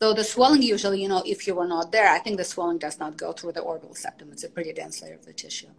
So 0.01 0.13
the 0.13 0.23
swelling 0.23 0.61
usually, 0.61 1.01
you 1.01 1.09
know, 1.09 1.23
if 1.25 1.45
you 1.47 1.55
were 1.55 1.67
not 1.67 1.91
there, 1.91 2.09
I 2.09 2.19
think 2.19 2.37
the 2.37 2.43
swelling 2.43 2.77
does 2.77 2.97
not 2.99 3.17
go 3.17 3.31
through 3.31 3.53
the 3.53 3.61
orbital 3.61 3.95
septum. 3.95 4.31
It's 4.31 4.43
a 4.43 4.49
pretty 4.49 4.73
dense 4.73 5.01
layer 5.01 5.15
of 5.15 5.25
the 5.25 5.33
tissue. 5.33 5.73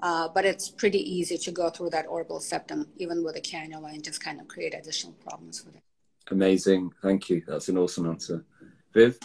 Uh, 0.00 0.28
but 0.28 0.44
it's 0.44 0.68
pretty 0.68 0.98
easy 0.98 1.38
to 1.38 1.50
go 1.50 1.70
through 1.70 1.90
that 1.90 2.06
orbital 2.08 2.40
septum, 2.40 2.88
even 2.98 3.24
with 3.24 3.36
a 3.36 3.40
cannula, 3.40 3.92
and 3.94 4.02
just 4.02 4.22
kind 4.22 4.40
of 4.40 4.46
create 4.48 4.74
additional 4.74 5.12
problems 5.14 5.64
with 5.64 5.76
it. 5.76 5.82
Amazing. 6.30 6.92
Thank 7.02 7.30
you. 7.30 7.42
That's 7.46 7.68
an 7.68 7.78
awesome 7.78 8.08
answer. 8.08 8.44
Viv? 8.92 9.18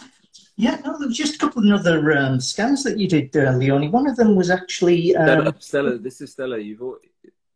Yeah, 0.56 0.80
no, 0.84 0.98
there 0.98 1.08
was 1.08 1.16
just 1.16 1.36
a 1.36 1.38
couple 1.38 1.70
of 1.70 1.80
other 1.80 2.16
um, 2.16 2.40
scans 2.40 2.82
that 2.84 2.98
you 2.98 3.08
did, 3.08 3.36
uh, 3.36 3.52
Leonie. 3.52 3.88
One 3.88 4.08
of 4.08 4.16
them 4.16 4.36
was 4.36 4.50
actually. 4.50 5.16
Um... 5.16 5.26
Stella, 5.26 5.54
Stella, 5.58 5.98
this 5.98 6.20
is 6.20 6.32
Stella. 6.32 6.58
You've 6.58 6.82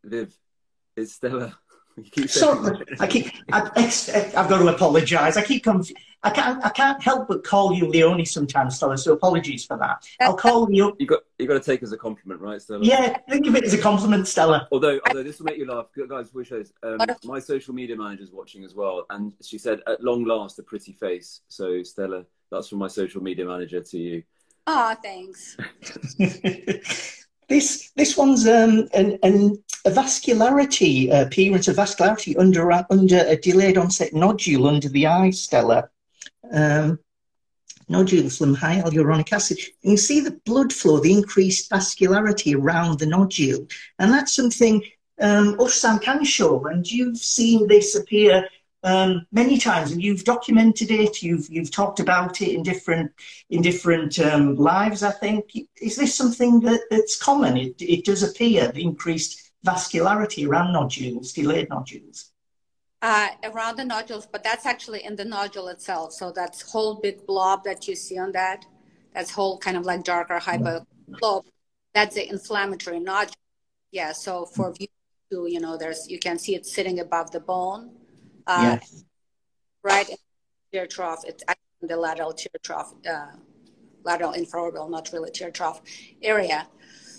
Viv, 0.04 0.36
it's 0.96 1.14
Stella. 1.14 1.58
So 2.26 2.76
I 2.98 3.06
keep. 3.06 3.30
I, 3.52 3.80
have 4.34 4.48
got 4.48 4.58
to 4.58 4.66
apologise. 4.66 5.36
I 5.36 5.44
keep 5.44 5.62
conf- 5.62 5.92
I 6.24 6.30
can't. 6.30 6.64
I 6.64 6.70
can't 6.70 7.00
help 7.00 7.28
but 7.28 7.44
call 7.44 7.72
you 7.72 7.88
Leonie 7.88 8.24
sometimes, 8.24 8.76
Stella. 8.76 8.98
So 8.98 9.12
apologies 9.12 9.64
for 9.64 9.76
that. 9.78 10.04
I'll 10.20 10.36
call 10.36 10.68
you. 10.72 10.96
You 10.98 11.06
got. 11.06 11.20
You 11.38 11.46
got 11.46 11.54
to 11.54 11.60
take 11.60 11.82
as 11.82 11.92
a 11.92 11.96
compliment, 11.96 12.40
right, 12.40 12.60
Stella? 12.60 12.84
Yeah, 12.84 13.16
think 13.30 13.46
of 13.46 13.54
it 13.54 13.64
as 13.64 13.74
a 13.74 13.78
compliment, 13.78 14.26
Stella. 14.26 14.66
Although, 14.72 14.98
although 15.06 15.22
this 15.22 15.38
will 15.38 15.46
make 15.46 15.58
you 15.58 15.66
laugh, 15.66 15.86
guys. 16.08 16.30
Shows. 16.44 16.72
Um, 16.82 16.98
my 17.24 17.38
social 17.38 17.74
media 17.74 17.96
manager's 17.96 18.32
watching 18.32 18.64
as 18.64 18.74
well, 18.74 19.06
and 19.10 19.32
she 19.42 19.58
said, 19.58 19.80
"At 19.86 20.02
long 20.02 20.24
last, 20.24 20.58
a 20.58 20.62
pretty 20.64 20.92
face." 20.92 21.42
So, 21.48 21.82
Stella, 21.82 22.24
that's 22.54 22.68
from 22.68 22.78
my 22.78 22.88
social 22.88 23.22
media 23.22 23.44
manager 23.44 23.80
to 23.80 23.98
you. 23.98 24.22
Oh, 24.66 24.94
thanks. 25.02 25.56
This 27.48 27.90
this 27.94 28.16
one's 28.16 28.46
um, 28.46 28.88
an, 28.94 29.18
an, 29.22 29.62
a 29.84 29.90
vascularity 29.90 31.12
uh, 31.12 31.26
appearance 31.26 31.68
of 31.68 31.76
vascularity 31.76 32.38
under 32.38 32.72
under 32.72 33.18
a 33.18 33.36
delayed 33.36 33.76
onset 33.76 34.14
nodule 34.14 34.66
under 34.66 34.88
the 34.88 35.06
eye, 35.06 35.30
Stella. 35.30 35.90
Um, 36.52 36.98
nodule 37.88 38.30
from 38.30 38.54
high 38.54 38.80
hyaluronic 38.80 39.30
acid. 39.32 39.58
And 39.82 39.92
you 39.92 39.98
see 39.98 40.20
the 40.20 40.40
blood 40.46 40.72
flow, 40.72 41.00
the 41.00 41.12
increased 41.12 41.70
vascularity 41.70 42.56
around 42.56 42.98
the 42.98 43.06
nodule, 43.06 43.66
and 43.98 44.10
that's 44.10 44.34
something 44.34 44.82
um, 45.20 45.56
ultrasound 45.56 46.00
can 46.00 46.24
show. 46.24 46.64
And 46.66 46.90
you've 46.90 47.18
seen 47.18 47.68
this 47.68 47.94
appear 47.94 48.48
um, 48.84 49.26
many 49.32 49.58
times, 49.58 49.92
and 49.92 50.02
you've 50.02 50.24
documented 50.24 50.90
it. 50.90 51.22
You've 51.22 51.48
you've 51.48 51.70
talked 51.70 52.00
about 52.00 52.40
it 52.42 52.52
in 52.54 52.62
different 52.62 53.10
in 53.48 53.62
different 53.62 54.18
um, 54.20 54.54
lives. 54.56 55.02
I 55.02 55.10
think 55.10 55.52
is 55.80 55.96
this 55.96 56.14
something 56.14 56.60
that, 56.60 56.82
that's 56.90 57.16
common? 57.16 57.56
It, 57.56 57.80
it 57.80 58.04
does 58.04 58.22
appear 58.22 58.70
the 58.70 58.82
increased 58.82 59.52
vascularity 59.66 60.46
around 60.46 60.72
nodules, 60.72 61.32
delayed 61.32 61.70
nodules? 61.70 62.30
Uh, 63.00 63.28
around 63.44 63.76
the 63.76 63.84
nodules, 63.84 64.26
but 64.26 64.44
that's 64.44 64.66
actually 64.66 65.04
in 65.04 65.16
the 65.16 65.24
nodule 65.24 65.68
itself. 65.68 66.12
So 66.12 66.30
that's 66.30 66.62
whole 66.62 67.00
big 67.00 67.26
blob 67.26 67.64
that 67.64 67.88
you 67.88 67.94
see 67.94 68.18
on 68.18 68.32
that. 68.32 68.64
That's 69.14 69.30
whole 69.30 69.58
kind 69.58 69.76
of 69.76 69.84
like 69.84 70.04
darker 70.04 70.38
hyper 70.38 70.84
blob. 71.08 71.44
That's 71.94 72.14
the 72.14 72.28
inflammatory 72.28 73.00
nodule. 73.00 73.34
Yeah. 73.92 74.12
So 74.12 74.46
for 74.46 74.72
view 74.72 74.88
two, 75.30 75.46
you 75.48 75.60
know, 75.60 75.76
there's 75.78 76.08
you 76.08 76.18
can 76.18 76.38
see 76.38 76.54
it 76.54 76.66
sitting 76.66 77.00
above 77.00 77.30
the 77.30 77.40
bone. 77.40 77.90
Uh, 78.46 78.78
yes. 78.80 79.04
Right 79.82 80.08
in 80.08 80.16
the 80.72 80.78
tear 80.78 80.86
trough. 80.86 81.24
It's 81.26 81.42
actually 81.46 81.88
the 81.88 81.96
lateral 81.96 82.32
tear 82.32 82.52
trough, 82.62 82.94
uh, 83.08 83.36
lateral 84.02 84.32
infraorbital, 84.32 84.90
not 84.90 85.10
really 85.12 85.30
tear 85.30 85.50
trough 85.50 85.82
area. 86.22 86.66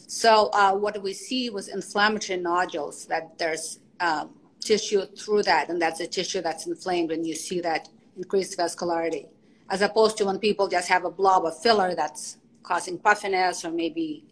So 0.08 0.50
uh, 0.54 0.74
what 0.74 1.02
we 1.02 1.14
see 1.14 1.50
was 1.50 1.68
inflammatory 1.68 2.40
nodules 2.40 3.06
that 3.08 3.38
there's 3.38 3.80
um, 4.00 4.36
tissue 4.60 5.06
through 5.06 5.44
that, 5.44 5.70
and 5.70 5.82
that's 5.82 6.00
a 6.00 6.08
tissue 6.08 6.42
that's 6.42 6.68
inflamed 6.68 7.12
and 7.12 7.26
you 7.26 7.36
see 7.36 7.60
that 7.62 7.90
increased 8.18 8.58
vascularity, 8.58 9.28
as 9.70 9.82
opposed 9.82 10.18
to 10.18 10.26
when 10.26 10.40
people 10.40 10.68
just 10.68 10.88
have 10.90 11.06
a 11.06 11.12
blob 11.12 11.46
of 11.46 11.60
filler 11.62 11.96
that's 11.96 12.38
causing 12.64 12.98
puffiness 12.98 13.64
or 13.64 13.72
maybe 13.72 14.26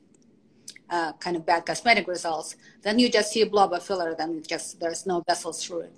uh, 0.89 1.13
kind 1.13 1.35
of 1.35 1.45
bad 1.45 1.65
cosmetic 1.65 2.07
results. 2.07 2.55
Then 2.81 2.99
you 2.99 3.09
just 3.09 3.31
see 3.31 3.41
a 3.41 3.45
blob 3.45 3.73
of 3.73 3.83
filler, 3.83 4.15
then 4.17 4.43
just 4.47 4.79
there's 4.79 5.05
no 5.05 5.23
vessels 5.27 5.65
through 5.65 5.81
it. 5.81 5.93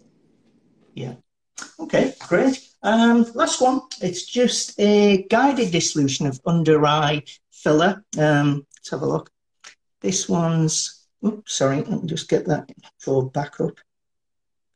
Yeah. 0.95 1.15
Okay, 1.79 2.13
great. 2.27 2.67
Um, 2.81 3.25
last 3.35 3.61
one. 3.61 3.81
It's 4.01 4.25
just 4.25 4.79
a 4.79 5.23
guided 5.29 5.71
dissolution 5.71 6.25
of 6.25 6.39
under 6.45 6.85
eye 6.85 7.23
filler. 7.51 8.03
Um, 8.17 8.65
let's 8.77 8.89
have 8.91 9.01
a 9.01 9.05
look. 9.05 9.29
This 10.01 10.27
one's. 10.27 11.05
Oops, 11.25 11.53
sorry. 11.53 11.77
Let 11.81 12.01
me 12.01 12.07
just 12.07 12.29
get 12.29 12.45
that 12.47 12.69
for 12.99 13.29
back 13.29 13.59
up. 13.59 13.77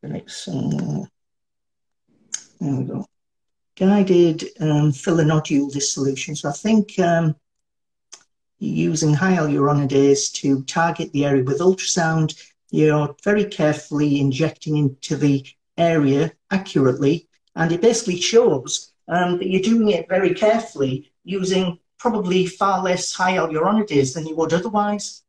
Next, 0.02 0.48
uh, 0.48 1.04
there 2.60 2.74
we 2.74 2.84
go. 2.84 3.06
Guided 3.76 4.44
um, 4.60 4.92
filler 4.92 5.24
nodule 5.24 5.70
dissolution. 5.70 6.36
So 6.36 6.50
I 6.50 6.52
think 6.52 6.98
um, 6.98 7.34
using 8.58 9.14
high 9.14 9.36
hyaluronidase 9.36 10.32
to 10.34 10.62
target 10.64 11.12
the 11.12 11.24
area 11.24 11.44
with 11.44 11.60
ultrasound, 11.60 12.34
you're 12.70 13.14
very 13.24 13.44
carefully 13.44 14.20
injecting 14.20 14.76
into 14.76 15.16
the 15.16 15.46
area 15.80 16.32
accurately, 16.50 17.28
and 17.56 17.72
it 17.72 17.80
basically 17.80 18.20
shows 18.20 18.92
um, 19.08 19.38
that 19.38 19.48
you're 19.48 19.62
doing 19.62 19.90
it 19.90 20.08
very 20.08 20.34
carefully 20.34 21.10
using 21.24 21.78
probably 21.98 22.46
far 22.46 22.82
less 22.82 23.12
high 23.12 23.36
hyaluronidase 23.36 24.14
than 24.14 24.26
you 24.26 24.34
would 24.36 24.52
otherwise. 24.52 25.22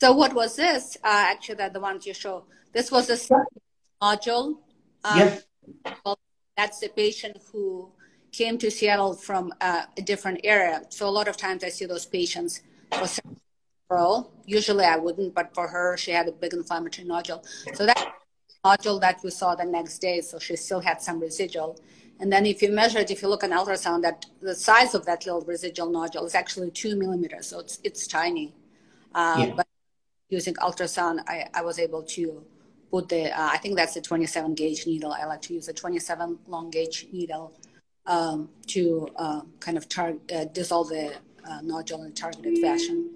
So 0.00 0.12
what 0.12 0.34
was 0.34 0.56
this? 0.56 0.96
Uh, 1.04 1.32
actually, 1.32 1.56
that 1.56 1.72
the 1.72 1.80
ones 1.80 2.06
you 2.06 2.14
show. 2.14 2.44
This 2.72 2.90
was 2.90 3.08
a 3.10 3.18
nodule. 4.02 4.60
Um, 5.04 5.18
yeah. 5.18 5.38
Well, 6.04 6.18
that's 6.56 6.80
the 6.80 6.88
patient 6.88 7.36
who 7.52 7.92
came 8.32 8.58
to 8.58 8.70
Seattle 8.70 9.14
from 9.14 9.52
uh, 9.60 9.84
a 9.96 10.02
different 10.02 10.40
area. 10.44 10.82
So 10.88 11.08
a 11.08 11.14
lot 11.18 11.28
of 11.28 11.36
times 11.36 11.62
I 11.62 11.68
see 11.68 11.86
those 11.86 12.06
patients 12.06 12.60
for 12.92 13.06
several. 13.06 14.32
Usually 14.44 14.84
I 14.84 14.96
wouldn't, 14.96 15.34
but 15.34 15.54
for 15.54 15.68
her, 15.68 15.96
she 15.96 16.10
had 16.10 16.26
a 16.28 16.32
big 16.32 16.52
inflammatory 16.52 17.06
nodule. 17.06 17.44
So 17.74 17.86
that 17.86 18.12
nodule 18.64 18.98
that 19.00 19.22
we 19.22 19.30
saw 19.30 19.54
the 19.54 19.64
next 19.64 19.98
day, 19.98 20.20
so 20.20 20.38
she 20.38 20.56
still 20.56 20.80
had 20.80 21.00
some 21.02 21.20
residual. 21.20 21.78
And 22.20 22.32
then 22.32 22.46
if 22.46 22.62
you 22.62 22.70
measure 22.70 23.00
it, 23.00 23.10
if 23.10 23.22
you 23.22 23.28
look 23.28 23.44
on 23.44 23.50
ultrasound, 23.50 24.02
that 24.02 24.26
the 24.40 24.54
size 24.54 24.94
of 24.94 25.04
that 25.06 25.26
little 25.26 25.42
residual 25.42 25.90
nodule 25.90 26.24
is 26.24 26.34
actually 26.34 26.70
two 26.70 26.96
millimeters, 26.96 27.46
so 27.48 27.58
it's 27.58 27.80
it's 27.84 28.06
tiny. 28.06 28.54
Uh, 29.14 29.36
yeah. 29.38 29.54
But 29.56 29.66
using 30.28 30.54
ultrasound, 30.54 31.20
I, 31.26 31.46
I 31.54 31.62
was 31.62 31.78
able 31.78 32.02
to 32.02 32.44
put 32.90 33.08
the, 33.08 33.30
uh, 33.38 33.48
I 33.52 33.58
think 33.58 33.76
that's 33.76 33.96
a 33.96 34.00
27 34.00 34.54
gauge 34.54 34.86
needle. 34.86 35.12
I 35.12 35.24
like 35.26 35.42
to 35.42 35.54
use 35.54 35.68
a 35.68 35.72
27 35.72 36.38
long 36.46 36.70
gauge 36.70 37.06
needle 37.12 37.52
um, 38.06 38.48
to 38.68 39.08
uh, 39.16 39.42
kind 39.60 39.76
of 39.76 39.88
tar- 39.88 40.18
uh, 40.34 40.44
dissolve 40.46 40.88
the 40.88 41.14
uh, 41.48 41.60
nodule 41.62 42.02
in 42.02 42.08
a 42.08 42.14
targeted 42.14 42.58
fashion. 42.58 43.13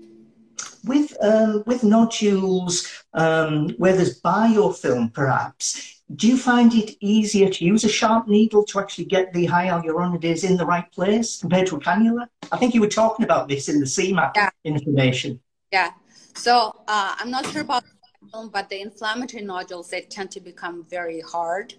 With, 0.84 1.16
um, 1.20 1.62
with 1.66 1.82
nodules 1.82 2.88
um, 3.14 3.70
where 3.78 3.94
there's 3.94 4.20
biofilm, 4.20 5.12
perhaps, 5.12 6.02
do 6.14 6.26
you 6.26 6.38
find 6.38 6.72
it 6.74 6.96
easier 7.00 7.50
to 7.50 7.64
use 7.64 7.84
a 7.84 7.88
sharp 7.88 8.28
needle 8.28 8.64
to 8.64 8.80
actually 8.80 9.04
get 9.04 9.32
the 9.32 9.44
high 9.46 9.66
hyaluronidase 9.66 10.48
in 10.48 10.56
the 10.56 10.64
right 10.64 10.90
place 10.92 11.40
compared 11.40 11.66
to 11.66 11.76
a 11.76 11.80
cannula? 11.80 12.26
I 12.50 12.56
think 12.56 12.74
you 12.74 12.80
were 12.80 12.88
talking 12.88 13.24
about 13.24 13.48
this 13.48 13.68
in 13.68 13.78
the 13.80 13.86
CMAC 13.86 14.32
yeah. 14.34 14.50
information. 14.64 15.40
Yeah. 15.70 15.90
So 16.34 16.74
uh, 16.88 17.14
I'm 17.18 17.30
not 17.30 17.46
sure 17.46 17.62
about 17.62 17.84
but 18.52 18.68
the 18.68 18.80
inflammatory 18.80 19.42
nodules 19.42 19.88
they 19.88 20.02
tend 20.02 20.30
to 20.32 20.40
become 20.40 20.84
very 20.88 21.20
hard. 21.20 21.74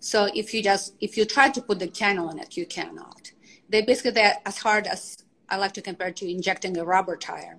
So 0.00 0.28
if 0.34 0.52
you 0.52 0.62
just 0.62 0.94
if 1.00 1.16
you 1.16 1.24
try 1.24 1.48
to 1.50 1.60
put 1.60 1.78
the 1.78 1.88
cannula 1.88 2.32
in 2.32 2.38
it, 2.40 2.56
you 2.56 2.66
cannot. 2.66 3.32
They 3.68 3.82
basically 3.82 4.12
they're 4.12 4.38
as 4.44 4.58
hard 4.58 4.86
as 4.86 5.18
I 5.48 5.56
like 5.56 5.72
to 5.74 5.82
compare 5.82 6.10
to 6.12 6.30
injecting 6.30 6.76
a 6.76 6.84
rubber 6.84 7.16
tire. 7.16 7.58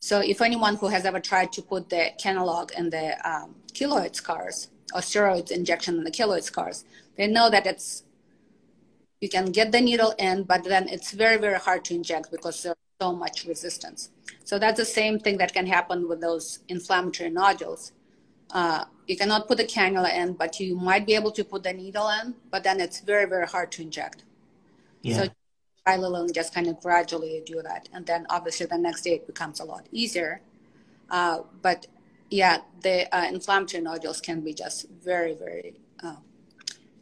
So 0.00 0.20
if 0.20 0.40
anyone 0.40 0.76
who 0.76 0.88
has 0.88 1.04
ever 1.04 1.20
tried 1.20 1.52
to 1.52 1.62
put 1.62 1.90
the 1.90 2.10
Kenalog 2.22 2.72
in 2.72 2.90
the 2.90 3.16
um, 3.28 3.54
keloid 3.72 4.14
scars 4.14 4.68
or 4.94 5.00
steroid 5.00 5.50
injection 5.50 5.96
in 5.98 6.04
the 6.04 6.10
keloid 6.10 6.42
scars, 6.42 6.84
they 7.16 7.26
know 7.26 7.50
that 7.50 7.66
it's 7.66 8.02
you 9.20 9.28
can 9.28 9.52
get 9.52 9.70
the 9.70 9.80
needle 9.82 10.14
in, 10.18 10.44
but 10.44 10.64
then 10.64 10.88
it's 10.88 11.12
very 11.12 11.36
very 11.36 11.58
hard 11.58 11.84
to 11.84 11.94
inject 11.94 12.30
because 12.30 12.62
there's 12.62 12.76
so 13.00 13.12
much 13.12 13.44
resistance. 13.44 14.10
So 14.44 14.58
that's 14.58 14.78
the 14.78 14.86
same 14.86 15.18
thing 15.18 15.36
that 15.38 15.52
can 15.52 15.66
happen 15.66 16.08
with 16.08 16.20
those 16.20 16.60
inflammatory 16.68 17.30
nodules. 17.30 17.92
Uh, 18.50 18.84
you 19.06 19.16
cannot 19.16 19.48
put 19.48 19.58
the 19.58 19.64
cannula 19.64 20.12
in, 20.14 20.32
but 20.32 20.58
you 20.58 20.76
might 20.76 21.06
be 21.06 21.14
able 21.14 21.30
to 21.32 21.44
put 21.44 21.62
the 21.62 21.72
needle 21.72 22.08
in, 22.08 22.34
but 22.50 22.64
then 22.64 22.80
it's 22.80 23.00
very, 23.00 23.26
very 23.26 23.46
hard 23.46 23.70
to 23.72 23.82
inject. 23.82 24.24
Yeah. 25.02 25.16
So 25.16 25.28
try 25.84 25.96
little 25.96 26.16
and 26.16 26.34
just 26.34 26.54
kind 26.54 26.66
of 26.66 26.80
gradually 26.80 27.42
do 27.46 27.62
that. 27.62 27.88
And 27.92 28.06
then 28.06 28.26
obviously 28.30 28.66
the 28.66 28.78
next 28.78 29.02
day 29.02 29.14
it 29.14 29.26
becomes 29.26 29.60
a 29.60 29.64
lot 29.64 29.86
easier. 29.92 30.40
Uh, 31.10 31.40
but 31.62 31.86
yeah, 32.30 32.58
the 32.82 33.14
uh, 33.14 33.26
inflammatory 33.26 33.82
nodules 33.82 34.20
can 34.20 34.40
be 34.40 34.54
just 34.54 34.88
very, 34.88 35.34
very 35.34 35.80
uh, 36.02 36.16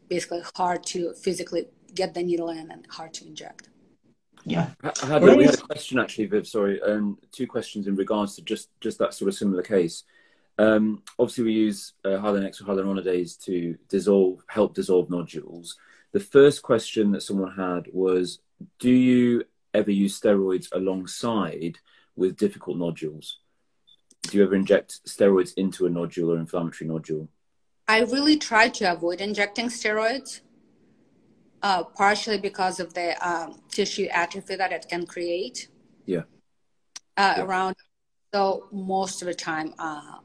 basically 0.08 0.42
hard 0.56 0.84
to 0.86 1.12
physically 1.14 1.66
get 1.94 2.14
the 2.14 2.22
needle 2.22 2.50
in 2.50 2.70
and 2.70 2.86
hard 2.90 3.12
to 3.14 3.26
inject. 3.26 3.68
Yeah. 4.44 4.70
I 4.82 5.06
had, 5.06 5.22
we 5.22 5.44
had 5.44 5.54
a 5.54 5.58
question 5.58 5.98
actually, 5.98 6.26
Viv. 6.26 6.46
Sorry, 6.46 6.80
um, 6.82 7.18
two 7.32 7.46
questions 7.46 7.86
in 7.86 7.96
regards 7.96 8.36
to 8.36 8.42
just 8.42 8.70
just 8.80 8.98
that 8.98 9.12
sort 9.12 9.28
of 9.28 9.34
similar 9.34 9.62
case. 9.62 10.04
Um, 10.58 11.02
obviously, 11.18 11.44
we 11.44 11.52
use 11.52 11.92
uh, 12.04 12.10
Hylenex 12.10 12.60
or 12.60 12.64
hyaluronidase 12.64 13.40
to 13.44 13.76
dissolve, 13.88 14.42
help 14.48 14.74
dissolve 14.74 15.08
nodules. 15.10 15.76
The 16.12 16.20
first 16.20 16.62
question 16.62 17.12
that 17.12 17.22
someone 17.22 17.52
had 17.52 17.86
was, 17.92 18.40
do 18.78 18.90
you 18.90 19.44
ever 19.74 19.90
use 19.90 20.18
steroids 20.20 20.68
alongside 20.72 21.78
with 22.16 22.36
difficult 22.36 22.76
nodules? 22.78 23.38
Do 24.22 24.36
you 24.36 24.44
ever 24.44 24.54
inject 24.54 25.00
steroids 25.06 25.54
into 25.56 25.86
a 25.86 25.90
nodule 25.90 26.32
or 26.32 26.38
inflammatory 26.38 26.88
nodule? 26.88 27.28
I 27.86 28.00
really 28.00 28.36
try 28.36 28.68
to 28.68 28.92
avoid 28.92 29.20
injecting 29.20 29.66
steroids 29.66 30.40
uh, 31.62 31.84
partially 31.84 32.38
because 32.38 32.80
of 32.80 32.94
the 32.94 33.16
um, 33.26 33.60
tissue 33.70 34.06
atrophy 34.10 34.56
that 34.56 34.72
it 34.72 34.86
can 34.88 35.06
create. 35.06 35.68
Yeah. 36.06 36.22
Uh, 37.16 37.34
yeah. 37.36 37.42
Around, 37.42 37.76
so 38.32 38.68
most 38.70 39.22
of 39.22 39.26
the 39.26 39.34
time, 39.34 39.74
uh, 39.78 40.18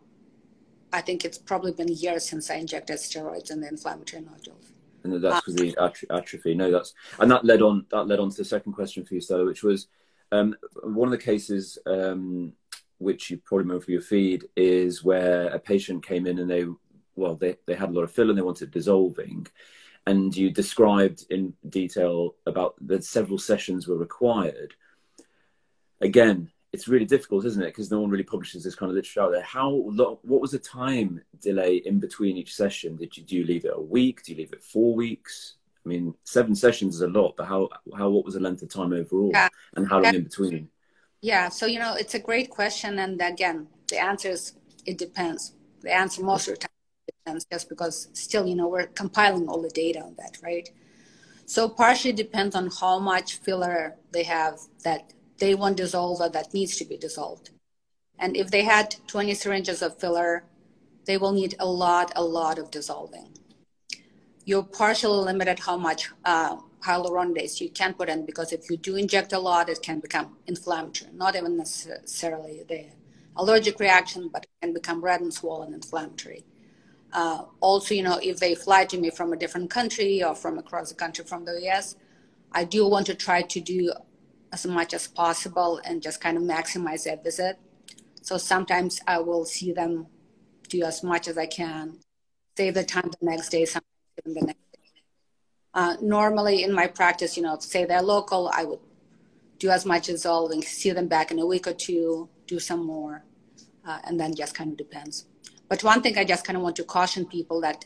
I 0.91 1.02
think 1.02 1.26
it's 1.26 1.38
probably 1.38 1.72
been 1.72 1.88
years 1.88 2.28
since 2.28 2.52
I 2.52 2.56
injected 2.56 2.98
steroids 2.98 3.52
in 3.52 3.62
the 3.62 3.67
inflammatory 3.67 4.22
nodules. 4.22 4.74
And 5.04 5.22
that's 5.22 5.42
because 5.42 5.56
the 5.56 5.76
atrophy. 6.10 6.54
No, 6.54 6.72
that's 6.72 6.94
and 7.20 7.30
that 7.32 7.46
led 7.46 7.62
on 7.62 7.86
that 7.92 8.08
led 8.08 8.20
on 8.20 8.30
to 8.30 8.38
the 8.38 8.46
second 8.46 8.74
question 8.74 9.04
for 9.04 9.16
you, 9.16 9.22
Stella, 9.22 9.46
which 9.46 9.63
was 9.63 9.88
um, 10.32 10.56
one 10.82 11.08
of 11.08 11.12
the 11.12 11.18
cases 11.18 11.78
um, 11.86 12.54
which 12.98 13.30
you 13.30 13.38
probably 13.38 13.63
remember 13.63 13.84
for 13.84 13.92
your 13.92 14.02
feed 14.02 14.46
is 14.56 15.04
where 15.04 15.48
a 15.48 15.60
patient 15.60 16.06
came 16.06 16.26
in 16.26 16.39
and 16.39 16.50
they 16.50 16.66
well 17.16 17.36
they, 17.36 17.58
they 17.66 17.76
had 17.76 17.89
a 17.89 17.92
lot 17.92 18.04
of 18.04 18.12
fill 18.12 18.30
and 18.30 18.38
they 18.38 18.44
wanted 18.44 18.72
dissolving 18.72 19.48
and 20.06 20.36
you 20.36 20.50
described 20.50 21.26
in 21.30 21.54
detail 21.70 22.36
about 22.46 22.76
that 22.88 23.04
several 23.04 23.38
sessions 23.38 23.88
were 23.88 23.98
required. 23.98 24.73
Again, 26.02 26.52
it's 26.74 26.88
really 26.88 27.06
difficult, 27.06 27.46
isn't 27.46 27.62
it? 27.62 27.67
Because 27.67 27.92
no 27.92 28.02
one 28.02 28.10
really 28.10 28.24
publishes 28.24 28.63
this 28.63 28.74
kind 28.74 28.90
of 28.90 28.96
literature 28.96 29.21
out 29.21 29.32
there. 29.32 29.44
How 29.44 29.69
long, 29.69 30.17
what 30.24 30.42
was 30.42 30.52
the 30.52 30.60
time 30.60 31.21
delay 31.40 31.78
in 31.86 32.00
between 32.00 32.36
each 32.36 32.56
session? 32.56 32.96
Did 32.96 33.15
you 33.15 33.24
do 33.24 33.36
you 33.38 33.46
leave 33.46 33.65
it 33.65 33.74
a 33.74 33.80
week? 33.80 34.24
Do 34.24 34.32
you 34.32 34.40
leave 34.40 34.54
it 34.54 34.63
four 34.63 34.96
weeks? 34.96 35.56
I 35.86 35.90
mean, 35.90 36.15
seven 36.24 36.56
sessions 36.56 36.96
is 36.96 37.02
a 37.02 37.08
lot, 37.08 37.36
but 37.38 37.46
how 37.46 37.69
how 37.96 38.10
what 38.10 38.26
was 38.26 38.34
the 38.34 38.40
length 38.40 38.63
of 38.63 38.69
time 38.69 38.92
overall, 38.92 39.30
yeah. 39.32 39.50
and 39.76 39.88
how 39.88 40.02
long 40.02 40.15
in 40.15 40.24
between? 40.24 40.69
Yeah, 41.21 41.50
so 41.50 41.67
you 41.67 41.78
know, 41.78 41.94
it's 41.94 42.15
a 42.15 42.19
great 42.19 42.50
question, 42.50 42.98
and 43.00 43.21
again, 43.21 43.67
the 43.88 44.02
answer 44.02 44.30
is 44.30 44.54
it 44.86 44.98
depends. 44.98 45.54
The 45.82 45.94
answer 45.94 46.24
most 46.24 46.48
of 46.48 46.56
the 46.56 46.62
time 46.62 46.69
depends, 47.08 47.46
just 47.46 47.69
because 47.69 48.08
still, 48.13 48.48
you 48.48 48.56
know, 48.56 48.67
we're 48.67 48.88
compiling 48.88 49.48
all 49.48 49.62
the 49.62 49.69
data 49.69 50.02
on 50.02 50.15
that, 50.17 50.38
right? 50.42 50.67
So 51.46 51.69
partially 51.69 52.13
depends 52.13 52.56
on 52.56 52.71
how 52.80 53.00
much 53.00 53.38
filler 53.38 53.96
they 54.12 54.24
have 54.24 54.60
that 54.84 55.13
they 55.44 55.56
want 55.56 55.75
dissolved 55.75 56.21
or 56.21 56.29
that 56.29 56.54
needs 56.54 56.77
to 56.77 56.85
be 56.85 56.96
dissolved. 56.96 57.50
And 58.17 58.37
if 58.37 58.50
they 58.50 58.63
had 58.63 58.96
20 59.08 59.33
syringes 59.33 59.81
of 59.81 60.00
filler, 60.00 60.46
they 61.06 61.17
will 61.17 61.33
need 61.33 61.56
a 61.60 61.65
lot, 61.65 62.13
a 62.15 62.23
lot 62.23 62.58
of 62.58 62.71
dissolving. 62.71 63.27
You're 64.46 64.63
partially 64.63 65.21
limited 65.25 65.60
how 65.60 65.75
much 65.75 66.10
uh, 66.23 66.56
hyaluronidase 66.85 67.60
you 67.60 67.69
can 67.69 67.94
put 67.94 68.08
in 68.08 68.25
because 68.25 68.54
if 68.54 68.69
you 68.69 68.77
do 68.77 68.96
inject 68.96 69.33
a 69.33 69.39
lot, 69.39 69.67
it 69.67 69.81
can 69.81 70.00
become 70.00 70.37
inflammatory. 70.48 71.12
Not 71.13 71.35
even 71.35 71.58
necessarily 71.58 72.63
the 72.69 72.85
allergic 73.35 73.81
reaction, 73.81 74.29
but 74.31 74.44
it 74.46 74.52
can 74.62 74.73
become 74.73 75.04
red 75.04 75.19
and 75.19 75.33
swollen 75.33 75.73
inflammatory. 75.73 76.46
Uh, 77.12 77.44
also, 77.60 77.94
you 77.94 78.04
know, 78.04 78.17
if 78.23 78.39
they 78.39 78.56
fly 78.56 78.85
to 78.85 78.98
me 78.98 79.10
from 79.10 79.33
a 79.33 79.37
different 79.44 79.69
country 79.69 80.23
or 80.23 80.35
from 80.35 80.58
across 80.58 80.87
the 80.87 80.96
country 80.96 81.25
from 81.25 81.44
the 81.44 81.56
US, 81.67 81.98
I 82.54 82.63
do 82.63 82.87
want 82.87 83.08
to 83.08 83.15
try 83.15 83.41
to 83.41 83.60
do 83.60 83.91
as 84.54 84.67
much 84.67 84.93
as 84.93 85.08
possible 85.08 85.81
and 85.83 86.01
just 86.01 86.21
kind 86.21 86.37
of 86.37 86.43
maximize 86.43 87.04
their 87.06 87.17
visit. 87.17 87.58
So 88.21 88.37
sometimes 88.37 89.01
I 89.08 89.17
will 89.17 89.45
see 89.45 89.73
them 89.73 90.08
do 90.69 90.83
as 90.83 91.04
much 91.04 91.27
as 91.27 91.37
I 91.37 91.47
can, 91.47 91.97
save 92.56 92.75
the 92.75 92.83
time 92.83 93.10
the 93.10 93.25
next 93.25 93.49
day, 93.49 93.65
sometimes 93.65 93.87
the 94.23 94.45
next 94.45 94.71
day. 94.71 94.89
Uh, 95.73 95.95
normally 96.01 96.63
in 96.63 96.71
my 96.71 96.87
practice, 96.87 97.35
you 97.35 97.41
know, 97.41 97.58
say 97.60 97.83
they're 97.83 98.04
local, 98.04 98.51
I 98.54 98.63
would 98.63 98.79
do 99.58 99.71
as 99.71 99.85
much 99.85 100.08
as 100.08 100.25
all 100.25 100.51
and 100.51 100.63
see 100.63 100.91
them 100.91 101.08
back 101.08 101.31
in 101.31 101.39
a 101.39 101.45
week 101.45 101.65
or 101.65 101.73
two, 101.73 102.29
do 102.45 102.60
some 102.60 102.85
more, 102.85 103.25
uh, 103.87 103.99
and 104.06 104.19
then 104.19 104.35
just 104.35 104.54
kind 104.54 104.71
of 104.71 104.77
depends. 104.77 105.25
But 105.67 105.83
one 105.83 106.01
thing 106.04 106.15
I 106.17 106.25
just 106.25 106.45
kind 106.45 106.58
of 106.58 106.63
want 106.63 106.75
to 106.75 106.83
caution 106.83 107.25
people 107.25 107.60
that 107.62 107.85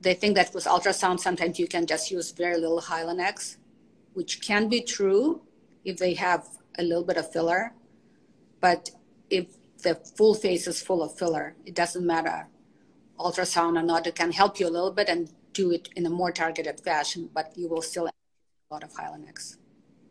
they 0.00 0.14
think 0.14 0.34
that 0.36 0.54
with 0.54 0.64
ultrasound, 0.64 1.20
sometimes 1.20 1.58
you 1.58 1.68
can 1.68 1.84
just 1.86 2.10
use 2.10 2.32
very 2.32 2.56
little 2.56 2.80
Hylenex, 2.80 3.56
which 4.14 4.40
can 4.40 4.68
be 4.68 4.80
true 4.80 5.42
if 5.84 5.96
they 5.98 6.14
have 6.14 6.46
a 6.78 6.82
little 6.82 7.04
bit 7.04 7.16
of 7.16 7.30
filler. 7.32 7.72
But 8.60 8.90
if 9.30 9.46
the 9.82 9.94
full 10.16 10.34
face 10.34 10.66
is 10.66 10.82
full 10.82 11.02
of 11.02 11.16
filler, 11.16 11.56
it 11.66 11.74
doesn't 11.74 12.06
matter 12.06 12.48
ultrasound 13.18 13.78
or 13.78 13.82
not. 13.82 14.06
It 14.06 14.14
can 14.14 14.32
help 14.32 14.58
you 14.58 14.68
a 14.68 14.70
little 14.70 14.90
bit 14.90 15.08
and 15.08 15.30
do 15.52 15.70
it 15.70 15.88
in 15.96 16.06
a 16.06 16.10
more 16.10 16.32
targeted 16.32 16.80
fashion, 16.80 17.30
but 17.32 17.52
you 17.56 17.68
will 17.68 17.82
still 17.82 18.06
have 18.06 18.14
a 18.70 18.74
lot 18.74 18.82
of 18.82 18.92
Hylenex. 18.92 19.56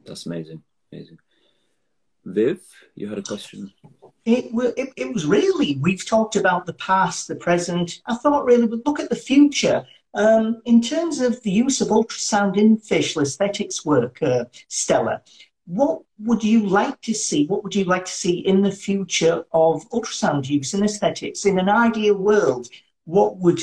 That's 0.06 0.26
amazing. 0.26 0.64
Amazing. 0.92 1.18
Viv, 2.26 2.62
you 2.96 3.10
had 3.10 3.18
a 3.18 3.24
question. 3.24 3.74
It, 4.26 4.46
it, 4.78 4.94
it 4.96 5.14
was 5.14 5.26
really, 5.26 5.78
we've 5.82 6.06
talked 6.06 6.38
about 6.38 6.66
the 6.66 6.74
past, 6.74 7.28
the 7.28 7.36
present. 7.36 8.02
I 8.06 8.16
thought 8.16 8.46
really, 8.46 8.68
but 8.68 8.86
look 8.86 9.00
at 9.00 9.10
the 9.10 9.16
future. 9.16 9.86
Um, 10.14 10.62
in 10.64 10.82
terms 10.82 11.20
of 11.20 11.42
the 11.44 11.52
use 11.52 11.82
of 11.82 11.90
ultrasound 11.90 12.56
in 12.56 12.78
facial 12.78 13.22
aesthetics 13.22 13.84
work, 13.84 14.22
uh, 14.22 14.46
Stella, 14.70 15.22
what 15.66 16.02
would 16.20 16.44
you 16.44 16.68
like 16.68 17.00
to 17.02 17.14
see? 17.14 17.46
What 17.46 17.64
would 17.64 17.76
you 17.76 17.86
like 17.86 18.06
to 18.06 18.12
see 18.12 18.40
in 18.40 18.62
the 18.62 18.72
future 18.72 19.46
of 19.52 19.90
ultrasound 19.90 20.50
use 20.50 20.74
in 20.74 20.84
aesthetics? 20.84 21.46
In 21.46 21.58
an 21.60 21.70
ideal 21.70 22.16
world, 22.16 22.68
what 23.06 23.38
would 23.38 23.62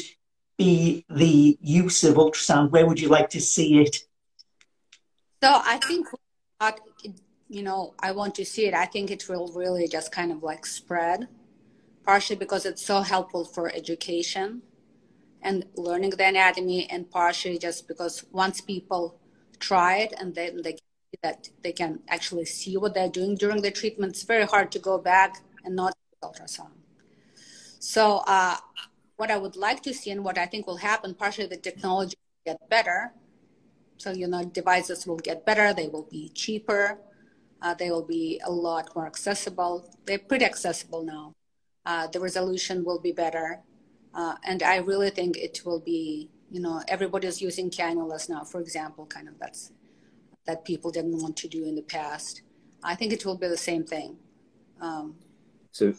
be 0.57 1.05
the 1.11 1.59
use 1.61 2.05
of 2.05 2.15
ultrasound? 2.15 2.71
Where 2.71 2.87
would 2.87 3.01
you 3.01 3.09
like 3.09 3.31
to 3.31 3.41
see 3.41 3.81
it? 3.81 3.97
So 5.43 5.61
I 5.65 5.79
think, 5.79 6.07
uh, 6.61 6.73
you 7.49 7.63
know, 7.63 7.95
I 8.01 8.13
want 8.13 8.35
to 8.37 8.45
see 8.45 8.67
it. 8.67 8.75
I 8.75 8.87
think 8.87 9.11
it 9.11 9.29
will 9.29 9.49
really 9.49 9.89
just 9.89 10.13
kind 10.13 10.33
of 10.33 10.43
like 10.43 10.65
spread, 10.67 11.29
partially 12.05 12.37
because 12.37 12.65
it's 12.67 12.85
so 12.85 13.03
helpful 13.03 13.45
for 13.45 13.75
education 13.75 14.63
and 15.43 15.65
learning 15.75 16.11
the 16.11 16.27
anatomy, 16.27 16.87
and 16.91 17.11
partially 17.11 17.59
just 17.59 17.89
because 17.89 18.25
once 18.31 18.61
people 18.61 19.19
try 19.59 19.97
it 19.99 20.13
and 20.19 20.35
then 20.35 20.61
they 20.63 20.77
that 21.23 21.51
they 21.63 21.73
can 21.73 22.01
actually 22.09 22.45
see 22.45 22.77
what 22.77 22.95
they're 22.95 23.09
doing 23.09 23.35
during 23.35 23.63
the 23.63 23.71
treatment. 23.71 24.13
It's 24.13 24.23
very 24.23 24.45
hard 24.45 24.73
to 24.73 24.79
go 24.79 24.99
back 24.99 25.43
and 25.65 25.77
not 25.77 25.95
ultrasound. 26.23 26.73
So 27.79 28.23
uh, 28.27 28.57
what 29.17 29.31
I 29.31 29.39
would 29.39 29.57
like 29.57 29.83
to 29.83 29.95
see 29.95 30.11
and 30.11 30.25
what 30.25 30.39
I 30.39 30.47
think 30.47 30.67
will 30.67 30.77
happen, 30.77 31.15
partially 31.15 31.47
the 31.47 31.57
technology 31.57 32.17
will 32.17 32.53
get 32.53 32.69
better. 32.69 33.13
So, 33.99 34.13
you 34.13 34.27
know, 34.27 34.45
devices 34.45 35.07
will 35.07 35.19
get 35.19 35.45
better. 35.45 35.75
They 35.75 35.89
will 35.89 36.09
be 36.11 36.31
cheaper. 36.31 36.99
Uh, 37.63 37.75
they 37.75 37.91
will 37.91 38.07
be 38.07 38.41
a 38.45 38.51
lot 38.51 38.95
more 38.97 39.07
accessible. 39.07 39.91
They're 40.07 40.19
pretty 40.19 40.45
accessible 40.45 41.05
now. 41.05 41.35
Uh, 41.85 42.07
the 42.07 42.21
resolution 42.21 42.85
will 42.85 43.01
be 43.01 43.13
better. 43.13 43.61
Uh, 44.15 44.37
and 44.45 44.63
I 44.63 44.77
really 44.77 45.11
think 45.11 45.37
it 45.37 45.63
will 45.65 45.81
be, 45.81 46.31
you 46.51 46.61
know, 46.61 46.83
everybody's 46.89 47.41
using 47.43 47.71
cannulas 47.71 48.29
now, 48.29 48.45
for 48.45 48.61
example, 48.61 49.07
kind 49.07 49.29
of 49.29 49.39
that's 49.39 49.73
that 50.47 50.65
people 50.65 50.91
didn't 50.91 51.21
want 51.21 51.37
to 51.39 51.49
do 51.49 51.65
in 51.65 51.75
the 51.75 51.83
past. 51.83 52.43
I 52.83 52.95
think 52.95 53.13
it 53.13 53.25
will 53.25 53.37
be 53.37 53.49
the 53.49 53.57
same 53.57 53.85
thing. 53.85 54.17
Um, 54.81 55.17
so, 55.73 55.93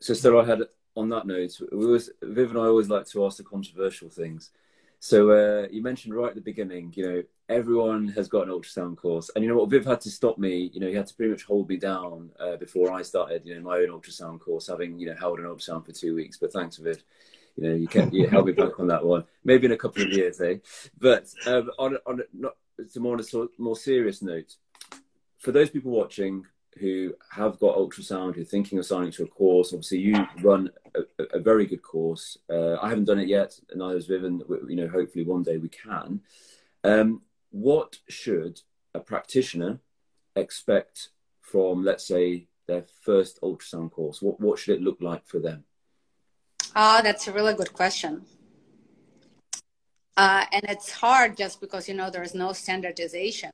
so 0.00 0.14
Stella, 0.14 0.42
I 0.42 0.46
had 0.46 0.60
on 0.96 1.08
that 1.10 1.26
note, 1.26 1.58
we 1.72 1.84
always, 1.84 2.10
Viv 2.22 2.50
and 2.50 2.58
I 2.58 2.62
always 2.64 2.88
like 2.88 3.06
to 3.08 3.24
ask 3.24 3.36
the 3.36 3.44
controversial 3.44 4.08
things. 4.08 4.50
So 4.98 5.30
uh, 5.30 5.68
you 5.70 5.82
mentioned 5.82 6.14
right 6.14 6.30
at 6.30 6.34
the 6.34 6.40
beginning, 6.40 6.92
you 6.96 7.06
know, 7.06 7.22
everyone 7.48 8.08
has 8.08 8.28
got 8.28 8.48
an 8.48 8.52
ultrasound 8.52 8.96
course, 8.96 9.30
and 9.34 9.44
you 9.44 9.50
know 9.50 9.56
what, 9.56 9.70
Viv 9.70 9.84
had 9.84 10.00
to 10.02 10.10
stop 10.10 10.38
me. 10.38 10.70
You 10.72 10.80
know, 10.80 10.88
he 10.88 10.94
had 10.94 11.06
to 11.06 11.14
pretty 11.14 11.32
much 11.32 11.44
hold 11.44 11.68
me 11.68 11.76
down 11.76 12.30
uh, 12.40 12.56
before 12.56 12.92
I 12.92 13.02
started, 13.02 13.42
you 13.44 13.54
know, 13.54 13.60
my 13.60 13.76
own 13.76 13.88
ultrasound 13.88 14.40
course, 14.40 14.66
having 14.68 14.98
you 14.98 15.06
know 15.06 15.14
held 15.14 15.38
an 15.38 15.44
ultrasound 15.44 15.84
for 15.84 15.92
two 15.92 16.14
weeks. 16.14 16.38
But 16.38 16.52
thanks, 16.52 16.76
Viv. 16.76 17.02
You 17.56 17.68
know, 17.68 17.74
you 17.74 17.88
kept 17.88 18.12
you 18.12 18.26
held 18.28 18.46
me 18.46 18.52
back 18.52 18.78
on 18.80 18.86
that 18.88 19.04
one. 19.04 19.24
Maybe 19.44 19.66
in 19.66 19.72
a 19.72 19.76
couple 19.76 20.02
of 20.02 20.10
years, 20.10 20.40
eh? 20.40 20.56
But 20.98 21.26
um, 21.46 21.70
on 21.78 21.98
on 22.06 22.22
not 22.32 22.56
to 22.92 23.00
more 23.00 23.14
on 23.14 23.20
a 23.20 23.62
more 23.62 23.76
serious 23.76 24.22
note, 24.22 24.56
for 25.38 25.52
those 25.52 25.70
people 25.70 25.90
watching 25.90 26.44
who 26.78 27.14
have 27.30 27.58
got 27.58 27.76
ultrasound, 27.76 28.34
who 28.34 28.42
are 28.42 28.44
thinking 28.44 28.78
of 28.78 28.86
signing 28.86 29.10
to 29.10 29.24
a 29.24 29.28
course, 29.28 29.72
obviously 29.72 29.98
you 29.98 30.26
run 30.42 30.70
a, 30.94 31.24
a 31.32 31.38
very 31.38 31.66
good 31.66 31.82
course. 31.82 32.36
Uh, 32.50 32.76
I 32.76 32.88
haven't 32.88 33.06
done 33.06 33.18
it 33.18 33.28
yet, 33.28 33.58
and 33.70 33.78
neither 33.78 33.94
has 33.94 34.06
Vivian. 34.06 34.42
You 34.68 34.76
know, 34.76 34.88
hopefully 34.88 35.24
one 35.24 35.42
day 35.42 35.56
we 35.56 35.70
can. 35.70 36.20
Um, 36.84 37.22
what 37.50 37.96
should 38.08 38.60
a 38.94 39.00
practitioner 39.00 39.80
expect 40.34 41.08
from, 41.40 41.82
let's 41.82 42.06
say, 42.06 42.46
their 42.66 42.84
first 43.02 43.40
ultrasound 43.40 43.92
course? 43.92 44.20
What 44.20 44.38
what 44.40 44.58
should 44.58 44.76
it 44.76 44.82
look 44.82 44.98
like 45.00 45.26
for 45.26 45.38
them? 45.38 45.64
Ah, 46.74 47.00
that's 47.02 47.26
a 47.26 47.32
really 47.32 47.54
good 47.54 47.72
question. 47.72 48.26
Uh, 50.16 50.46
and 50.52 50.64
it's 50.68 50.90
hard 50.90 51.36
just 51.36 51.60
because, 51.60 51.88
you 51.88 51.94
know, 51.94 52.10
there 52.10 52.22
is 52.22 52.34
no 52.34 52.52
standardization. 52.52 53.50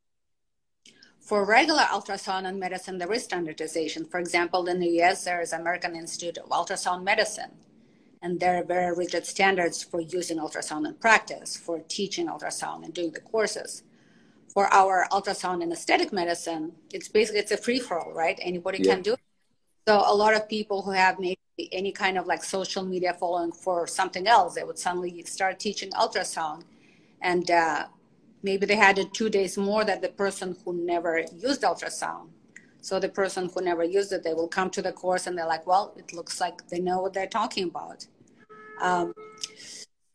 For 1.20 1.44
regular 1.44 1.82
ultrasound 1.82 2.46
and 2.46 2.58
medicine, 2.58 2.98
there 2.98 3.12
is 3.12 3.24
standardization. 3.24 4.04
For 4.04 4.18
example, 4.18 4.66
in 4.68 4.80
the 4.80 5.00
US, 5.02 5.24
there 5.24 5.40
is 5.40 5.52
American 5.52 5.96
Institute 5.96 6.38
of 6.38 6.48
Ultrasound 6.50 7.04
Medicine, 7.04 7.52
and 8.20 8.38
there 8.38 8.60
are 8.60 8.64
very 8.64 8.94
rigid 8.94 9.26
standards 9.26 9.82
for 9.82 10.00
using 10.00 10.38
ultrasound 10.38 10.86
in 10.86 10.94
practice, 10.94 11.56
for 11.56 11.80
teaching 11.80 12.26
ultrasound 12.26 12.84
and 12.84 12.92
doing 12.92 13.12
the 13.12 13.20
courses. 13.20 13.82
For 14.52 14.66
our 14.72 15.06
ultrasound 15.10 15.62
and 15.62 15.72
aesthetic 15.72 16.12
medicine, 16.12 16.72
it's 16.92 17.08
basically 17.08 17.40
it's 17.40 17.52
a 17.52 17.56
free 17.56 17.78
for 17.78 17.98
all, 17.98 18.12
right? 18.12 18.38
Anybody 18.42 18.78
yeah. 18.82 18.94
can 18.94 19.02
do 19.02 19.12
it. 19.14 19.20
So 19.87 20.03
a 20.07 20.14
lot 20.14 20.35
of 20.35 20.49
people 20.49 20.83
who 20.83 20.93
have 20.93 21.18
maybe 21.18 21.39
any 21.72 21.93
kind 21.93 22.18
of 22.18 22.26
like 22.26 22.43
social 22.43 22.83
media 22.83 23.14
following 23.14 23.53
for 23.53 23.87
something 23.87 24.26
else. 24.26 24.55
They 24.55 24.64
would 24.64 24.78
suddenly 24.78 25.22
start 25.22 25.59
teaching 25.61 25.91
ultrasound, 25.91 26.62
and 27.20 27.51
uh, 27.51 27.87
maybe 28.43 28.66
they 28.66 28.76
had 28.76 28.99
it 28.99 29.12
two 29.12 29.28
days 29.28 29.59
more 29.59 29.85
than 29.85 30.01
the 30.01 30.09
person 30.09 30.57
who 30.64 30.72
never 30.72 31.24
used 31.37 31.62
ultrasound. 31.62 32.28
So 32.80 32.99
the 32.99 33.09
person 33.09 33.49
who 33.53 33.61
never 33.61 33.85
used 33.85 34.12
it, 34.12 34.24
they 34.24 34.35
will 34.35 34.49
come 34.49 34.68
to 34.70 34.83
the 34.83 34.93
course 34.93 35.28
and 35.28 35.39
they're 35.39 35.47
like, 35.47 35.68
well, 35.68 35.95
it 35.97 36.12
looks 36.12 36.41
like 36.41 36.66
they 36.68 36.80
know 36.80 37.01
what 37.01 37.12
they're 37.12 37.28
talking 37.28 37.68
about. 37.68 38.07
Um, 38.80 39.14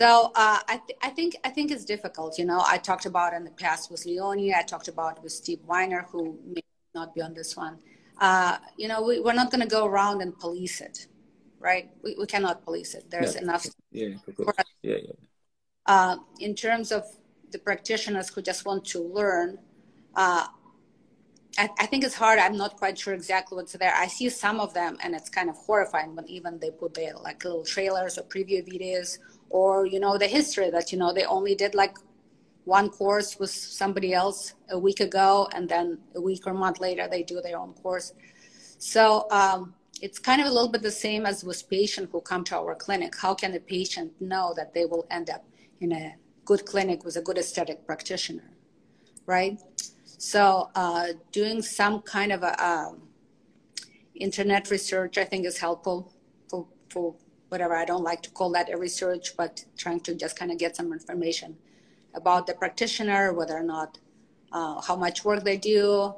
so 0.02 0.34
uh, 0.36 0.60
I, 0.68 0.82
th- 0.86 1.00
I 1.02 1.10
think 1.10 1.38
I 1.46 1.50
think 1.50 1.72
it's 1.72 1.86
difficult. 1.86 2.38
You 2.38 2.44
know, 2.44 2.62
I 2.66 2.78
talked 2.78 3.06
about 3.06 3.34
in 3.34 3.46
the 3.46 3.52
past 3.52 3.90
with 3.90 4.06
Leonie. 4.06 4.54
I 4.54 4.64
talked 4.64 4.90
about 4.90 5.24
with 5.24 5.32
Steve 5.32 5.60
Weiner, 5.66 6.06
who 6.12 6.38
may 6.46 6.62
not 6.94 7.16
be 7.16 7.22
on 7.22 7.34
this 7.34 7.56
one. 7.56 7.78
Uh, 8.20 8.58
you 8.78 8.88
know, 8.88 9.02
we, 9.04 9.20
we're 9.20 9.34
not 9.34 9.52
going 9.52 9.62
to 9.62 9.68
go 9.68 9.86
around 9.86 10.22
and 10.22 10.38
police 10.40 10.82
it 10.82 11.08
right? 11.60 11.90
We, 12.04 12.16
we 12.18 12.26
cannot 12.26 12.64
police 12.64 12.94
it. 12.94 13.10
There's 13.10 13.36
yeah. 13.36 13.42
enough. 13.42 13.66
Yeah, 13.92 14.08
yeah, 14.82 14.96
yeah. 15.08 15.12
Uh, 15.86 16.18
in 16.40 16.54
terms 16.54 16.92
of 16.92 17.04
the 17.52 17.60
practitioners 17.60 18.30
who 18.30 18.42
just 18.42 18.66
want 18.66 18.86
to 18.86 19.00
learn, 19.00 19.58
uh, 20.16 20.48
I, 21.58 21.70
I, 21.80 21.86
think 21.86 22.04
it's 22.04 22.14
hard. 22.14 22.40
I'm 22.40 22.58
not 22.58 22.78
quite 22.78 23.00
sure 23.00 23.14
exactly 23.14 23.56
what's 23.56 23.74
there. 23.74 23.94
I 23.96 24.08
see 24.08 24.30
some 24.30 24.60
of 24.60 24.74
them, 24.74 24.98
and 25.02 25.16
it's 25.16 25.30
kind 25.30 25.50
of 25.50 25.56
horrifying 25.56 26.16
when 26.16 26.28
even 26.28 26.60
they 26.60 26.72
put 26.72 26.94
their 26.94 27.16
like 27.16 27.44
little 27.44 27.64
trailers 27.64 28.18
or 28.18 28.24
preview 28.24 28.62
videos, 28.68 29.18
or 29.50 29.86
you 29.86 30.00
know 30.00 30.18
the 30.18 30.28
history 30.28 30.70
that 30.70 30.92
you 30.92 30.98
know 30.98 31.14
they 31.14 31.26
only 31.26 31.56
did 31.56 31.74
like 31.74 31.98
one 32.68 32.90
course 32.90 33.40
with 33.40 33.50
somebody 33.50 34.14
else 34.14 34.54
a 34.70 34.78
week 34.78 35.00
ago, 35.00 35.48
and 35.56 35.70
then 35.70 35.98
a 36.16 36.22
week 36.22 36.46
or 36.46 36.54
month 36.54 36.80
later 36.82 37.08
they 37.10 37.24
do 37.24 37.42
their 37.42 37.58
own 37.58 37.74
course. 37.74 38.14
So 38.78 39.26
um, 39.32 39.74
it's 40.02 40.20
kind 40.20 40.42
of 40.42 40.48
a 40.48 40.52
little 40.52 40.68
bit 40.68 40.82
the 40.82 40.92
same 40.92 41.26
as 41.26 41.46
with 41.46 41.68
patients 41.70 42.10
who 42.12 42.20
come 42.20 42.44
to 42.46 42.58
our 42.58 42.76
clinic. 42.76 43.16
How 43.16 43.34
can 43.34 43.56
a 43.56 43.60
patient 43.60 44.12
know 44.20 44.54
that 44.58 44.74
they 44.74 44.86
will 44.86 45.08
end 45.10 45.30
up 45.30 45.46
in 45.80 45.94
a 45.94 46.16
good 46.44 46.66
clinic 46.66 47.06
with 47.06 47.16
a 47.16 47.22
good 47.22 47.38
aesthetic 47.38 47.86
practitioner, 47.86 48.50
right? 49.26 49.58
So 50.18 50.70
uh, 50.76 51.08
doing 51.32 51.62
some 51.62 52.02
kind 52.02 52.32
of 52.34 52.44
a, 52.44 52.54
um, 52.64 53.04
internet 54.16 54.70
research, 54.72 55.18
I 55.18 55.24
think, 55.24 55.46
is 55.46 55.58
helpful 55.60 56.12
for, 56.50 56.68
for 56.90 57.16
whatever. 57.48 57.76
I 57.76 57.86
don't 57.86 58.04
like 58.04 58.22
to 58.24 58.32
call 58.32 58.52
that 58.52 58.70
a 58.74 58.78
research, 58.78 59.38
but 59.38 59.64
trying 59.78 60.02
to 60.02 60.16
just 60.16 60.38
kind 60.38 60.52
of 60.52 60.58
get 60.58 60.76
some 60.76 60.92
information 60.92 61.56
about 62.18 62.48
the 62.48 62.54
practitioner, 62.54 63.32
whether 63.32 63.56
or 63.56 63.64
not, 63.64 64.00
uh, 64.52 64.82
how 64.82 64.96
much 64.96 65.24
work 65.24 65.44
they 65.44 65.58
do. 65.58 66.14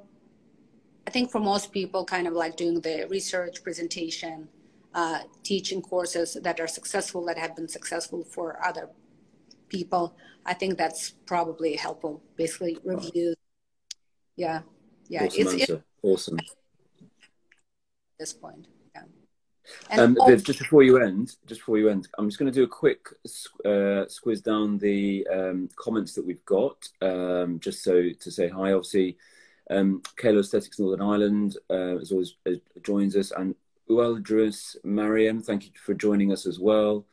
I 1.05 1.11
think 1.11 1.31
for 1.31 1.39
most 1.39 1.71
people, 1.71 2.05
kind 2.05 2.27
of 2.27 2.33
like 2.33 2.55
doing 2.55 2.79
the 2.81 3.05
research 3.09 3.63
presentation, 3.63 4.47
uh, 4.93 5.19
teaching 5.43 5.81
courses 5.81 6.37
that 6.41 6.59
are 6.59 6.67
successful, 6.67 7.25
that 7.25 7.37
have 7.37 7.55
been 7.55 7.67
successful 7.67 8.23
for 8.23 8.47
other 8.65 8.89
people. 9.67 10.15
I 10.45 10.53
think 10.53 10.77
that's 10.77 11.11
probably 11.25 11.75
helpful. 11.75 12.23
Basically, 12.35 12.77
reviews. 12.83 13.35
Yeah, 14.35 14.61
yeah. 15.07 15.25
Awesome 15.25 15.47
it's. 15.47 15.69
It's, 15.69 15.83
awesome. 16.01 16.39
At 16.39 16.45
this 18.19 18.33
point. 18.33 18.67
Um, 19.91 20.17
Viv, 20.27 20.43
just 20.43 20.59
before 20.59 20.83
you 20.83 20.97
end, 21.01 21.35
just 21.47 21.61
before 21.61 21.77
you 21.77 21.89
end, 21.89 22.07
I'm 22.17 22.27
just 22.27 22.39
going 22.39 22.51
to 22.51 22.55
do 22.55 22.63
a 22.63 22.67
quick 22.67 23.07
uh, 23.65 24.05
squiz 24.07 24.43
down 24.43 24.77
the 24.77 25.27
um, 25.31 25.69
comments 25.75 26.13
that 26.13 26.25
we've 26.25 26.45
got, 26.45 26.87
um, 27.01 27.59
just 27.59 27.83
so 27.83 28.09
to 28.19 28.31
say 28.31 28.49
hi. 28.49 28.73
Obviously, 28.73 29.17
um, 29.69 30.01
Kayla 30.17 30.39
Aesthetics 30.39 30.79
Northern 30.79 31.01
Ireland, 31.01 31.57
uh, 31.69 31.97
as 31.97 32.11
always, 32.11 32.35
uh, 32.47 32.53
joins 32.83 33.15
us, 33.15 33.31
and 33.31 33.55
Ualdris 33.89 34.75
Mariam, 34.83 35.41
thank 35.41 35.65
you 35.65 35.71
for 35.75 35.93
joining 35.93 36.31
us 36.31 36.45
as 36.45 36.59
well. 36.59 37.05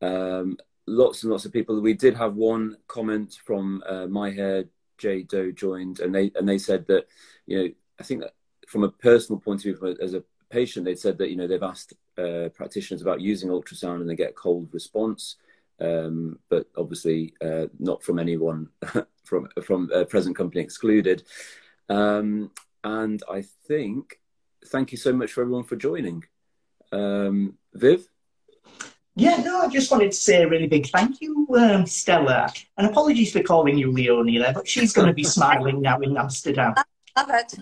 Um, 0.00 0.56
lots 0.86 1.22
and 1.22 1.32
lots 1.32 1.44
of 1.44 1.52
people. 1.52 1.80
We 1.80 1.94
did 1.94 2.16
have 2.16 2.34
one 2.34 2.76
comment 2.88 3.38
from 3.44 3.82
uh, 3.88 4.06
My 4.06 4.30
Hair 4.30 4.64
J 4.98 5.22
Doe 5.22 5.50
joined, 5.50 6.00
and 6.00 6.14
they 6.14 6.30
and 6.36 6.48
they 6.48 6.58
said 6.58 6.86
that 6.86 7.06
you 7.46 7.58
know 7.58 7.68
I 7.98 8.02
think 8.04 8.20
that 8.20 8.34
from 8.68 8.84
a 8.84 8.90
personal 8.90 9.40
point 9.40 9.64
of 9.64 9.78
view, 9.78 9.96
as 10.00 10.14
a 10.14 10.22
patient, 10.52 10.84
they 10.84 10.94
said 10.94 11.18
that 11.18 11.30
you 11.30 11.36
know 11.36 11.46
they've 11.46 11.62
asked 11.62 11.94
uh, 12.18 12.48
practitioners 12.54 13.02
about 13.02 13.20
using 13.20 13.48
ultrasound 13.50 14.00
and 14.00 14.08
they 14.08 14.14
get 14.14 14.36
cold 14.36 14.68
response, 14.72 15.36
um, 15.80 16.38
but 16.48 16.66
obviously 16.76 17.34
uh, 17.44 17.66
not 17.78 18.02
from 18.02 18.18
anyone 18.18 18.68
from 19.24 19.48
from 19.64 19.90
a 19.92 20.04
present 20.04 20.36
company 20.36 20.62
excluded. 20.62 21.24
Um, 21.88 22.50
and 22.84 23.22
I 23.30 23.42
think 23.66 24.20
thank 24.66 24.92
you 24.92 24.98
so 24.98 25.12
much 25.12 25.32
for 25.32 25.40
everyone 25.40 25.64
for 25.64 25.76
joining. 25.76 26.24
Um, 26.92 27.58
Viv. 27.74 28.06
Yeah, 29.14 29.42
no, 29.42 29.60
I 29.60 29.68
just 29.68 29.90
wanted 29.90 30.12
to 30.12 30.16
say 30.16 30.42
a 30.42 30.48
really 30.48 30.66
big 30.66 30.86
thank 30.88 31.20
you, 31.20 31.46
um, 31.58 31.84
Stella, 31.84 32.50
and 32.78 32.86
apologies 32.86 33.30
for 33.32 33.42
calling 33.42 33.76
you 33.76 33.92
Leonie 33.92 34.38
there, 34.38 34.54
but 34.54 34.66
she's 34.66 34.92
going 34.94 35.08
to 35.08 35.12
be 35.12 35.24
smiling 35.36 35.82
now 35.82 36.00
in 36.00 36.16
Amsterdam. 36.16 36.74
Love 37.16 37.30
it. 37.30 37.54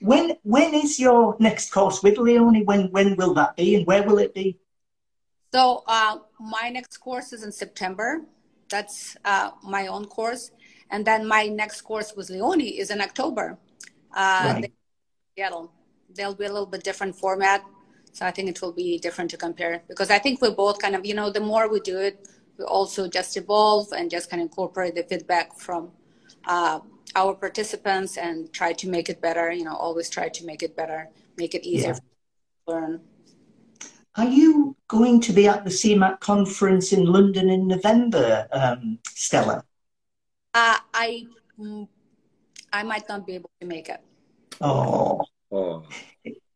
When 0.00 0.36
when 0.42 0.74
is 0.74 0.98
your 0.98 1.36
next 1.38 1.70
course 1.70 2.02
with 2.02 2.18
Leonie? 2.18 2.64
When 2.64 2.90
when 2.90 3.16
will 3.16 3.34
that 3.34 3.56
be, 3.56 3.76
and 3.76 3.86
where 3.86 4.02
will 4.02 4.18
it 4.18 4.34
be? 4.34 4.58
So 5.52 5.84
uh, 5.86 6.18
my 6.40 6.70
next 6.70 6.96
course 6.98 7.32
is 7.32 7.42
in 7.42 7.52
September. 7.52 8.22
That's 8.70 9.16
uh, 9.24 9.50
my 9.62 9.86
own 9.88 10.06
course, 10.06 10.50
and 10.90 11.04
then 11.04 11.26
my 11.26 11.46
next 11.46 11.82
course 11.82 12.14
with 12.16 12.30
Leonie 12.30 12.78
is 12.78 12.90
in 12.90 13.00
October. 13.00 13.58
Uh, 14.14 14.54
right. 14.54 14.72
Seattle. 15.36 15.72
There'll 16.14 16.34
be 16.34 16.44
a 16.44 16.52
little 16.52 16.66
bit 16.66 16.84
different 16.84 17.16
format, 17.16 17.64
so 18.12 18.26
I 18.26 18.30
think 18.30 18.48
it 18.48 18.60
will 18.60 18.72
be 18.72 18.98
different 18.98 19.30
to 19.30 19.36
compare 19.36 19.82
because 19.88 20.10
I 20.10 20.18
think 20.18 20.42
we 20.42 20.50
both 20.50 20.78
kind 20.78 20.94
of 20.94 21.04
you 21.04 21.14
know 21.14 21.30
the 21.30 21.40
more 21.40 21.68
we 21.68 21.80
do 21.80 21.98
it, 21.98 22.28
we 22.58 22.64
also 22.64 23.08
just 23.08 23.36
evolve 23.36 23.92
and 23.92 24.10
just 24.10 24.30
kind 24.30 24.42
of 24.42 24.46
incorporate 24.46 24.94
the 24.94 25.02
feedback 25.04 25.58
from 25.58 25.90
uh, 26.46 26.80
our 27.14 27.34
participants 27.34 28.16
and 28.16 28.52
try 28.52 28.72
to 28.74 28.88
make 28.88 29.08
it 29.08 29.20
better. 29.20 29.50
You 29.52 29.64
know, 29.64 29.76
always 29.76 30.08
try 30.10 30.28
to 30.28 30.46
make 30.46 30.62
it 30.62 30.76
better, 30.76 31.08
make 31.36 31.54
it 31.54 31.64
easier 31.64 31.88
yeah. 31.88 31.94
to 31.94 32.02
learn. 32.66 33.00
Are 34.16 34.28
you 34.28 34.76
going 34.88 35.20
to 35.22 35.32
be 35.32 35.48
at 35.48 35.64
the 35.64 35.70
CMAC 35.70 36.20
conference 36.20 36.92
in 36.92 37.06
London 37.06 37.48
in 37.48 37.66
November, 37.66 38.46
um, 38.52 38.98
Stella? 39.08 39.64
Uh, 40.52 40.76
I 40.92 41.26
mm, 41.58 41.88
I 42.72 42.82
might 42.82 43.08
not 43.08 43.26
be 43.26 43.34
able 43.34 43.50
to 43.60 43.66
make 43.66 43.88
it. 43.88 44.00
Oh, 44.60 45.22
oh. 45.50 45.84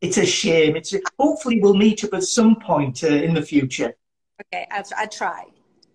it's 0.00 0.18
a 0.18 0.26
shame. 0.26 0.76
It's 0.76 0.92
a, 0.92 1.00
hopefully 1.18 1.60
we'll 1.60 1.74
meet 1.74 2.04
up 2.04 2.12
at 2.14 2.24
some 2.24 2.56
point 2.56 3.02
uh, 3.02 3.08
in 3.08 3.32
the 3.32 3.42
future. 3.42 3.94
Okay, 4.52 4.66
I, 4.70 4.84
I 4.96 5.06
try. 5.06 5.46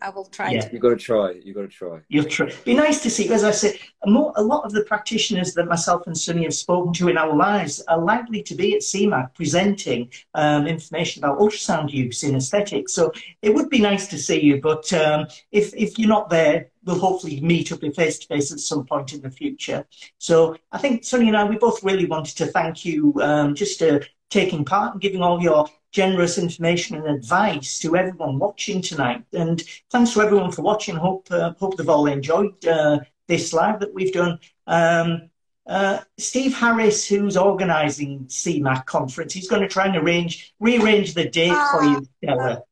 I 0.02 0.10
will 0.10 0.26
try 0.26 0.52
yeah. 0.52 0.62
to. 0.62 0.72
You've 0.72 0.82
got 0.82 0.90
to 0.90 0.96
try. 0.96 1.32
You've 1.44 1.56
got 1.56 1.62
to 1.62 1.68
try. 1.68 2.00
You'll 2.10 2.26
try. 2.26 2.52
Be 2.66 2.74
nice 2.74 3.02
to 3.04 3.10
see. 3.10 3.32
As 3.32 3.44
I 3.44 3.52
said, 3.52 3.78
a, 4.04 4.10
more, 4.10 4.34
a 4.36 4.42
lot 4.42 4.66
of 4.66 4.72
the 4.72 4.84
practitioners 4.84 5.54
that 5.54 5.68
myself 5.68 6.08
and 6.08 6.18
Sunny 6.18 6.44
have 6.44 6.54
spoken 6.54 6.92
to 6.94 7.10
in 7.10 7.18
our 7.18 7.36
lives 7.36 7.82
are 7.88 8.00
likely 8.00 8.42
to 8.44 8.56
be 8.56 8.76
at 8.76 8.82
CMAC 8.82 9.36
presenting 9.36 10.12
um, 10.34 10.66
information 10.66 11.24
about 11.24 11.38
ultrasound 11.38 11.92
use 11.92 12.24
in 12.24 12.36
aesthetics. 12.36 12.94
So 12.94 13.12
it 13.42 13.54
would 13.54 13.70
be 13.70 13.80
nice 13.80 14.08
to 14.08 14.18
see 14.18 14.42
you. 14.42 14.60
But 14.60 14.92
um, 14.94 15.28
if 15.52 15.74
if 15.76 16.00
you're 16.00 16.10
not 16.10 16.30
there, 16.30 16.71
we'll 16.84 17.00
hopefully 17.00 17.42
meet 17.42 17.72
up 17.72 17.84
in 17.84 17.94
face 17.94 18.20
to 18.20 18.28
face 18.28 18.52
at 18.52 18.60
some 18.60 18.86
point 18.86 19.14
in 19.14 19.22
the 19.22 19.30
future. 19.30 19.86
So 20.18 20.58
I 20.72 20.78
think 20.78 21.04
Sunny 21.04 21.28
and 21.28 21.38
I, 21.38 21.44
we 21.44 21.58
both 21.58 21.84
really 21.84 22.06
wanted 22.06 22.38
to 22.38 22.48
thank 22.48 22.86
you 22.86 23.14
um, 23.22 23.56
just 23.56 23.82
uh, 23.82 24.00
taking 24.30 24.66
part 24.66 24.94
and 24.94 25.02
giving 25.02 25.22
all 25.22 25.42
your 25.42 25.68
generous 25.92 26.38
information 26.38 26.96
and 26.96 27.08
advice 27.08 27.80
to 27.80 27.96
everyone 27.96 28.40
watching 28.40 28.82
tonight. 28.82 29.24
And 29.34 29.62
thanks 29.92 30.14
to 30.14 30.22
everyone 30.22 30.52
for 30.52 30.62
watching. 30.62 30.96
Hope 30.96 31.28
uh, 31.30 31.54
hope 31.60 31.78
they've 31.78 31.88
all 31.88 32.08
enjoyed 32.08 32.66
uh, 32.66 33.00
this 33.28 33.54
live 33.54 33.80
that 33.82 33.94
we've 33.94 34.14
done. 34.14 34.40
Um, 34.68 35.30
uh, 35.68 36.00
Steve 36.18 36.56
Harris, 36.56 37.08
who's 37.08 37.38
organising 37.38 38.26
CMAC 38.26 38.86
conference, 38.86 39.34
he's 39.34 39.48
going 39.48 39.62
to 39.62 39.68
try 39.68 39.86
and 39.86 39.96
arrange 39.96 40.54
rearrange 40.60 41.14
the 41.14 41.30
date 41.30 41.56
for 41.72 41.84
you, 41.84 42.08
Stella. 42.18 42.64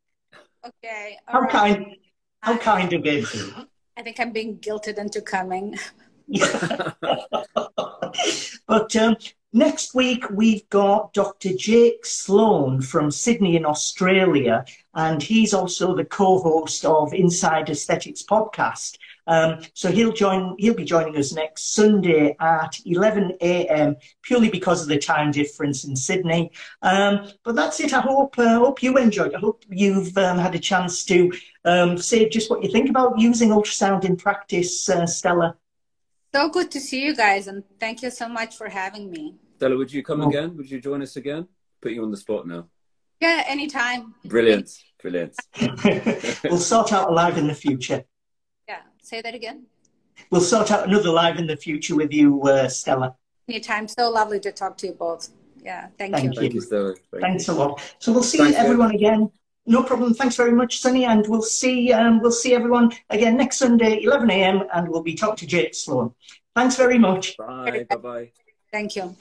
Okay. 0.66 1.18
How 1.26 1.41
right. 1.41 1.49
kind? 1.49 1.95
How 2.41 2.57
kind 2.57 2.91
of 2.93 3.03
him. 3.03 3.68
I 3.99 4.01
think 4.01 4.17
I'm 4.21 4.31
being 4.31 4.57
guilted 4.59 4.97
into 4.97 5.21
coming. 5.21 5.77
but 8.65 8.95
um, 8.95 9.17
Next 9.51 9.95
week, 9.95 10.29
we've 10.29 10.69
got 10.69 11.11
Dr. 11.13 11.53
Jake 11.55 12.05
Sloane 12.05 12.81
from 12.81 13.09
Sydney 13.09 13.55
in 13.55 13.65
Australia, 13.65 14.63
and 14.93 15.23
he's 15.23 15.55
also 15.55 15.95
the 15.95 16.05
co-host 16.05 16.85
of 16.85 17.15
Inside 17.15 17.67
Aesthetics 17.71 18.21
podcast. 18.21 18.99
Um, 19.30 19.59
so 19.75 19.91
he'll 19.91 20.11
join. 20.11 20.55
He'll 20.57 20.73
be 20.73 20.84
joining 20.84 21.15
us 21.15 21.32
next 21.34 21.75
Sunday 21.75 22.36
at 22.39 22.80
11 22.84 23.38
a.m. 23.41 23.95
purely 24.23 24.49
because 24.49 24.82
of 24.82 24.88
the 24.88 24.97
time 24.97 25.30
difference 25.32 25.84
in 25.84 25.95
Sydney. 25.95 26.51
Um, 26.82 27.32
but 27.43 27.55
that's 27.55 27.80
it. 27.80 27.93
I 27.93 28.01
hope 28.01 28.39
uh, 28.39 28.57
hope 28.57 28.82
you 28.82 28.97
enjoyed. 28.97 29.36
I 29.36 29.39
hope 29.39 29.63
you've 29.69 30.17
um, 30.17 30.39
had 30.39 30.55
a 30.55 30.59
chance 30.59 31.05
to 31.05 31.32
um, 31.63 31.97
say 31.99 32.27
just 32.27 32.49
what 32.49 32.63
you 32.63 32.71
think 32.71 32.89
about 32.89 33.19
using 33.19 33.49
ultrasound 33.49 34.03
in 34.03 34.17
practice, 34.17 34.89
uh, 34.89 35.05
Stella. 35.05 35.55
So 36.34 36.49
good 36.49 36.71
to 36.71 36.80
see 36.80 37.05
you 37.05 37.15
guys, 37.15 37.47
and 37.47 37.63
thank 37.80 38.01
you 38.01 38.09
so 38.09 38.27
much 38.27 38.57
for 38.57 38.67
having 38.67 39.11
me. 39.11 39.36
Stella, 39.57 39.77
would 39.77 39.93
you 39.93 40.01
come 40.01 40.21
oh. 40.21 40.30
again? 40.30 40.57
Would 40.57 40.71
you 40.71 40.82
join 40.82 41.03
us 41.03 41.17
again? 41.17 41.47
Put 41.82 41.91
you 41.91 42.03
on 42.03 42.09
the 42.09 42.17
spot 42.17 42.47
now. 42.47 42.67
Yeah, 43.19 43.43
anytime. 43.47 44.15
Brilliant, 44.25 44.71
brilliant. 44.99 45.36
we'll 46.43 46.57
sort 46.57 46.93
out 46.93 47.09
a 47.09 47.13
live 47.13 47.38
in 47.38 47.45
the 47.45 47.53
future. 47.53 48.05
Yeah, 49.12 49.18
say 49.18 49.22
that 49.22 49.36
again. 49.36 49.66
We'll 50.32 50.41
sort 50.41 50.72
out 50.72 50.88
another 50.88 51.10
live 51.10 51.38
in 51.38 51.47
the 51.47 51.55
future 51.55 51.95
with 51.95 52.12
you, 52.12 52.41
uh, 52.43 52.68
Stella. 52.68 53.16
Anytime. 53.47 53.88
So 53.88 54.10
lovely 54.10 54.39
to 54.41 54.51
talk 54.51 54.78
to 54.78 54.88
you 54.88 54.93
both. 54.93 55.30
Yeah, 55.64 55.88
thank, 55.97 56.14
thank 56.14 56.24
you. 56.24 56.30
you. 56.32 56.39
Thank 56.39 56.53
you, 56.53 56.62
Stella. 56.62 56.95
Thank 57.12 57.24
Thanks 57.24 57.47
you. 57.47 57.53
a 57.53 57.55
lot. 57.55 57.82
So 57.99 58.12
we'll 58.12 58.24
see 58.24 58.38
Thanks, 58.38 58.57
everyone 58.57 58.93
again. 58.93 59.32
No 59.66 59.84
problem. 59.84 60.14
Thanks 60.14 60.36
very 60.36 60.51
much, 60.51 60.80
Sunny, 60.80 61.05
and 61.05 61.26
we'll 61.28 61.41
see 61.41 61.91
um, 61.93 62.22
we'll 62.22 62.32
see 62.32 62.53
everyone 62.53 62.91
again 63.10 63.38
next 63.38 63.57
Sunday, 63.57 64.03
11 64.03 64.30
a.m. 64.32 64.64
and 64.74 64.88
we'll 64.89 65.03
be 65.03 65.16
talking 65.16 65.38
to 65.38 65.47
Jake 65.47 65.76
Sloane. 65.76 66.14
Thanks 66.55 66.76
very 66.76 66.97
much. 66.97 67.38
Bye. 67.38 67.86
Bye. 67.89 67.95
Bye. 67.97 68.32
Thank 68.72 68.95
you. 68.95 69.16